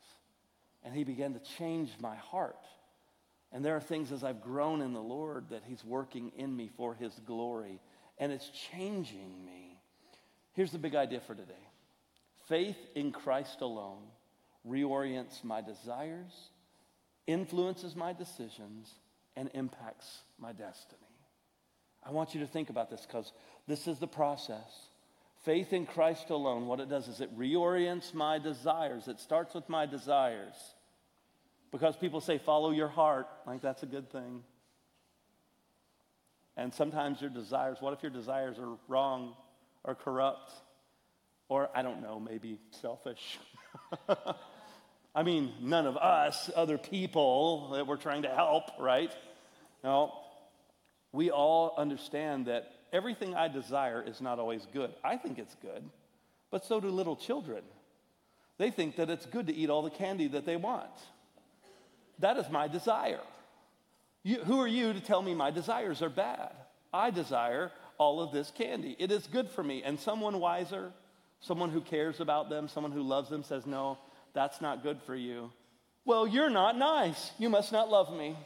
And 0.87 0.95
he 0.95 1.05
began 1.05 1.35
to 1.35 1.41
change 1.59 1.91
my 2.01 2.15
heart. 2.17 2.65
And 3.53 3.65
there 3.65 3.77
are 3.77 3.81
things 3.81 4.13
as 4.13 4.25
I've 4.25 4.41
grown 4.41 4.81
in 4.81 4.93
the 4.93 5.03
Lord 5.03 5.51
that 5.51 5.65
he's 5.67 5.85
working 5.85 6.33
in 6.37 6.57
me 6.57 6.71
for 6.77 6.95
his 6.95 7.13
glory. 7.27 7.81
And 8.19 8.33
it's 8.33 8.49
changing 8.71 9.45
me. 9.45 9.79
Here's 10.53 10.71
the 10.73 10.79
big 10.79 10.95
idea 10.95 11.21
for 11.21 11.35
today 11.35 11.53
faith 12.49 12.79
in 12.95 13.13
Christ 13.13 13.61
alone 13.61 14.05
reorients 14.67 15.45
my 15.45 15.61
desires, 15.61 16.33
influences 17.27 17.95
my 17.95 18.13
decisions, 18.13 18.95
and 19.37 19.51
impacts 19.55 20.21
my 20.39 20.53
destiny. 20.53 21.01
I 22.05 22.11
want 22.13 22.35
you 22.35 22.41
to 22.41 22.47
think 22.47 22.71
about 22.71 22.91
this 22.91 23.05
because 23.05 23.33
this 23.67 23.89
is 23.89 23.99
the 23.99 24.07
process. 24.07 24.89
Faith 25.45 25.73
in 25.73 25.87
Christ 25.87 26.31
alone, 26.31 26.67
what 26.67 26.81
it 26.81 26.89
does 26.89 27.09
is 27.09 27.21
it 27.21 27.37
reorients 27.37 28.15
my 28.15 28.39
desires. 28.39 29.09
It 29.09 29.21
starts 29.21 29.55
with 29.55 29.69
my 29.69 29.87
desires. 29.87 30.55
Because 31.79 31.95
people 31.95 32.23
say, 32.23 32.39
follow 32.39 32.71
your 32.71 32.89
heart. 32.89 33.29
Like, 33.47 33.61
that's 33.61 33.83
a 33.83 33.87
good 33.87 34.11
thing. 34.11 34.43
And 36.57 36.73
sometimes 36.73 37.21
your 37.21 37.29
desires, 37.29 37.77
what 37.81 37.93
if 37.93 38.03
your 38.03 38.11
desires 38.11 38.59
are 38.59 38.79
wrong 38.89 39.35
or 39.85 39.95
corrupt? 39.95 40.53
Or, 41.51 41.69
I 41.75 41.83
don't 41.83 42.01
know, 42.01 42.19
maybe 42.19 42.59
selfish. 42.81 43.39
I 45.15 45.23
mean, 45.23 45.53
none 45.61 45.87
of 45.87 45.99
us, 45.99 46.49
other 46.57 46.79
people 46.79 47.73
that 47.73 47.87
we're 47.87 47.99
trying 47.99 48.23
to 48.23 48.31
help, 48.31 48.71
right? 48.79 49.15
No, 49.85 50.15
we 51.13 51.31
all 51.31 51.75
understand 51.77 52.47
that 52.47 52.73
everything 52.91 53.35
I 53.35 53.49
desire 53.49 54.03
is 54.03 54.23
not 54.23 54.39
always 54.39 54.67
good. 54.73 54.95
I 55.05 55.19
think 55.19 55.39
it's 55.39 55.57
good, 55.57 55.85
but 56.51 56.65
so 56.65 56.81
do 56.81 56.89
little 56.89 57.17
children. 57.17 57.65
They 58.57 58.71
think 58.71 58.97
that 58.97 59.11
it's 59.11 59.27
good 59.27 59.49
to 59.49 59.55
eat 59.55 59.69
all 59.69 59.83
the 59.83 59.91
candy 59.91 60.29
that 60.29 60.47
they 60.47 60.57
want. 60.57 60.89
That 62.19 62.37
is 62.37 62.49
my 62.51 62.69
desire. 62.69 63.21
You, 64.23 64.39
who 64.39 64.61
are 64.61 64.69
you 64.69 64.93
to 64.93 65.01
tell 65.01 65.23
me 65.23 65.35
my 65.35 65.51
desires 65.51 66.03
are 66.03 66.09
bad? 66.09 66.53
I 66.93 67.11
desire 67.11 67.71
all 67.99 68.21
of 68.21 68.33
this 68.33 68.51
candy. 68.51 68.97
It 68.99 69.13
is 69.13 69.27
good 69.27 69.49
for 69.49 69.63
me. 69.63 69.83
And 69.83 70.01
someone 70.01 70.41
wiser, 70.41 70.93
someone 71.41 71.71
who 71.71 71.81
cares 71.81 72.21
about 72.21 72.49
them, 72.51 72.69
someone 72.69 72.93
who 72.93 73.03
loves 73.03 73.29
them 73.29 73.43
says, 73.43 73.67
No, 73.67 73.99
that's 74.35 74.61
not 74.61 74.83
good 74.83 75.01
for 75.07 75.15
you. 75.15 75.53
Well, 76.05 76.27
you're 76.27 76.51
not 76.51 76.77
nice. 76.77 77.33
You 77.39 77.49
must 77.49 77.73
not 77.73 77.89
love 77.89 78.17
me. 78.17 78.37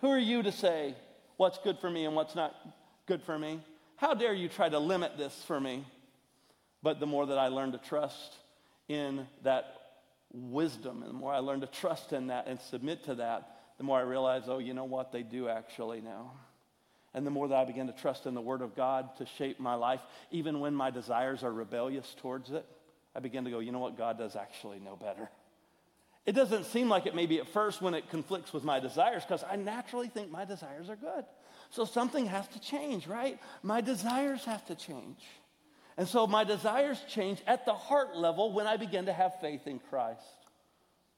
Who 0.00 0.08
are 0.08 0.18
you 0.18 0.42
to 0.42 0.52
say 0.52 0.94
what's 1.36 1.58
good 1.58 1.78
for 1.78 1.90
me 1.90 2.04
and 2.04 2.14
what's 2.14 2.34
not 2.34 2.54
good 3.06 3.22
for 3.22 3.38
me? 3.38 3.60
How 3.96 4.14
dare 4.14 4.32
you 4.32 4.48
try 4.48 4.68
to 4.68 4.78
limit 4.78 5.18
this 5.18 5.44
for 5.46 5.60
me? 5.60 5.84
But 6.82 7.00
the 7.00 7.06
more 7.06 7.26
that 7.26 7.38
I 7.38 7.48
learn 7.48 7.72
to 7.72 7.78
trust 7.78 8.34
in 8.88 9.26
that 9.44 9.79
wisdom. 10.32 11.02
And 11.02 11.10
the 11.10 11.16
more 11.16 11.32
I 11.32 11.38
learn 11.38 11.60
to 11.60 11.66
trust 11.66 12.12
in 12.12 12.28
that 12.28 12.46
and 12.46 12.60
submit 12.60 13.04
to 13.04 13.16
that, 13.16 13.56
the 13.78 13.84
more 13.84 13.98
I 13.98 14.02
realize, 14.02 14.42
oh, 14.46 14.58
you 14.58 14.74
know 14.74 14.84
what? 14.84 15.12
They 15.12 15.22
do 15.22 15.48
actually 15.48 16.00
now. 16.00 16.32
And 17.12 17.26
the 17.26 17.30
more 17.30 17.48
that 17.48 17.56
I 17.56 17.64
begin 17.64 17.88
to 17.88 17.92
trust 17.92 18.26
in 18.26 18.34
the 18.34 18.40
Word 18.40 18.62
of 18.62 18.76
God 18.76 19.16
to 19.16 19.26
shape 19.26 19.58
my 19.58 19.74
life, 19.74 20.00
even 20.30 20.60
when 20.60 20.74
my 20.74 20.90
desires 20.90 21.42
are 21.42 21.52
rebellious 21.52 22.14
towards 22.20 22.50
it, 22.50 22.64
I 23.14 23.20
begin 23.20 23.44
to 23.44 23.50
go, 23.50 23.58
you 23.58 23.72
know 23.72 23.80
what? 23.80 23.98
God 23.98 24.18
does 24.18 24.36
actually 24.36 24.78
know 24.78 24.96
better. 24.96 25.28
It 26.26 26.32
doesn't 26.32 26.66
seem 26.66 26.88
like 26.88 27.06
it 27.06 27.14
maybe 27.14 27.38
at 27.40 27.48
first 27.48 27.82
when 27.82 27.94
it 27.94 28.08
conflicts 28.10 28.52
with 28.52 28.62
my 28.62 28.78
desires 28.78 29.24
because 29.24 29.42
I 29.42 29.56
naturally 29.56 30.08
think 30.08 30.30
my 30.30 30.44
desires 30.44 30.88
are 30.88 30.96
good. 30.96 31.24
So 31.70 31.84
something 31.84 32.26
has 32.26 32.46
to 32.48 32.60
change, 32.60 33.06
right? 33.06 33.38
My 33.62 33.80
desires 33.80 34.44
have 34.44 34.64
to 34.66 34.74
change. 34.74 35.18
And 36.00 36.08
so 36.08 36.26
my 36.26 36.44
desires 36.44 36.98
change 37.10 37.42
at 37.46 37.66
the 37.66 37.74
heart 37.74 38.16
level 38.16 38.54
when 38.54 38.66
I 38.66 38.78
begin 38.78 39.04
to 39.04 39.12
have 39.12 39.38
faith 39.38 39.66
in 39.66 39.78
Christ. 39.90 40.22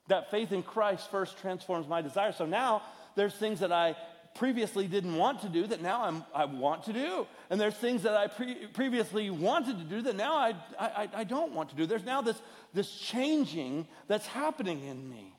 That 0.08 0.32
faith 0.32 0.50
in 0.50 0.64
Christ 0.64 1.08
first 1.08 1.38
transforms 1.38 1.86
my 1.86 2.02
desires. 2.02 2.34
So 2.34 2.46
now 2.46 2.82
there's 3.14 3.32
things 3.32 3.60
that 3.60 3.70
I 3.70 3.94
previously 4.34 4.88
didn't 4.88 5.14
want 5.14 5.42
to 5.42 5.48
do 5.48 5.68
that 5.68 5.82
now 5.82 6.02
I'm, 6.02 6.24
I 6.34 6.46
want 6.46 6.82
to 6.86 6.92
do. 6.92 7.28
And 7.48 7.60
there's 7.60 7.76
things 7.76 8.02
that 8.02 8.16
I 8.16 8.26
pre- 8.26 8.66
previously 8.72 9.30
wanted 9.30 9.78
to 9.78 9.84
do 9.84 10.02
that 10.02 10.16
now 10.16 10.34
I, 10.34 10.54
I, 10.76 11.08
I 11.14 11.22
don't 11.22 11.52
want 11.52 11.70
to 11.70 11.76
do. 11.76 11.86
There's 11.86 12.04
now 12.04 12.20
this, 12.20 12.42
this 12.74 12.90
changing 12.90 13.86
that's 14.08 14.26
happening 14.26 14.82
in 14.82 15.08
me. 15.08 15.31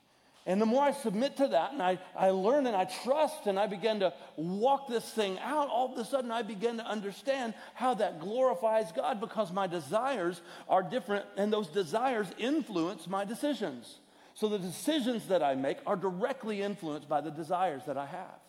And 0.46 0.62
the 0.62 0.66
more 0.66 0.84
I 0.84 0.92
submit 0.92 1.38
to 1.38 1.48
that 1.50 1.72
and 1.72 1.82
I, 1.82 2.00
I 2.18 2.32
learn 2.32 2.68
and 2.68 2.76
I 2.76 2.84
trust 2.84 3.48
and 3.48 3.58
I 3.58 3.66
begin 3.66 4.02
to 4.02 4.14
walk 4.36 4.90
this 4.90 5.10
thing 5.10 5.40
out, 5.40 5.70
all 5.70 5.94
of 5.94 5.98
a 5.98 6.04
sudden 6.04 6.32
I 6.32 6.42
begin 6.42 6.78
to 6.78 6.86
understand 6.86 7.54
how 7.74 7.94
that 7.96 8.20
glorifies 8.20 8.92
God 8.92 9.22
because 9.22 9.54
my 9.54 9.68
desires 9.68 10.42
are 10.68 10.84
different 10.84 11.26
and 11.38 11.52
those 11.52 11.68
desires 11.68 12.28
influence 12.38 13.08
my 13.08 13.24
decisions. 13.24 14.00
So 14.34 14.50
the 14.50 14.60
decisions 14.60 15.28
that 15.28 15.42
I 15.42 15.56
make 15.56 15.78
are 15.86 15.96
directly 15.96 16.62
influenced 16.62 17.08
by 17.08 17.22
the 17.22 17.32
desires 17.32 17.84
that 17.86 17.98
I 17.98 18.06
have. 18.06 18.40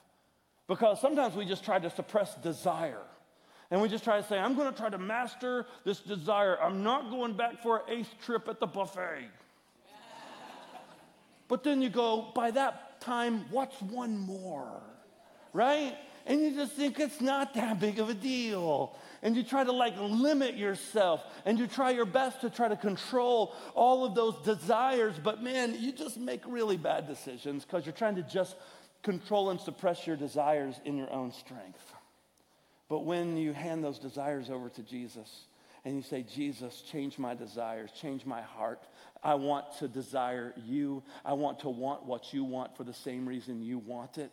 Because 0.66 1.00
sometimes 1.00 1.36
we 1.36 1.44
just 1.44 1.64
try 1.64 1.78
to 1.78 1.90
suppress 1.90 2.34
desire. 2.36 3.02
And 3.70 3.80
we 3.80 3.88
just 3.88 4.02
try 4.02 4.20
to 4.20 4.26
say, 4.26 4.38
I'm 4.38 4.56
going 4.56 4.72
to 4.72 4.78
try 4.78 4.88
to 4.88 4.98
master 4.98 5.66
this 5.84 6.00
desire. 6.00 6.58
I'm 6.60 6.82
not 6.82 7.10
going 7.10 7.36
back 7.36 7.62
for 7.62 7.78
an 7.78 7.82
eighth 7.88 8.14
trip 8.24 8.48
at 8.48 8.60
the 8.60 8.66
buffet. 8.66 9.28
But 11.48 11.62
then 11.64 11.82
you 11.82 11.90
go, 11.90 12.32
by 12.34 12.50
that 12.52 13.00
time, 13.00 13.44
what's 13.50 13.80
one 13.82 14.18
more? 14.18 14.82
Right? 15.52 15.94
And 16.26 16.40
you 16.40 16.54
just 16.54 16.72
think 16.72 16.98
it's 16.98 17.20
not 17.20 17.54
that 17.54 17.78
big 17.80 17.98
of 17.98 18.08
a 18.08 18.14
deal. 18.14 18.96
And 19.22 19.36
you 19.36 19.42
try 19.42 19.62
to 19.62 19.72
like 19.72 19.94
limit 19.98 20.56
yourself 20.56 21.22
and 21.44 21.58
you 21.58 21.66
try 21.66 21.90
your 21.90 22.06
best 22.06 22.40
to 22.40 22.50
try 22.50 22.68
to 22.68 22.76
control 22.76 23.54
all 23.74 24.04
of 24.04 24.14
those 24.14 24.34
desires. 24.42 25.14
But 25.22 25.42
man, 25.42 25.76
you 25.78 25.92
just 25.92 26.18
make 26.18 26.42
really 26.46 26.76
bad 26.76 27.06
decisions 27.06 27.64
because 27.64 27.84
you're 27.84 27.92
trying 27.92 28.16
to 28.16 28.22
just 28.22 28.56
control 29.02 29.50
and 29.50 29.60
suppress 29.60 30.06
your 30.06 30.16
desires 30.16 30.80
in 30.84 30.96
your 30.96 31.12
own 31.12 31.30
strength. 31.30 31.92
But 32.88 33.04
when 33.04 33.36
you 33.36 33.52
hand 33.52 33.84
those 33.84 33.98
desires 33.98 34.50
over 34.50 34.70
to 34.70 34.82
Jesus 34.82 35.46
and 35.84 35.94
you 35.96 36.02
say, 36.02 36.22
Jesus, 36.22 36.82
change 36.90 37.18
my 37.18 37.34
desires, 37.34 37.90
change 37.92 38.24
my 38.24 38.40
heart. 38.40 38.82
I 39.24 39.34
want 39.34 39.78
to 39.78 39.88
desire 39.88 40.52
you. 40.66 41.02
I 41.24 41.32
want 41.32 41.60
to 41.60 41.70
want 41.70 42.04
what 42.04 42.34
you 42.34 42.44
want 42.44 42.76
for 42.76 42.84
the 42.84 42.92
same 42.92 43.26
reason 43.26 43.62
you 43.62 43.78
want 43.78 44.18
it. 44.18 44.30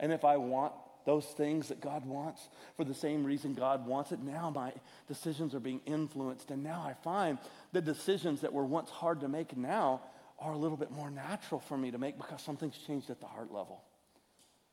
And 0.00 0.12
if 0.12 0.24
I 0.24 0.36
want 0.36 0.72
those 1.04 1.24
things 1.24 1.68
that 1.68 1.80
God 1.80 2.04
wants 2.04 2.48
for 2.76 2.84
the 2.84 2.94
same 2.94 3.24
reason 3.24 3.54
God 3.54 3.86
wants 3.86 4.12
it, 4.12 4.20
now 4.20 4.50
my 4.50 4.72
decisions 5.08 5.54
are 5.54 5.60
being 5.60 5.80
influenced. 5.86 6.50
And 6.50 6.62
now 6.62 6.84
I 6.86 6.94
find 7.02 7.38
the 7.72 7.80
decisions 7.80 8.40
that 8.40 8.52
were 8.52 8.64
once 8.64 8.90
hard 8.90 9.20
to 9.20 9.28
make 9.28 9.56
now 9.56 10.02
are 10.38 10.52
a 10.52 10.58
little 10.58 10.76
bit 10.76 10.90
more 10.90 11.10
natural 11.10 11.60
for 11.60 11.78
me 11.78 11.92
to 11.92 11.98
make 11.98 12.16
because 12.16 12.42
something's 12.42 12.76
changed 12.78 13.10
at 13.10 13.20
the 13.20 13.26
heart 13.26 13.52
level. 13.52 13.82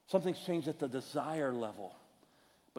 Something's 0.07 0.39
changed 0.39 0.67
at 0.67 0.79
the 0.79 0.87
desire 0.87 1.53
level. 1.53 1.95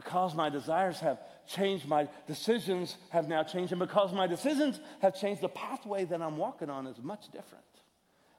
Because 0.03 0.35
my 0.35 0.49
desires 0.49 0.99
have 1.01 1.19
changed, 1.47 1.87
my 1.87 2.09
decisions 2.27 2.97
have 3.11 3.29
now 3.29 3.43
changed. 3.43 3.71
And 3.73 3.79
because 3.79 4.15
my 4.15 4.27
decisions 4.27 4.81
have 5.03 5.15
changed, 5.15 5.43
the 5.43 5.51
pathway 5.51 6.07
that 6.07 6.23
I'm 6.23 6.39
walking 6.39 6.71
on 6.71 6.87
is 6.87 6.97
much 7.03 7.27
different. 7.31 7.65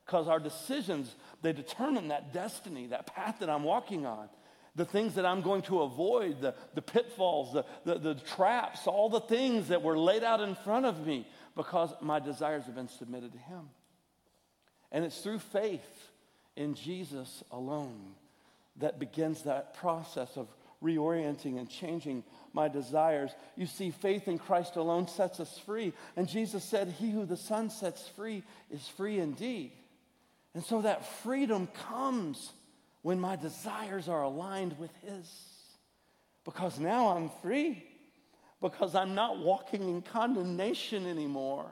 Because 0.03 0.27
our 0.27 0.39
decisions, 0.39 1.15
they 1.43 1.53
determine 1.53 2.07
that 2.07 2.33
destiny, 2.33 2.87
that 2.87 3.05
path 3.05 3.37
that 3.41 3.49
I'm 3.49 3.61
walking 3.61 4.07
on. 4.07 4.27
The 4.75 4.85
things 4.85 5.13
that 5.15 5.25
I'm 5.25 5.41
going 5.41 5.61
to 5.63 5.81
avoid, 5.81 6.41
the, 6.41 6.55
the 6.73 6.81
pitfalls, 6.81 7.53
the, 7.53 7.65
the, 7.85 7.99
the 7.99 8.15
traps, 8.15 8.87
all 8.87 9.09
the 9.09 9.19
things 9.19 9.67
that 9.67 9.83
were 9.83 9.99
laid 9.99 10.23
out 10.23 10.41
in 10.41 10.55
front 10.55 10.87
of 10.87 11.05
me 11.05 11.27
because 11.55 11.93
my 12.01 12.19
desires 12.19 12.65
have 12.65 12.73
been 12.73 12.87
submitted 12.87 13.33
to 13.33 13.37
Him. 13.37 13.69
And 14.91 15.05
it's 15.05 15.19
through 15.19 15.39
faith 15.39 16.09
in 16.55 16.73
Jesus 16.73 17.43
alone 17.51 18.15
that 18.77 18.97
begins 18.97 19.43
that 19.43 19.75
process 19.75 20.37
of 20.37 20.47
reorienting 20.83 21.59
and 21.59 21.69
changing 21.69 22.23
my 22.53 22.67
desires. 22.67 23.31
You 23.55 23.65
see, 23.65 23.91
faith 23.91 24.27
in 24.27 24.37
Christ 24.37 24.75
alone 24.75 25.07
sets 25.07 25.39
us 25.39 25.57
free. 25.59 25.93
And 26.15 26.27
Jesus 26.27 26.63
said, 26.63 26.93
He 26.99 27.11
who 27.11 27.25
the 27.25 27.37
Son 27.37 27.69
sets 27.69 28.07
free 28.09 28.43
is 28.69 28.87
free 28.87 29.19
indeed. 29.19 29.71
And 30.53 30.63
so 30.63 30.81
that 30.81 31.05
freedom 31.23 31.67
comes 31.89 32.51
when 33.03 33.19
my 33.19 33.35
desires 33.35 34.09
are 34.09 34.23
aligned 34.23 34.77
with 34.79 34.91
His. 35.05 35.29
Because 36.43 36.79
now 36.79 37.15
I'm 37.15 37.29
free. 37.41 37.83
Because 38.59 38.95
I'm 38.95 39.15
not 39.15 39.39
walking 39.39 39.87
in 39.87 40.01
condemnation 40.01 41.07
anymore. 41.07 41.71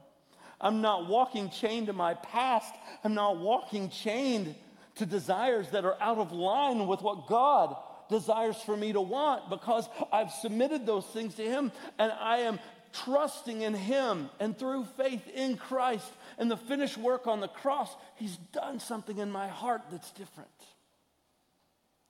I'm 0.61 0.81
not 0.81 1.07
walking 1.07 1.49
chained 1.49 1.87
to 1.87 1.93
my 1.93 2.15
past. 2.15 2.73
I'm 3.03 3.13
not 3.13 3.37
walking 3.37 3.89
chained 3.89 4.55
to 4.95 5.05
desires 5.05 5.69
that 5.71 5.85
are 5.85 6.01
out 6.01 6.17
of 6.17 6.31
line 6.31 6.85
with 6.87 7.01
what 7.01 7.27
God 7.27 7.75
desires 8.09 8.57
for 8.57 8.75
me 8.75 8.93
to 8.93 9.01
want 9.01 9.49
because 9.49 9.87
I've 10.11 10.31
submitted 10.31 10.85
those 10.85 11.05
things 11.05 11.35
to 11.35 11.43
Him 11.43 11.71
and 11.97 12.11
I 12.11 12.39
am 12.39 12.59
trusting 12.91 13.61
in 13.61 13.73
Him 13.73 14.29
and 14.39 14.57
through 14.57 14.85
faith 14.97 15.27
in 15.33 15.57
Christ 15.57 16.09
and 16.37 16.49
the 16.49 16.57
finished 16.57 16.97
work 16.97 17.27
on 17.27 17.39
the 17.39 17.47
cross, 17.47 17.95
He's 18.15 18.37
done 18.51 18.79
something 18.79 19.17
in 19.17 19.31
my 19.31 19.47
heart 19.47 19.83
that's 19.91 20.11
different. 20.11 20.49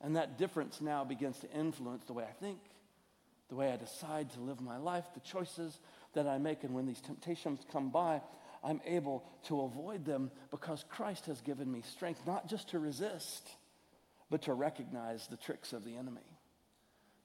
And 0.02 0.16
that 0.16 0.38
difference 0.38 0.80
now 0.80 1.04
begins 1.04 1.39
to 1.39 1.52
influence 1.52 2.06
the 2.06 2.14
way 2.14 2.24
I 2.24 2.34
think, 2.34 2.60
the 3.50 3.56
way 3.56 3.72
I 3.72 3.76
decide 3.76 4.32
to 4.34 4.39
live 4.39 4.62
my 4.62 4.78
life, 4.78 5.04
the 5.14 5.20
choices 5.20 5.78
that 6.14 6.26
I 6.26 6.38
make. 6.38 6.64
And 6.64 6.74
when 6.74 6.86
these 6.86 7.02
temptations 7.02 7.60
come 7.72 7.89
by, 7.89 8.22
I'm 8.64 8.82
able 8.86 9.26
to 9.47 9.62
avoid 9.62 10.06
them 10.06 10.32
because 10.52 10.86
Christ 10.89 11.26
has 11.26 11.41
given 11.41 11.70
me 11.72 11.82
strength, 11.82 12.22
not 12.26 12.47
just 12.47 12.70
to 12.70 12.80
resist, 12.80 13.50
but 14.30 14.43
to 14.43 14.53
recognize 14.53 15.27
the 15.27 15.38
tricks 15.38 15.73
of 15.73 15.84
the 15.84 15.95
enemy, 15.95 16.21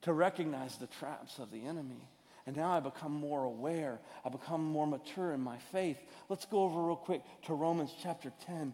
to 0.01 0.13
recognize 0.13 0.77
the 0.77 0.87
traps 0.87 1.39
of 1.39 1.51
the 1.51 1.65
enemy. 1.65 2.07
And 2.47 2.55
now 2.55 2.71
I 2.71 2.79
become 2.79 3.11
more 3.11 3.43
aware. 3.43 3.99
I 4.23 4.29
become 4.29 4.63
more 4.63 4.85
mature 4.85 5.31
in 5.31 5.41
my 5.41 5.57
faith. 5.71 5.97
Let's 6.29 6.45
go 6.45 6.63
over 6.63 6.79
real 6.83 6.95
quick 6.95 7.21
to 7.47 7.55
Romans 7.55 7.91
chapter 8.03 8.31
10. 8.45 8.73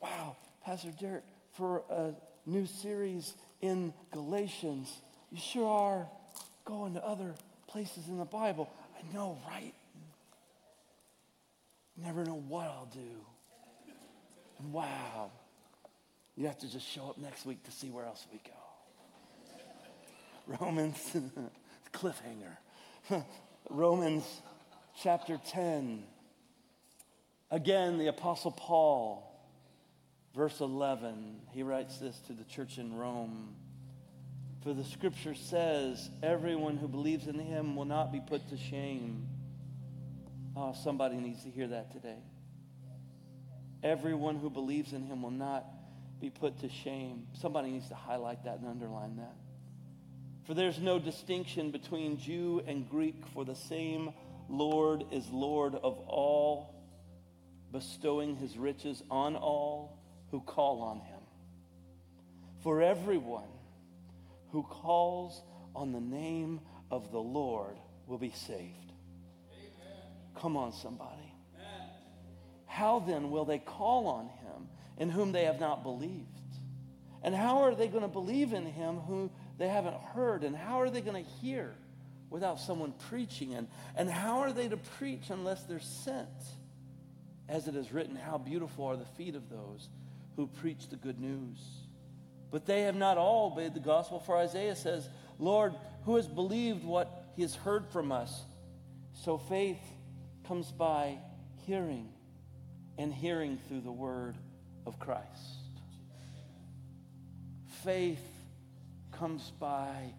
Wow, 0.00 0.36
Pastor 0.64 0.90
Derik, 1.00 1.22
for 1.52 1.82
a 1.90 2.14
new 2.46 2.66
series 2.66 3.34
in 3.60 3.92
Galatians, 4.12 4.92
you 5.30 5.38
sure 5.38 5.68
are 5.68 6.08
going 6.64 6.94
to 6.94 7.04
other 7.04 7.34
places 7.66 8.08
in 8.08 8.18
the 8.18 8.24
Bible. 8.24 8.70
I 8.96 9.14
know, 9.14 9.38
right? 9.48 9.74
Never 11.96 12.24
know 12.24 12.42
what 12.48 12.66
I'll 12.66 12.88
do. 12.92 13.26
Wow, 14.70 15.32
you 16.36 16.46
have 16.46 16.58
to 16.58 16.70
just 16.70 16.86
show 16.86 17.10
up 17.10 17.18
next 17.18 17.44
week 17.44 17.62
to 17.64 17.70
see 17.70 17.90
where 17.90 18.04
else 18.04 18.26
we 18.32 18.40
go. 18.44 18.52
Romans, 20.60 21.16
cliffhanger. 21.92 22.56
Romans 23.70 24.24
chapter 25.00 25.40
10. 25.48 26.04
Again, 27.50 27.98
the 27.98 28.06
Apostle 28.06 28.50
Paul, 28.50 29.28
verse 30.34 30.60
11, 30.60 31.40
he 31.50 31.62
writes 31.62 31.98
this 31.98 32.18
to 32.26 32.32
the 32.32 32.44
church 32.44 32.78
in 32.78 32.96
Rome. 32.96 33.54
For 34.62 34.72
the 34.72 34.84
scripture 34.84 35.34
says, 35.34 36.08
everyone 36.22 36.78
who 36.78 36.88
believes 36.88 37.26
in 37.26 37.38
him 37.38 37.76
will 37.76 37.84
not 37.84 38.10
be 38.10 38.20
put 38.20 38.48
to 38.50 38.56
shame. 38.56 39.26
Oh, 40.56 40.74
somebody 40.82 41.16
needs 41.16 41.42
to 41.44 41.50
hear 41.50 41.66
that 41.68 41.92
today. 41.92 42.18
Everyone 43.82 44.36
who 44.36 44.48
believes 44.48 44.92
in 44.92 45.04
him 45.04 45.22
will 45.22 45.30
not 45.30 45.64
be 46.22 46.30
put 46.30 46.60
to 46.60 46.68
shame. 46.68 47.26
Somebody 47.32 47.72
needs 47.72 47.88
to 47.88 47.96
highlight 47.96 48.44
that 48.44 48.60
and 48.60 48.68
underline 48.68 49.16
that. 49.16 49.34
For 50.46 50.54
there's 50.54 50.78
no 50.78 51.00
distinction 51.00 51.72
between 51.72 52.16
Jew 52.18 52.62
and 52.64 52.88
Greek, 52.88 53.26
for 53.34 53.44
the 53.44 53.56
same 53.56 54.12
Lord 54.48 55.04
is 55.10 55.28
Lord 55.30 55.74
of 55.74 55.98
all, 56.06 56.76
bestowing 57.72 58.36
his 58.36 58.56
riches 58.56 59.02
on 59.10 59.34
all 59.34 59.98
who 60.30 60.40
call 60.40 60.82
on 60.82 61.00
him. 61.00 61.20
For 62.62 62.82
everyone 62.82 63.50
who 64.52 64.62
calls 64.62 65.42
on 65.74 65.90
the 65.90 66.00
name 66.00 66.60
of 66.88 67.10
the 67.10 67.18
Lord 67.18 67.76
will 68.06 68.18
be 68.18 68.30
saved. 68.30 68.92
Come 70.40 70.56
on, 70.56 70.72
somebody. 70.72 71.34
How 72.66 73.00
then 73.00 73.32
will 73.32 73.44
they 73.44 73.58
call 73.58 74.06
on 74.06 74.26
him 74.26 74.68
in 74.98 75.10
whom 75.10 75.32
they 75.32 75.44
have 75.44 75.60
not 75.60 75.82
believed? 75.82 76.26
And 77.22 77.34
how 77.34 77.62
are 77.62 77.74
they 77.74 77.88
going 77.88 78.02
to 78.02 78.08
believe 78.08 78.52
in 78.52 78.66
him 78.66 78.96
who 78.96 79.30
they 79.58 79.68
haven't 79.68 79.96
heard? 79.96 80.42
And 80.42 80.56
how 80.56 80.80
are 80.80 80.90
they 80.90 81.00
going 81.00 81.24
to 81.24 81.30
hear 81.30 81.72
without 82.30 82.58
someone 82.58 82.92
preaching? 83.08 83.54
And, 83.54 83.68
and 83.96 84.10
how 84.10 84.40
are 84.40 84.52
they 84.52 84.68
to 84.68 84.76
preach 84.76 85.30
unless 85.30 85.62
they're 85.64 85.80
sent? 85.80 86.28
As 87.48 87.68
it 87.68 87.76
is 87.76 87.92
written, 87.92 88.16
how 88.16 88.38
beautiful 88.38 88.86
are 88.86 88.96
the 88.96 89.04
feet 89.04 89.34
of 89.34 89.48
those 89.50 89.88
who 90.36 90.46
preach 90.46 90.88
the 90.88 90.96
good 90.96 91.20
news. 91.20 91.58
But 92.50 92.66
they 92.66 92.82
have 92.82 92.96
not 92.96 93.18
all 93.18 93.52
obeyed 93.52 93.74
the 93.74 93.80
gospel, 93.80 94.20
for 94.20 94.36
Isaiah 94.36 94.76
says, 94.76 95.08
Lord, 95.38 95.74
who 96.04 96.16
has 96.16 96.26
believed 96.26 96.84
what 96.84 97.24
he 97.36 97.42
has 97.42 97.54
heard 97.54 97.86
from 97.88 98.12
us? 98.12 98.44
So 99.12 99.38
faith 99.38 99.80
comes 100.46 100.70
by 100.72 101.18
hearing, 101.66 102.08
and 102.98 103.12
hearing 103.12 103.58
through 103.68 103.82
the 103.82 103.92
word 103.92 104.36
of 104.86 104.98
Christ. 104.98 105.26
Faith 107.84 108.22
comes 109.10 109.52
by 109.58 110.14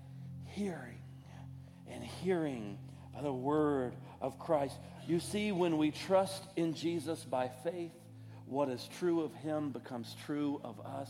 hearing, 0.45 0.99
and 1.89 2.03
hearing 2.03 2.77
by 3.13 3.21
the 3.21 3.33
word 3.33 3.93
of 4.21 4.39
Christ. 4.39 4.75
You 5.07 5.19
see, 5.19 5.51
when 5.51 5.77
we 5.77 5.91
trust 5.91 6.43
in 6.55 6.73
Jesus 6.73 7.23
by 7.23 7.49
faith, 7.63 7.91
what 8.45 8.69
is 8.69 8.87
true 8.99 9.21
of 9.21 9.33
him 9.35 9.71
becomes 9.71 10.15
true 10.25 10.61
of 10.63 10.79
us. 10.85 11.09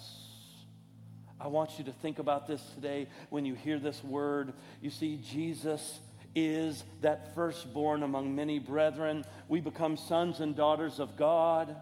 I 1.39 1.47
want 1.47 1.77
you 1.77 1.83
to 1.85 1.91
think 1.91 2.19
about 2.19 2.47
this 2.47 2.61
today 2.75 3.07
when 3.29 3.45
you 3.45 3.55
hear 3.55 3.79
this 3.79 4.03
word. 4.03 4.53
You 4.81 4.89
see, 4.89 5.17
Jesus 5.17 5.99
is 6.35 6.83
that 7.01 7.35
firstborn 7.35 8.03
among 8.03 8.35
many 8.35 8.59
brethren. 8.59 9.25
We 9.47 9.59
become 9.59 9.97
sons 9.97 10.39
and 10.39 10.55
daughters 10.55 10.99
of 10.99 11.17
God. 11.17 11.75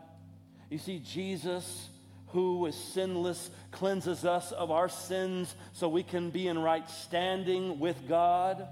You 0.71 0.77
see, 0.77 0.99
Jesus, 0.99 1.89
who 2.27 2.65
is 2.65 2.75
sinless, 2.75 3.51
cleanses 3.71 4.23
us 4.23 4.53
of 4.53 4.71
our 4.71 4.87
sins 4.87 5.53
so 5.73 5.89
we 5.89 6.01
can 6.01 6.29
be 6.29 6.47
in 6.47 6.57
right 6.57 6.89
standing 6.89 7.77
with 7.77 8.07
God. 8.07 8.65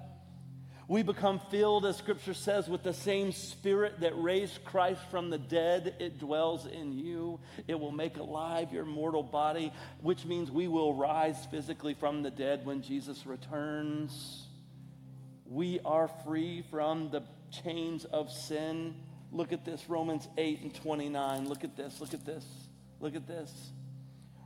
We 0.88 1.04
become 1.04 1.42
filled, 1.52 1.86
as 1.86 1.98
Scripture 1.98 2.34
says, 2.34 2.70
with 2.70 2.84
the 2.84 2.94
same 2.94 3.34
Spirit 3.34 4.00
that 4.00 4.14
raised 4.16 4.64
Christ 4.64 5.02
from 5.12 5.30
the 5.30 5.38
dead. 5.38 5.94
It 6.00 6.20
dwells 6.20 6.66
in 6.66 6.94
you. 6.98 7.42
It 7.68 7.78
will 7.78 7.92
make 7.92 8.16
alive 8.16 8.72
your 8.72 8.86
mortal 8.86 9.22
body, 9.22 9.74
which 10.00 10.24
means 10.24 10.50
we 10.50 10.70
will 10.70 10.94
rise 10.94 11.46
physically 11.52 11.96
from 11.96 12.24
the 12.24 12.32
dead 12.32 12.66
when 12.66 12.82
Jesus 12.82 13.26
returns. 13.26 14.48
We 15.46 15.82
are 15.84 16.08
free 16.26 16.64
from 16.72 17.10
the 17.10 17.24
chains 17.52 18.06
of 18.06 18.32
sin. 18.32 18.96
Look 19.32 19.54
at 19.54 19.64
this, 19.64 19.90
Romans 19.90 20.28
8 20.38 20.62
and 20.62 20.74
29. 20.74 21.48
Look 21.48 21.64
at 21.64 21.76
this, 21.78 22.02
look 22.02 22.14
at 22.14 22.26
this, 22.26 22.46
look 23.00 23.16
at 23.16 23.28
this. 23.28 23.52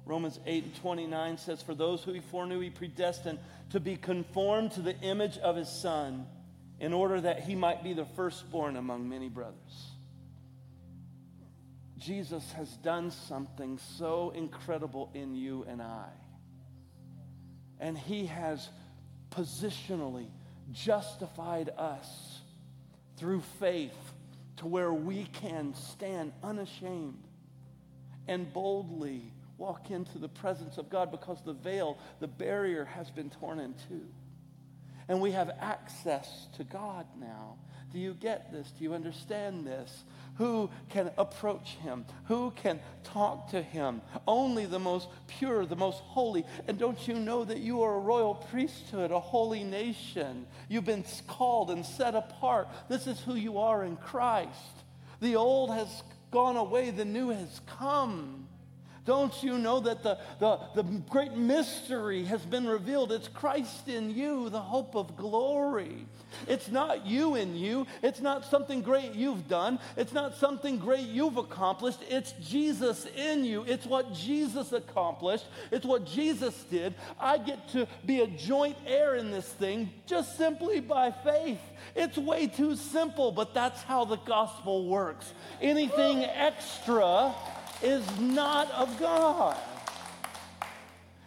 Romans 0.05 0.39
8 0.45 0.65
and 0.65 0.75
29 0.75 1.37
says, 1.37 1.61
For 1.61 1.73
those 1.73 2.03
who 2.03 2.11
he 2.11 2.19
foreknew, 2.19 2.59
he 2.59 2.69
predestined 2.69 3.39
to 3.69 3.79
be 3.79 3.95
conformed 3.95 4.71
to 4.73 4.81
the 4.81 4.99
image 4.99 5.37
of 5.37 5.55
his 5.55 5.69
Son, 5.69 6.25
in 6.79 6.91
order 6.91 7.21
that 7.21 7.41
he 7.41 7.55
might 7.55 7.83
be 7.83 7.93
the 7.93 8.05
firstborn 8.05 8.75
among 8.75 9.07
many 9.07 9.29
brothers. 9.29 9.91
Jesus 11.97 12.51
has 12.53 12.69
done 12.77 13.11
something 13.11 13.79
so 13.97 14.33
incredible 14.35 15.09
in 15.13 15.35
you 15.35 15.65
and 15.69 15.81
I. 15.81 16.09
And 17.79 17.97
he 17.97 18.25
has 18.25 18.67
positionally 19.31 20.27
justified 20.73 21.69
us 21.77 22.41
through 23.15 23.41
faith 23.59 24.12
to 24.57 24.67
where 24.67 24.93
we 24.93 25.25
can 25.25 25.73
stand 25.73 26.31
unashamed 26.43 27.23
and 28.27 28.51
boldly 28.53 29.33
walk 29.57 29.91
into 29.91 30.17
the 30.17 30.29
presence 30.29 30.77
of 30.77 30.89
God 30.89 31.11
because 31.11 31.41
the 31.43 31.53
veil, 31.53 31.97
the 32.19 32.27
barrier 32.27 32.85
has 32.85 33.09
been 33.11 33.29
torn 33.29 33.59
in 33.59 33.73
two. 33.87 34.05
And 35.07 35.21
we 35.21 35.31
have 35.31 35.51
access 35.59 36.47
to 36.57 36.63
God 36.63 37.05
now. 37.19 37.57
Do 37.91 37.99
you 37.99 38.13
get 38.13 38.51
this? 38.51 38.71
Do 38.71 38.83
you 38.83 38.93
understand 38.93 39.67
this? 39.67 40.03
Who 40.37 40.69
can 40.89 41.11
approach 41.17 41.75
him? 41.75 42.05
Who 42.25 42.51
can 42.51 42.79
talk 43.03 43.51
to 43.51 43.61
him? 43.61 44.01
Only 44.27 44.65
the 44.65 44.79
most 44.79 45.07
pure, 45.27 45.65
the 45.65 45.75
most 45.75 45.99
holy. 45.99 46.43
And 46.67 46.79
don't 46.79 47.07
you 47.07 47.15
know 47.15 47.43
that 47.43 47.59
you 47.59 47.83
are 47.83 47.95
a 47.95 47.99
royal 47.99 48.35
priesthood, 48.35 49.11
a 49.11 49.19
holy 49.19 49.63
nation? 49.63 50.47
You've 50.69 50.85
been 50.85 51.05
called 51.27 51.69
and 51.69 51.85
set 51.85 52.15
apart. 52.15 52.67
This 52.89 53.05
is 53.05 53.19
who 53.19 53.35
you 53.35 53.59
are 53.59 53.83
in 53.83 53.95
Christ. 53.95 54.49
The 55.21 55.35
old 55.35 55.69
has 55.69 56.03
gone 56.31 56.57
away, 56.57 56.89
the 56.89 57.05
new 57.05 57.29
has 57.29 57.61
come. 57.79 58.47
Don't 59.05 59.43
you 59.43 59.57
know 59.57 59.81
that 59.81 60.01
the, 60.01 60.17
the, 60.39 60.59
the 60.75 60.83
great 61.09 61.33
mystery 61.33 62.23
has 62.23 62.45
been 62.45 62.65
revealed? 62.65 63.11
It's 63.11 63.27
Christ 63.27 63.89
in 63.89 64.09
you, 64.09 64.49
the 64.49 64.61
hope 64.61 64.95
of 64.95 65.17
glory. 65.17 66.05
It's 66.47 66.69
not 66.69 67.05
you 67.05 67.35
in 67.35 67.55
you. 67.55 67.85
It's 68.01 68.21
not 68.21 68.45
something 68.45 68.81
great 68.81 69.13
you've 69.13 69.49
done. 69.49 69.79
It's 69.97 70.13
not 70.13 70.35
something 70.37 70.79
great 70.79 71.07
you've 71.07 71.35
accomplished. 71.35 71.99
It's 72.09 72.31
Jesus 72.41 73.05
in 73.17 73.43
you. 73.43 73.65
It's 73.67 73.85
what 73.85 74.13
Jesus 74.13 74.71
accomplished. 74.71 75.45
It's 75.69 75.85
what 75.85 76.05
Jesus 76.05 76.55
did. 76.71 76.95
I 77.19 77.39
get 77.39 77.67
to 77.69 77.87
be 78.05 78.21
a 78.21 78.27
joint 78.27 78.77
heir 78.87 79.15
in 79.15 79.31
this 79.31 79.47
thing 79.47 79.91
just 80.05 80.37
simply 80.37 80.79
by 80.79 81.11
faith. 81.11 81.59
It's 81.93 82.17
way 82.17 82.47
too 82.47 82.77
simple, 82.77 83.33
but 83.33 83.53
that's 83.53 83.81
how 83.83 84.05
the 84.05 84.17
gospel 84.17 84.87
works. 84.87 85.33
Anything 85.61 86.23
extra 86.23 87.35
is 87.83 88.03
not 88.19 88.71
of 88.71 88.99
God. 88.99 89.57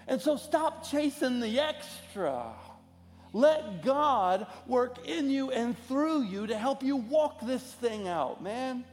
And 0.09 0.20
so 0.20 0.36
stop 0.36 0.88
chasing 0.88 1.40
the 1.40 1.61
extra. 1.61 2.52
Let 3.32 3.82
God 3.84 4.46
work 4.66 5.07
in 5.07 5.28
you 5.28 5.50
and 5.50 5.76
through 5.86 6.22
you 6.22 6.46
to 6.46 6.57
help 6.57 6.82
you 6.82 6.96
walk 6.96 7.40
this 7.46 7.62
thing 7.62 8.09
out, 8.09 8.42
man. 8.42 8.84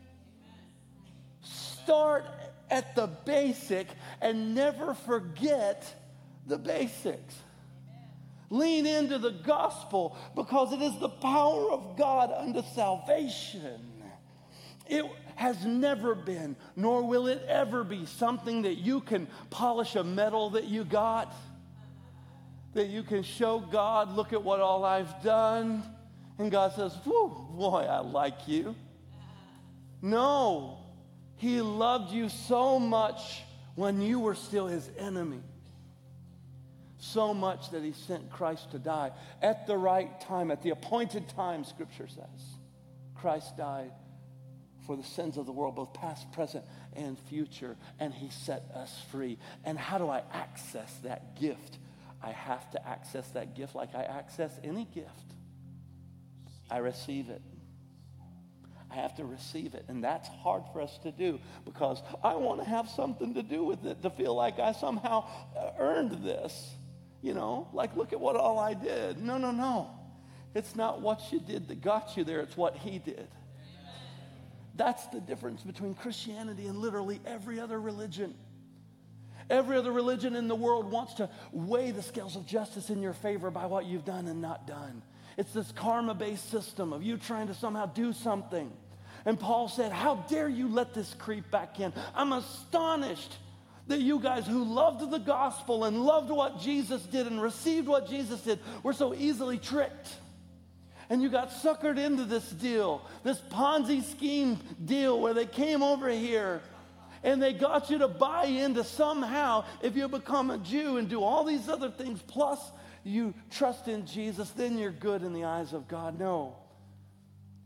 Start 1.41 2.25
at 2.69 2.95
the 2.95 3.07
basic 3.07 3.87
and 4.21 4.55
never 4.55 4.93
forget 4.93 5.85
the 6.47 6.57
basics. 6.57 7.35
Lean 8.49 8.85
into 8.85 9.17
the 9.17 9.31
gospel 9.31 10.17
because 10.35 10.73
it 10.73 10.81
is 10.81 10.99
the 10.99 11.09
power 11.09 11.71
of 11.71 11.97
God 11.97 12.31
unto 12.31 12.61
salvation. 12.75 13.79
It, 14.87 15.05
has 15.35 15.65
never 15.65 16.15
been, 16.15 16.55
nor 16.75 17.03
will 17.03 17.27
it 17.27 17.43
ever 17.47 17.83
be, 17.83 18.05
something 18.05 18.63
that 18.63 18.75
you 18.75 19.01
can 19.01 19.27
polish 19.49 19.95
a 19.95 20.03
medal 20.03 20.51
that 20.51 20.65
you 20.65 20.83
got, 20.83 21.33
that 22.73 22.87
you 22.87 23.03
can 23.03 23.23
show 23.23 23.59
God, 23.59 24.15
look 24.15 24.33
at 24.33 24.43
what 24.43 24.59
all 24.59 24.83
I've 24.83 25.23
done. 25.23 25.83
And 26.37 26.51
God 26.51 26.73
says, 26.75 26.95
Whew, 27.03 27.47
boy, 27.51 27.85
I 27.89 27.99
like 27.99 28.47
you. 28.47 28.75
No, 30.01 30.79
He 31.37 31.61
loved 31.61 32.11
you 32.11 32.29
so 32.29 32.79
much 32.79 33.43
when 33.75 34.01
you 34.01 34.19
were 34.19 34.35
still 34.35 34.67
His 34.67 34.89
enemy. 34.97 35.41
So 36.97 37.33
much 37.33 37.69
that 37.71 37.83
He 37.83 37.93
sent 37.93 38.31
Christ 38.31 38.71
to 38.71 38.79
die 38.79 39.11
at 39.41 39.67
the 39.67 39.77
right 39.77 40.19
time, 40.21 40.51
at 40.51 40.63
the 40.63 40.71
appointed 40.71 41.27
time, 41.29 41.63
Scripture 41.63 42.07
says. 42.07 42.57
Christ 43.15 43.55
died 43.55 43.91
for 44.85 44.95
the 44.95 45.03
sins 45.03 45.37
of 45.37 45.45
the 45.45 45.51
world, 45.51 45.75
both 45.75 45.93
past, 45.93 46.31
present, 46.31 46.65
and 46.95 47.17
future. 47.29 47.75
And 47.99 48.13
he 48.13 48.29
set 48.29 48.63
us 48.75 48.93
free. 49.11 49.37
And 49.63 49.77
how 49.77 49.97
do 49.97 50.09
I 50.09 50.23
access 50.31 50.93
that 51.03 51.39
gift? 51.39 51.77
I 52.21 52.31
have 52.31 52.69
to 52.71 52.87
access 52.87 53.27
that 53.29 53.55
gift 53.55 53.75
like 53.75 53.95
I 53.95 54.03
access 54.03 54.51
any 54.63 54.85
gift. 54.85 55.09
I 56.71 56.77
receive 56.77 57.29
it. 57.29 57.41
I 58.89 58.95
have 58.95 59.15
to 59.15 59.25
receive 59.25 59.73
it. 59.73 59.85
And 59.87 60.03
that's 60.03 60.27
hard 60.27 60.63
for 60.71 60.81
us 60.81 60.97
to 60.99 61.11
do 61.11 61.39
because 61.65 62.01
I 62.23 62.35
want 62.35 62.63
to 62.63 62.69
have 62.69 62.87
something 62.89 63.33
to 63.33 63.43
do 63.43 63.63
with 63.63 63.85
it, 63.85 64.01
to 64.03 64.09
feel 64.09 64.35
like 64.35 64.59
I 64.59 64.71
somehow 64.71 65.27
uh, 65.57 65.71
earned 65.79 66.23
this. 66.23 66.71
You 67.21 67.33
know, 67.33 67.69
like, 67.73 67.95
look 67.95 68.11
at 68.13 68.19
what 68.19 68.35
all 68.35 68.59
I 68.59 68.73
did. 68.73 69.17
No, 69.17 69.37
no, 69.37 69.51
no. 69.51 69.89
It's 70.53 70.75
not 70.75 71.01
what 71.01 71.31
you 71.31 71.39
did 71.39 71.69
that 71.69 71.81
got 71.81 72.15
you 72.17 72.23
there, 72.23 72.41
it's 72.41 72.57
what 72.57 72.75
He 72.75 72.99
did. 72.99 73.27
That's 74.75 75.05
the 75.07 75.19
difference 75.19 75.61
between 75.61 75.93
Christianity 75.93 76.67
and 76.67 76.79
literally 76.79 77.19
every 77.25 77.59
other 77.59 77.79
religion. 77.79 78.33
Every 79.49 79.77
other 79.77 79.91
religion 79.91 80.35
in 80.35 80.47
the 80.47 80.55
world 80.55 80.89
wants 80.89 81.15
to 81.15 81.29
weigh 81.51 81.91
the 81.91 82.01
scales 82.01 82.35
of 82.35 82.45
justice 82.45 82.89
in 82.89 83.01
your 83.01 83.13
favor 83.13 83.51
by 83.51 83.65
what 83.65 83.85
you've 83.85 84.05
done 84.05 84.27
and 84.27 84.41
not 84.41 84.65
done. 84.65 85.03
It's 85.37 85.53
this 85.53 85.71
karma 85.71 86.13
based 86.13 86.49
system 86.49 86.93
of 86.93 87.03
you 87.03 87.17
trying 87.17 87.47
to 87.47 87.53
somehow 87.53 87.87
do 87.87 88.13
something. 88.13 88.71
And 89.25 89.39
Paul 89.39 89.67
said, 89.67 89.91
How 89.91 90.15
dare 90.29 90.49
you 90.49 90.67
let 90.67 90.93
this 90.93 91.13
creep 91.13 91.49
back 91.51 91.79
in? 91.79 91.93
I'm 92.15 92.33
astonished 92.33 93.37
that 93.87 93.99
you 93.99 94.19
guys 94.19 94.47
who 94.47 94.63
loved 94.63 95.11
the 95.11 95.17
gospel 95.17 95.83
and 95.83 96.01
loved 96.01 96.29
what 96.29 96.59
Jesus 96.61 97.01
did 97.03 97.27
and 97.27 97.41
received 97.41 97.87
what 97.87 98.07
Jesus 98.07 98.41
did 98.41 98.59
were 98.81 98.93
so 98.93 99.13
easily 99.13 99.57
tricked 99.57 100.09
and 101.13 101.21
you 101.21 101.29
got 101.29 101.51
suckered 101.51 101.99
into 101.99 102.23
this 102.23 102.49
deal, 102.49 103.07
this 103.23 103.39
Ponzi 103.51 104.03
scheme 104.03 104.59
deal 104.83 105.21
where 105.21 105.35
they 105.35 105.45
came 105.45 105.83
over 105.83 106.09
here 106.09 106.59
and 107.23 107.39
they 107.39 107.53
got 107.53 107.91
you 107.91 107.99
to 107.99 108.07
buy 108.07 108.45
into 108.45 108.83
somehow 108.83 109.63
if 109.83 109.95
you 109.95 110.07
become 110.07 110.49
a 110.49 110.57
Jew 110.57 110.97
and 110.97 111.07
do 111.07 111.21
all 111.21 111.43
these 111.43 111.69
other 111.69 111.91
things, 111.91 112.19
plus 112.25 112.59
you 113.03 113.35
trust 113.51 113.87
in 113.87 114.07
Jesus, 114.07 114.49
then 114.49 114.79
you're 114.79 114.89
good 114.89 115.21
in 115.21 115.33
the 115.33 115.43
eyes 115.43 115.71
of 115.71 115.87
God. 115.87 116.17
No. 116.17 116.55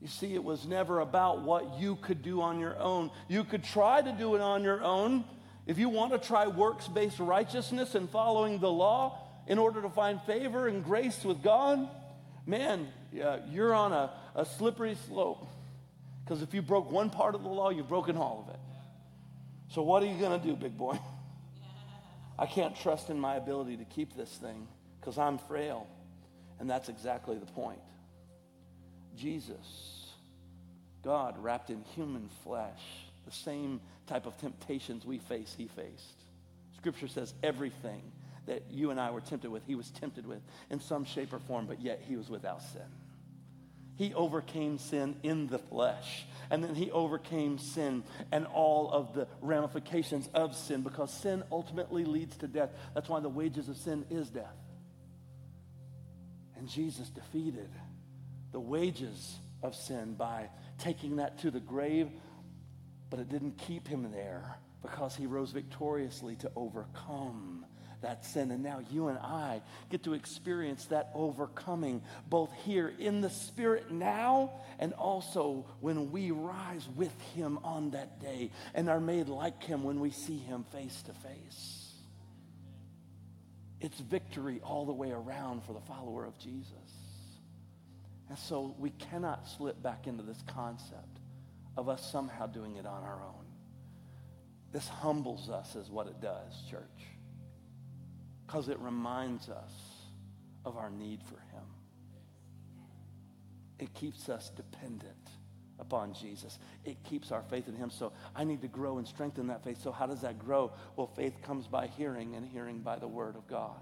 You 0.02 0.10
see, 0.10 0.34
it 0.36 0.44
was 0.44 0.68
never 0.68 1.00
about 1.00 1.42
what 1.44 1.80
you 1.80 1.96
could 1.96 2.22
do 2.22 2.42
on 2.42 2.60
your 2.60 2.78
own. 2.78 3.12
You 3.30 3.46
could 3.46 3.64
try 3.64 4.02
to 4.02 4.12
do 4.12 4.36
it 4.36 4.42
on 4.42 4.62
your 4.62 4.84
own. 4.84 5.24
If 5.66 5.80
you 5.80 5.88
want 5.88 6.12
to 6.12 6.18
try 6.20 6.48
works 6.48 6.90
based 6.90 7.20
righteousness 7.20 7.96
and 7.96 8.10
following 8.10 8.60
the 8.60 8.70
law 8.70 9.22
in 9.48 9.58
order 9.58 9.82
to 9.84 9.90
find 9.90 10.22
favor 10.24 10.68
and 10.68 10.84
grace 10.84 11.24
with 11.24 11.42
God, 11.42 11.88
man, 12.46 12.88
yeah, 13.18 13.40
you're 13.50 13.74
on 13.74 13.94
a, 13.94 14.12
a 14.36 14.46
slippery 14.46 14.96
slope. 15.08 15.48
Because 16.24 16.42
if 16.42 16.54
you 16.54 16.62
broke 16.62 16.92
one 16.92 17.10
part 17.10 17.36
of 17.36 17.44
the 17.44 17.50
law, 17.50 17.70
you've 17.70 17.90
broken 17.90 18.18
all 18.18 18.46
of 18.48 18.54
it. 18.54 18.60
So 19.70 19.82
what 19.82 20.04
are 20.04 20.06
you 20.06 20.18
going 20.18 20.40
to 20.40 20.46
do, 20.46 20.56
big 20.56 20.78
boy? 20.78 21.00
I 22.40 22.46
can't 22.46 22.76
trust 22.76 23.10
in 23.10 23.20
my 23.20 23.36
ability 23.36 23.78
to 23.78 23.86
keep 23.86 24.16
this 24.16 24.30
thing 24.30 24.68
because 25.00 25.18
I'm 25.18 25.38
frail. 25.38 25.88
And 26.60 26.70
that's 26.70 26.90
exactly 26.90 27.38
the 27.38 27.46
point. 27.46 27.80
Jesus, 29.16 30.12
God 31.04 31.36
wrapped 31.40 31.70
in 31.70 31.84
human 31.96 32.30
flesh, 32.44 32.82
the 33.26 33.32
same 33.32 33.82
type 34.06 34.26
of 34.26 34.38
temptations 34.38 35.06
we 35.06 35.18
face, 35.18 35.56
he 35.58 35.68
faced. 35.68 36.24
Scripture 36.78 37.08
says 37.08 37.34
everything 37.42 38.02
that 38.46 38.64
you 38.70 38.92
and 38.92 39.00
I 39.00 39.12
were 39.12 39.22
tempted 39.22 39.50
with, 39.50 39.64
he 39.66 39.76
was 39.76 39.90
tempted 39.92 40.26
with 40.26 40.42
in 40.70 40.80
some 40.80 41.04
shape 41.06 41.34
or 41.34 41.40
form, 41.40 41.66
but 41.66 41.82
yet 41.82 42.02
he 42.08 42.16
was 42.16 42.30
without 42.30 42.62
sin. 42.62 42.82
He 43.98 44.14
overcame 44.14 44.78
sin 44.78 45.18
in 45.24 45.48
the 45.48 45.60
flesh. 45.60 46.26
And 46.50 46.64
then 46.64 46.76
he 46.76 46.92
overcame 46.92 47.58
sin 47.58 48.04
and 48.32 48.46
all 48.46 48.90
of 48.90 49.14
the 49.14 49.28
ramifications 49.42 50.30
of 50.34 50.56
sin 50.56 50.82
because 50.82 51.12
sin 51.12 51.44
ultimately 51.52 52.06
leads 52.06 52.38
to 52.38 52.48
death. 52.48 52.70
That's 52.94 53.10
why 53.10 53.20
the 53.20 53.30
wages 53.30 53.68
of 53.68 53.76
sin 53.76 54.06
is 54.10 54.30
death. 54.30 54.56
And 56.56 56.70
Jesus 56.70 57.10
defeated 57.10 57.70
the 58.52 58.60
wages 58.60 59.36
of 59.62 59.76
sin 59.76 60.14
by 60.14 60.50
taking 60.78 61.18
that 61.18 61.40
to 61.40 61.52
the 61.52 61.60
grave, 61.60 62.10
but 63.10 63.20
it 63.20 63.30
didn't 63.30 63.58
keep 63.58 63.88
him 63.88 64.12
there 64.12 64.58
because 64.82 65.16
he 65.16 65.26
rose 65.26 65.52
victoriously 65.52 66.36
to 66.38 66.52
overcome 66.56 67.66
that 68.02 68.26
sin. 68.26 68.52
And 68.52 68.64
now 68.64 68.80
you 68.92 69.08
and 69.08 69.18
I 69.18 69.62
get 69.90 70.04
to 70.04 70.14
experience 70.14 70.86
that 70.86 71.12
overcoming 71.14 72.02
both 72.30 72.52
here 72.66 72.94
in 73.00 73.22
the 73.22 73.30
Spirit 73.30 73.92
now 73.92 74.52
and 74.80 74.94
also 74.94 75.66
when 75.82 76.12
we 76.12 76.32
rise 76.32 76.88
with 76.96 77.20
Him 77.36 77.60
on 77.64 77.92
that 77.92 78.22
day 78.22 78.52
and 78.74 78.90
are 78.90 79.00
made 79.00 79.28
like 79.28 79.64
Him 79.64 79.84
when 79.84 80.00
we 80.00 80.12
see 80.12 80.38
Him 80.38 80.66
face 80.72 81.02
to 81.04 81.14
face. 81.14 81.94
It's 83.80 84.00
victory 84.00 84.60
all 84.64 84.86
the 84.86 84.94
way 84.94 85.12
around 85.12 85.64
for 85.64 85.74
the 85.74 85.82
follower 85.82 86.26
of 86.26 86.38
Jesus. 86.40 86.74
And 88.30 88.38
so 88.38 88.76
we 88.80 88.90
cannot 88.90 89.48
slip 89.48 89.82
back 89.82 90.08
into 90.08 90.24
this 90.24 90.44
concept 90.48 91.20
of 91.78 91.88
us 91.88 92.12
somehow 92.12 92.48
doing 92.48 92.76
it 92.76 92.86
on 92.86 93.04
our 93.04 93.22
own. 93.22 93.46
This 94.72 94.88
humbles 94.88 95.50
us, 95.50 95.76
is 95.76 95.90
what 95.90 96.08
it 96.08 96.20
does, 96.20 96.62
church 96.70 97.17
because 98.48 98.70
it 98.70 98.80
reminds 98.80 99.50
us 99.50 99.74
of 100.66 100.78
our 100.78 100.90
need 100.90 101.22
for 101.24 101.36
Him. 101.36 101.64
It 103.80 103.94
keeps 103.94 104.30
us 104.30 104.50
dependent 104.56 105.30
upon 105.80 106.14
Jesus. 106.14 106.58
It 106.86 107.04
keeps 107.04 107.32
our 107.32 107.44
faith 107.44 107.68
in 107.68 107.76
Him. 107.76 107.90
So 107.90 108.14
I 108.36 108.46
need 108.46 108.62
to 108.62 108.68
grow 108.68 108.98
and 108.98 109.08
strengthen 109.08 109.48
that 109.48 109.64
faith. 109.64 109.82
So, 109.82 109.92
how 109.92 110.08
does 110.08 110.22
that 110.22 110.40
grow? 110.40 110.72
Well, 110.96 111.08
faith 111.08 111.42
comes 111.44 111.68
by 111.68 111.88
hearing, 111.88 112.36
and 112.36 112.46
hearing 112.46 112.80
by 112.80 112.98
the 112.98 113.08
Word 113.08 113.36
of 113.36 113.48
God. 113.48 113.82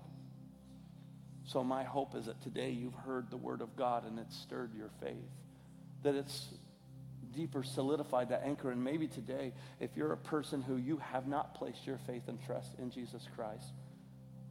So, 1.45 1.63
my 1.63 1.83
hope 1.83 2.15
is 2.15 2.25
that 2.25 2.41
today 2.41 2.71
you've 2.71 2.95
heard 2.95 3.29
the 3.29 3.37
Word 3.37 3.61
of 3.61 3.75
God 3.75 4.05
and 4.05 4.19
it's 4.19 4.35
stirred 4.35 4.73
your 4.75 4.89
faith, 4.99 5.29
that 6.03 6.15
it's 6.15 6.49
deeper 7.33 7.63
solidified 7.63 8.29
that 8.29 8.41
anchor. 8.43 8.71
And 8.71 8.83
maybe 8.83 9.07
today, 9.07 9.53
if 9.79 9.91
you're 9.95 10.13
a 10.13 10.17
person 10.17 10.61
who 10.61 10.77
you 10.77 10.97
have 10.97 11.27
not 11.27 11.53
placed 11.55 11.85
your 11.85 11.99
faith 12.07 12.23
and 12.27 12.43
trust 12.45 12.71
in 12.79 12.89
Jesus 12.89 13.27
Christ, 13.35 13.73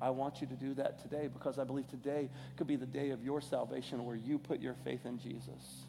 I 0.05 0.11
want 0.11 0.43
you 0.43 0.47
to 0.49 0.55
do 0.55 0.75
that 0.75 1.01
today 1.01 1.29
because 1.33 1.59
I 1.59 1.65
believe 1.65 1.89
today 1.89 2.29
could 2.57 2.67
be 2.67 2.77
the 2.77 2.85
day 2.85 3.09
of 3.09 3.25
your 3.25 3.41
salvation 3.41 4.05
where 4.05 4.15
you 4.15 4.39
put 4.39 4.61
your 4.61 4.75
faith 4.85 5.07
in 5.07 5.19
Jesus. 5.19 5.87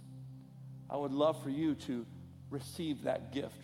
I 0.90 0.96
would 0.96 1.12
love 1.12 1.44
for 1.44 1.50
you 1.50 1.76
to 1.76 2.06
receive 2.50 3.04
that 3.04 3.34
gift. 3.34 3.58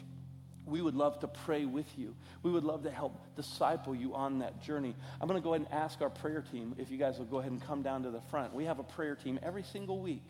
We 0.66 0.82
would 0.82 0.94
love 0.94 1.22
to 1.22 1.30
pray 1.30 1.64
with 1.64 1.88
you. 1.98 2.14
We 2.44 2.52
would 2.52 2.66
love 2.66 2.84
to 2.84 2.92
help 2.92 3.18
disciple 3.38 3.96
you 3.96 4.14
on 4.14 4.40
that 4.40 4.62
journey. 4.62 4.94
I'm 5.22 5.28
going 5.30 5.40
to 5.40 5.44
go 5.44 5.54
ahead 5.54 5.68
and 5.72 5.80
ask 5.80 6.02
our 6.02 6.10
prayer 6.10 6.44
team 6.52 6.76
if 6.78 6.92
you 6.92 6.98
guys 6.98 7.18
will 7.18 7.26
go 7.28 7.40
ahead 7.40 7.54
and 7.54 7.66
come 7.66 7.82
down 7.82 8.04
to 8.04 8.12
the 8.12 8.22
front. 8.30 8.54
We 8.54 8.66
have 8.66 8.80
a 8.80 8.84
prayer 8.84 9.16
team 9.16 9.40
every 9.42 9.64
single 9.64 10.00
week 10.00 10.24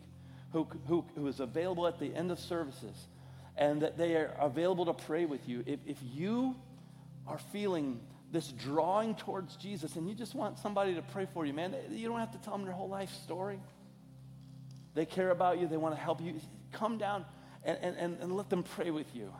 who, 0.52 0.68
who, 0.86 1.04
who 1.16 1.26
is 1.26 1.40
available 1.40 1.88
at 1.88 1.98
the 1.98 2.14
end 2.14 2.30
of 2.30 2.38
services 2.38 2.94
and 3.56 3.82
that 3.82 3.98
they 3.98 4.14
are 4.14 4.36
available 4.38 4.84
to 4.86 4.94
pray 4.94 5.24
with 5.24 5.48
you. 5.48 5.64
If, 5.66 5.80
if 5.84 5.98
you 6.00 6.54
are 7.26 7.38
feeling 7.52 7.98
this 8.32 8.48
drawing 8.48 9.14
towards 9.14 9.56
Jesus, 9.56 9.96
and 9.96 10.08
you 10.08 10.14
just 10.14 10.34
want 10.34 10.58
somebody 10.58 10.94
to 10.94 11.02
pray 11.02 11.26
for 11.34 11.44
you, 11.44 11.52
man. 11.52 11.76
You 11.90 12.08
don't 12.08 12.18
have 12.18 12.32
to 12.32 12.38
tell 12.38 12.56
them 12.56 12.64
your 12.64 12.74
whole 12.74 12.88
life 12.88 13.12
story. 13.22 13.60
They 14.94 15.04
care 15.04 15.30
about 15.30 15.58
you, 15.60 15.68
they 15.68 15.76
want 15.76 15.94
to 15.94 16.00
help 16.00 16.20
you. 16.20 16.40
Come 16.72 16.96
down 16.96 17.26
and, 17.62 17.78
and, 17.82 18.16
and 18.20 18.34
let 18.34 18.48
them 18.48 18.62
pray 18.62 18.90
with 18.90 19.14
you. 19.14 19.32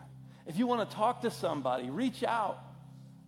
If 0.46 0.58
you 0.58 0.66
want 0.66 0.88
to 0.88 0.94
talk 0.94 1.22
to 1.22 1.30
somebody, 1.30 1.88
reach 1.88 2.22
out. 2.22 2.58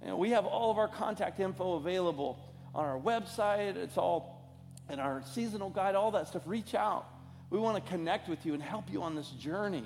You 0.03 0.09
know, 0.09 0.17
we 0.17 0.31
have 0.31 0.45
all 0.45 0.71
of 0.71 0.77
our 0.77 0.89
contact 0.89 1.41
info 1.41 1.75
available 1.75 2.39
on 2.75 2.85
our 2.85 2.99
website. 2.99 3.77
It's 3.77 3.97
all 3.97 4.43
in 4.91 5.01
our 5.01 5.23
seasonal 5.33 5.71
guide, 5.71 5.95
all 5.95 6.11
that 6.11 6.29
stuff. 6.29 6.43
Reach 6.45 6.75
out. 6.75 7.07
We 7.49 7.59
want 7.59 7.83
to 7.83 7.91
connect 7.91 8.29
with 8.29 8.45
you 8.45 8.53
and 8.53 8.63
help 8.63 8.93
you 8.93 9.03
on 9.03 9.15
this 9.15 9.31
journey. 9.31 9.85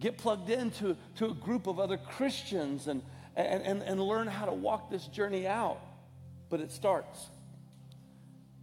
Get 0.00 0.18
plugged 0.18 0.50
into 0.50 0.96
to 1.16 1.26
a 1.26 1.34
group 1.34 1.68
of 1.68 1.78
other 1.78 1.98
Christians 1.98 2.88
and, 2.88 3.02
and, 3.46 3.62
and, 3.64 3.82
and 3.82 4.00
learn 4.00 4.26
how 4.26 4.46
to 4.46 4.52
walk 4.52 4.90
this 4.90 5.06
journey 5.06 5.46
out. 5.46 5.80
But 6.48 6.60
it 6.60 6.72
starts 6.72 7.28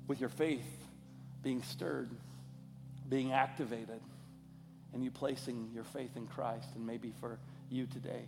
with 0.08 0.20
your 0.20 0.30
faith 0.30 0.66
being 1.44 1.64
stirred, 1.64 2.10
being 3.08 3.32
activated, 3.32 4.02
and 4.94 5.04
you 5.04 5.12
placing 5.12 5.70
your 5.74 5.84
faith 5.84 6.16
in 6.16 6.28
Christ. 6.28 6.68
And 6.76 6.86
maybe 6.86 7.14
for 7.20 7.40
you 7.70 7.86
today, 7.86 8.28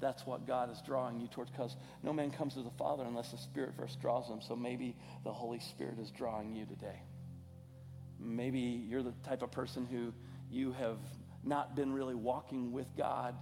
that's 0.00 0.26
what 0.26 0.46
God 0.46 0.70
is 0.70 0.80
drawing 0.86 1.20
you 1.20 1.28
towards 1.28 1.50
because 1.50 1.76
no 2.02 2.12
man 2.12 2.30
comes 2.30 2.54
to 2.54 2.62
the 2.62 2.70
Father 2.70 3.04
unless 3.06 3.30
the 3.30 3.38
Spirit 3.38 3.74
first 3.76 4.00
draws 4.00 4.28
him. 4.28 4.40
So 4.40 4.56
maybe 4.56 4.96
the 5.24 5.32
Holy 5.32 5.60
Spirit 5.60 5.98
is 6.00 6.10
drawing 6.10 6.54
you 6.54 6.64
today. 6.64 7.02
Maybe 8.18 8.60
you're 8.60 9.02
the 9.02 9.14
type 9.24 9.42
of 9.42 9.50
person 9.50 9.86
who 9.86 10.12
you 10.50 10.72
have 10.72 10.98
not 11.42 11.74
been 11.74 11.92
really 11.92 12.14
walking 12.14 12.72
with 12.72 12.86
God 12.96 13.34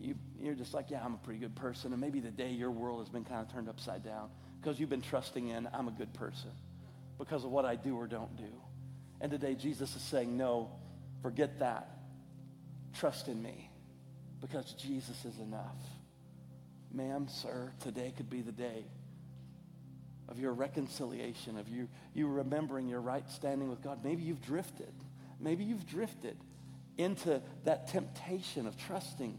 you, 0.00 0.14
you're 0.40 0.54
just 0.54 0.74
like, 0.74 0.90
yeah, 0.90 1.02
I'm 1.04 1.14
a 1.14 1.18
pretty 1.18 1.40
good 1.40 1.54
person. 1.54 1.92
And 1.92 2.00
maybe 2.00 2.20
the 2.20 2.30
day 2.30 2.50
your 2.50 2.70
world 2.70 3.00
has 3.00 3.08
been 3.08 3.24
kind 3.24 3.40
of 3.40 3.52
turned 3.52 3.68
upside 3.68 4.04
down 4.04 4.30
because 4.60 4.78
you've 4.78 4.90
been 4.90 5.02
trusting 5.02 5.48
in, 5.48 5.68
I'm 5.72 5.88
a 5.88 5.92
good 5.92 6.12
person 6.14 6.50
because 7.18 7.44
of 7.44 7.50
what 7.50 7.64
I 7.64 7.76
do 7.76 7.96
or 7.96 8.06
don't 8.06 8.36
do. 8.36 8.52
And 9.20 9.30
today 9.30 9.54
Jesus 9.54 9.94
is 9.94 10.02
saying, 10.02 10.36
no, 10.36 10.70
forget 11.22 11.58
that. 11.60 11.88
Trust 12.94 13.28
in 13.28 13.42
me 13.42 13.70
because 14.40 14.72
Jesus 14.74 15.24
is 15.24 15.38
enough. 15.38 15.78
Ma'am, 16.92 17.26
sir, 17.28 17.72
today 17.80 18.12
could 18.16 18.28
be 18.28 18.42
the 18.42 18.52
day 18.52 18.84
of 20.28 20.38
your 20.38 20.52
reconciliation, 20.52 21.58
of 21.58 21.68
you, 21.68 21.88
you 22.14 22.26
remembering 22.26 22.88
your 22.88 23.00
right 23.00 23.28
standing 23.30 23.68
with 23.68 23.82
God. 23.82 24.04
Maybe 24.04 24.22
you've 24.22 24.42
drifted. 24.42 24.92
Maybe 25.40 25.64
you've 25.64 25.86
drifted 25.86 26.36
into 26.98 27.40
that 27.64 27.88
temptation 27.88 28.66
of 28.66 28.76
trusting 28.76 29.38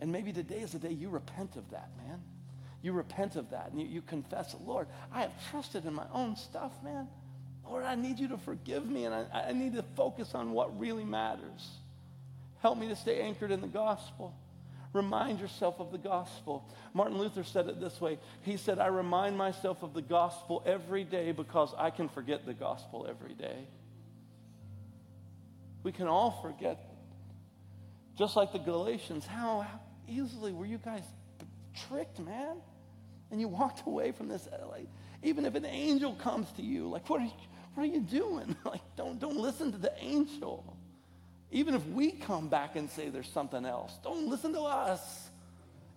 and 0.00 0.10
maybe 0.10 0.32
today 0.32 0.58
is 0.58 0.72
the 0.72 0.78
day 0.78 0.92
you 0.92 1.08
repent 1.08 1.56
of 1.56 1.70
that, 1.70 1.90
man. 1.96 2.20
You 2.82 2.92
repent 2.92 3.36
of 3.36 3.50
that 3.50 3.70
and 3.70 3.80
you, 3.80 3.86
you 3.86 4.02
confess, 4.02 4.54
Lord, 4.64 4.88
I 5.12 5.22
have 5.22 5.32
trusted 5.50 5.86
in 5.86 5.94
my 5.94 6.06
own 6.12 6.36
stuff, 6.36 6.72
man. 6.82 7.08
Lord, 7.64 7.84
I 7.84 7.94
need 7.94 8.18
you 8.18 8.28
to 8.28 8.38
forgive 8.38 8.86
me 8.86 9.06
and 9.06 9.14
I, 9.14 9.46
I 9.48 9.52
need 9.52 9.74
to 9.74 9.82
focus 9.96 10.34
on 10.34 10.52
what 10.52 10.78
really 10.78 11.04
matters. 11.04 11.68
Help 12.60 12.78
me 12.78 12.88
to 12.88 12.96
stay 12.96 13.20
anchored 13.20 13.50
in 13.50 13.60
the 13.60 13.66
gospel. 13.66 14.34
Remind 14.92 15.40
yourself 15.40 15.80
of 15.80 15.90
the 15.90 15.98
gospel. 15.98 16.68
Martin 16.92 17.18
Luther 17.18 17.42
said 17.42 17.68
it 17.68 17.80
this 17.80 18.00
way 18.00 18.18
He 18.42 18.56
said, 18.56 18.78
I 18.78 18.86
remind 18.86 19.36
myself 19.36 19.82
of 19.82 19.92
the 19.92 20.02
gospel 20.02 20.62
every 20.64 21.04
day 21.04 21.32
because 21.32 21.74
I 21.76 21.90
can 21.90 22.08
forget 22.08 22.46
the 22.46 22.54
gospel 22.54 23.06
every 23.08 23.34
day. 23.34 23.66
We 25.82 25.92
can 25.92 26.06
all 26.06 26.40
forget 26.42 26.93
just 28.16 28.36
like 28.36 28.52
the 28.52 28.58
Galatians, 28.58 29.26
how, 29.26 29.66
easily 30.08 30.52
were 30.52 30.66
you 30.66 30.78
guys 30.78 31.02
tricked, 31.88 32.18
man? 32.20 32.56
And 33.30 33.40
you 33.40 33.48
walked 33.48 33.86
away 33.86 34.12
from 34.12 34.28
this. 34.28 34.46
Uh, 34.46 34.66
like, 34.68 34.86
even 35.22 35.44
if 35.44 35.54
an 35.54 35.64
angel 35.64 36.14
comes 36.14 36.50
to 36.52 36.62
you, 36.62 36.88
like, 36.88 37.08
what 37.08 37.20
are 37.20 37.24
you, 37.24 37.32
what 37.74 37.84
are 37.84 37.86
you 37.86 38.00
doing? 38.00 38.54
like, 38.64 38.82
don't, 38.96 39.18
don't 39.18 39.36
listen 39.36 39.72
to 39.72 39.78
the 39.78 39.92
angel. 39.98 40.76
Even 41.50 41.74
if 41.74 41.86
we 41.88 42.12
come 42.12 42.48
back 42.48 42.76
and 42.76 42.88
say 42.90 43.08
there's 43.08 43.30
something 43.30 43.64
else, 43.64 43.92
don't 44.02 44.28
listen 44.28 44.52
to 44.52 44.60
us. 44.62 45.30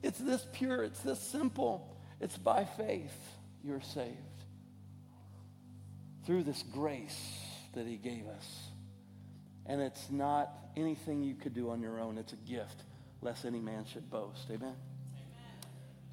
It's 0.04 0.20
this 0.20 0.46
pure, 0.54 0.84
it's 0.84 1.00
this 1.02 1.20
simple. 1.20 1.96
It's 2.20 2.38
by 2.38 2.66
faith 2.66 3.16
you're 3.64 3.82
saved. 3.82 4.16
Through 6.26 6.44
this 6.44 6.64
grace 6.64 7.40
that 7.74 7.86
he 7.86 7.96
gave 7.96 8.28
us. 8.28 8.70
And 9.68 9.82
it's 9.82 10.10
not 10.10 10.50
anything 10.78 11.24
you 11.24 11.36
could 11.36 11.54
do 11.54 11.70
on 11.70 11.82
your 11.82 12.00
own. 12.00 12.18
It's 12.18 12.34
a 12.34 12.38
gift, 12.38 12.84
lest 13.22 13.46
any 13.46 13.60
man 13.60 13.86
should 13.86 14.10
boast. 14.10 14.46
Amen? 14.50 14.62
Amen? 14.62 14.76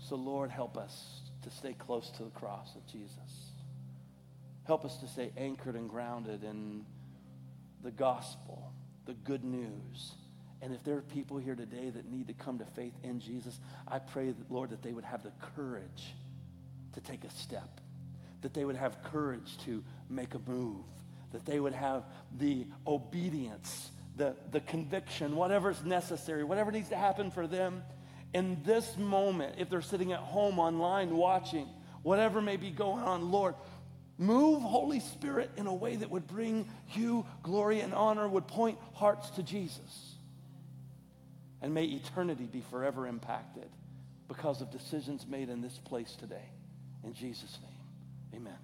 So, 0.09 0.17
Lord, 0.17 0.51
help 0.51 0.77
us 0.77 1.21
to 1.43 1.51
stay 1.51 1.75
close 1.75 2.11
to 2.11 2.25
the 2.25 2.31
cross 2.31 2.75
of 2.75 2.87
Jesus. 2.87 3.53
Help 4.65 4.85
us 4.85 4.97
to 4.99 5.07
stay 5.07 5.31
anchored 5.37 5.77
and 5.77 5.89
grounded 5.89 6.43
in 6.43 6.85
the 7.83 7.91
gospel, 7.91 8.73
the 9.07 9.13
good 9.13 9.45
news. 9.45 10.15
And 10.63 10.75
if 10.75 10.83
there 10.83 10.97
are 10.97 11.03
people 11.03 11.37
here 11.37 11.55
today 11.55 11.91
that 11.91 12.11
need 12.11 12.29
to 12.29 12.33
come 12.33 12.59
to 12.59 12.65
faith 12.65 12.95
in 13.03 13.21
Jesus, 13.21 13.61
I 13.87 13.99
pray, 13.99 14.29
that, 14.31 14.51
Lord, 14.51 14.71
that 14.71 14.83
they 14.83 14.93
would 14.93 15.05
have 15.05 15.23
the 15.23 15.33
courage 15.55 16.15
to 16.95 17.01
take 17.01 17.25
a 17.25 17.31
step, 17.31 17.81
that 18.41 18.55
they 18.55 18.65
would 18.65 18.77
have 18.77 19.03
courage 19.05 19.59
to 19.67 19.85
make 20.09 20.35
a 20.35 20.39
move, 20.51 20.85
that 21.35 21.45
they 21.45 21.61
would 21.61 21.75
have 21.75 22.05
the 22.39 22.65
obedience, 22.87 23.91
the, 24.17 24.35
the 24.53 24.61
conviction, 24.61 25.37
whatever's 25.37 25.85
necessary, 25.85 26.45
whatever 26.45 26.73
needs 26.73 26.89
to 26.89 26.97
happen 26.97 27.31
for 27.31 27.47
them 27.47 27.83
in 28.33 28.61
this 28.65 28.97
moment, 28.97 29.55
if 29.59 29.69
they're 29.71 29.81
sitting 29.81 30.13
at 30.13 30.19
home 30.19 30.59
online 30.59 31.17
watching, 31.17 31.69
whatever 32.03 32.41
may 32.41 32.57
be 32.57 32.71
going 32.71 33.03
on, 33.03 33.31
Lord, 33.31 33.55
move, 34.19 34.63
Holy 34.63 35.01
Spirit, 35.01 35.51
in 35.57 35.67
a 35.67 35.75
way 35.75 35.97
that 35.97 36.11
would 36.11 36.27
bring 36.27 36.69
you 36.95 37.25
glory 37.43 37.81
and 37.81 37.95
honor, 37.95 38.29
would 38.29 38.47
point 38.47 38.79
hearts 38.93 39.31
to 39.31 39.43
Jesus. 39.43 40.17
And 41.63 41.73
may 41.73 41.85
eternity 41.85 42.45
be 42.45 42.61
forever 42.71 43.07
impacted 43.07 43.69
because 44.29 44.61
of 44.61 44.71
decisions 44.71 45.27
made 45.27 45.49
in 45.49 45.61
this 45.63 45.79
place 45.79 46.15
today. 46.17 46.51
In 47.05 47.15
Jesus' 47.15 47.59
name, 47.63 48.41
amen. 48.41 48.59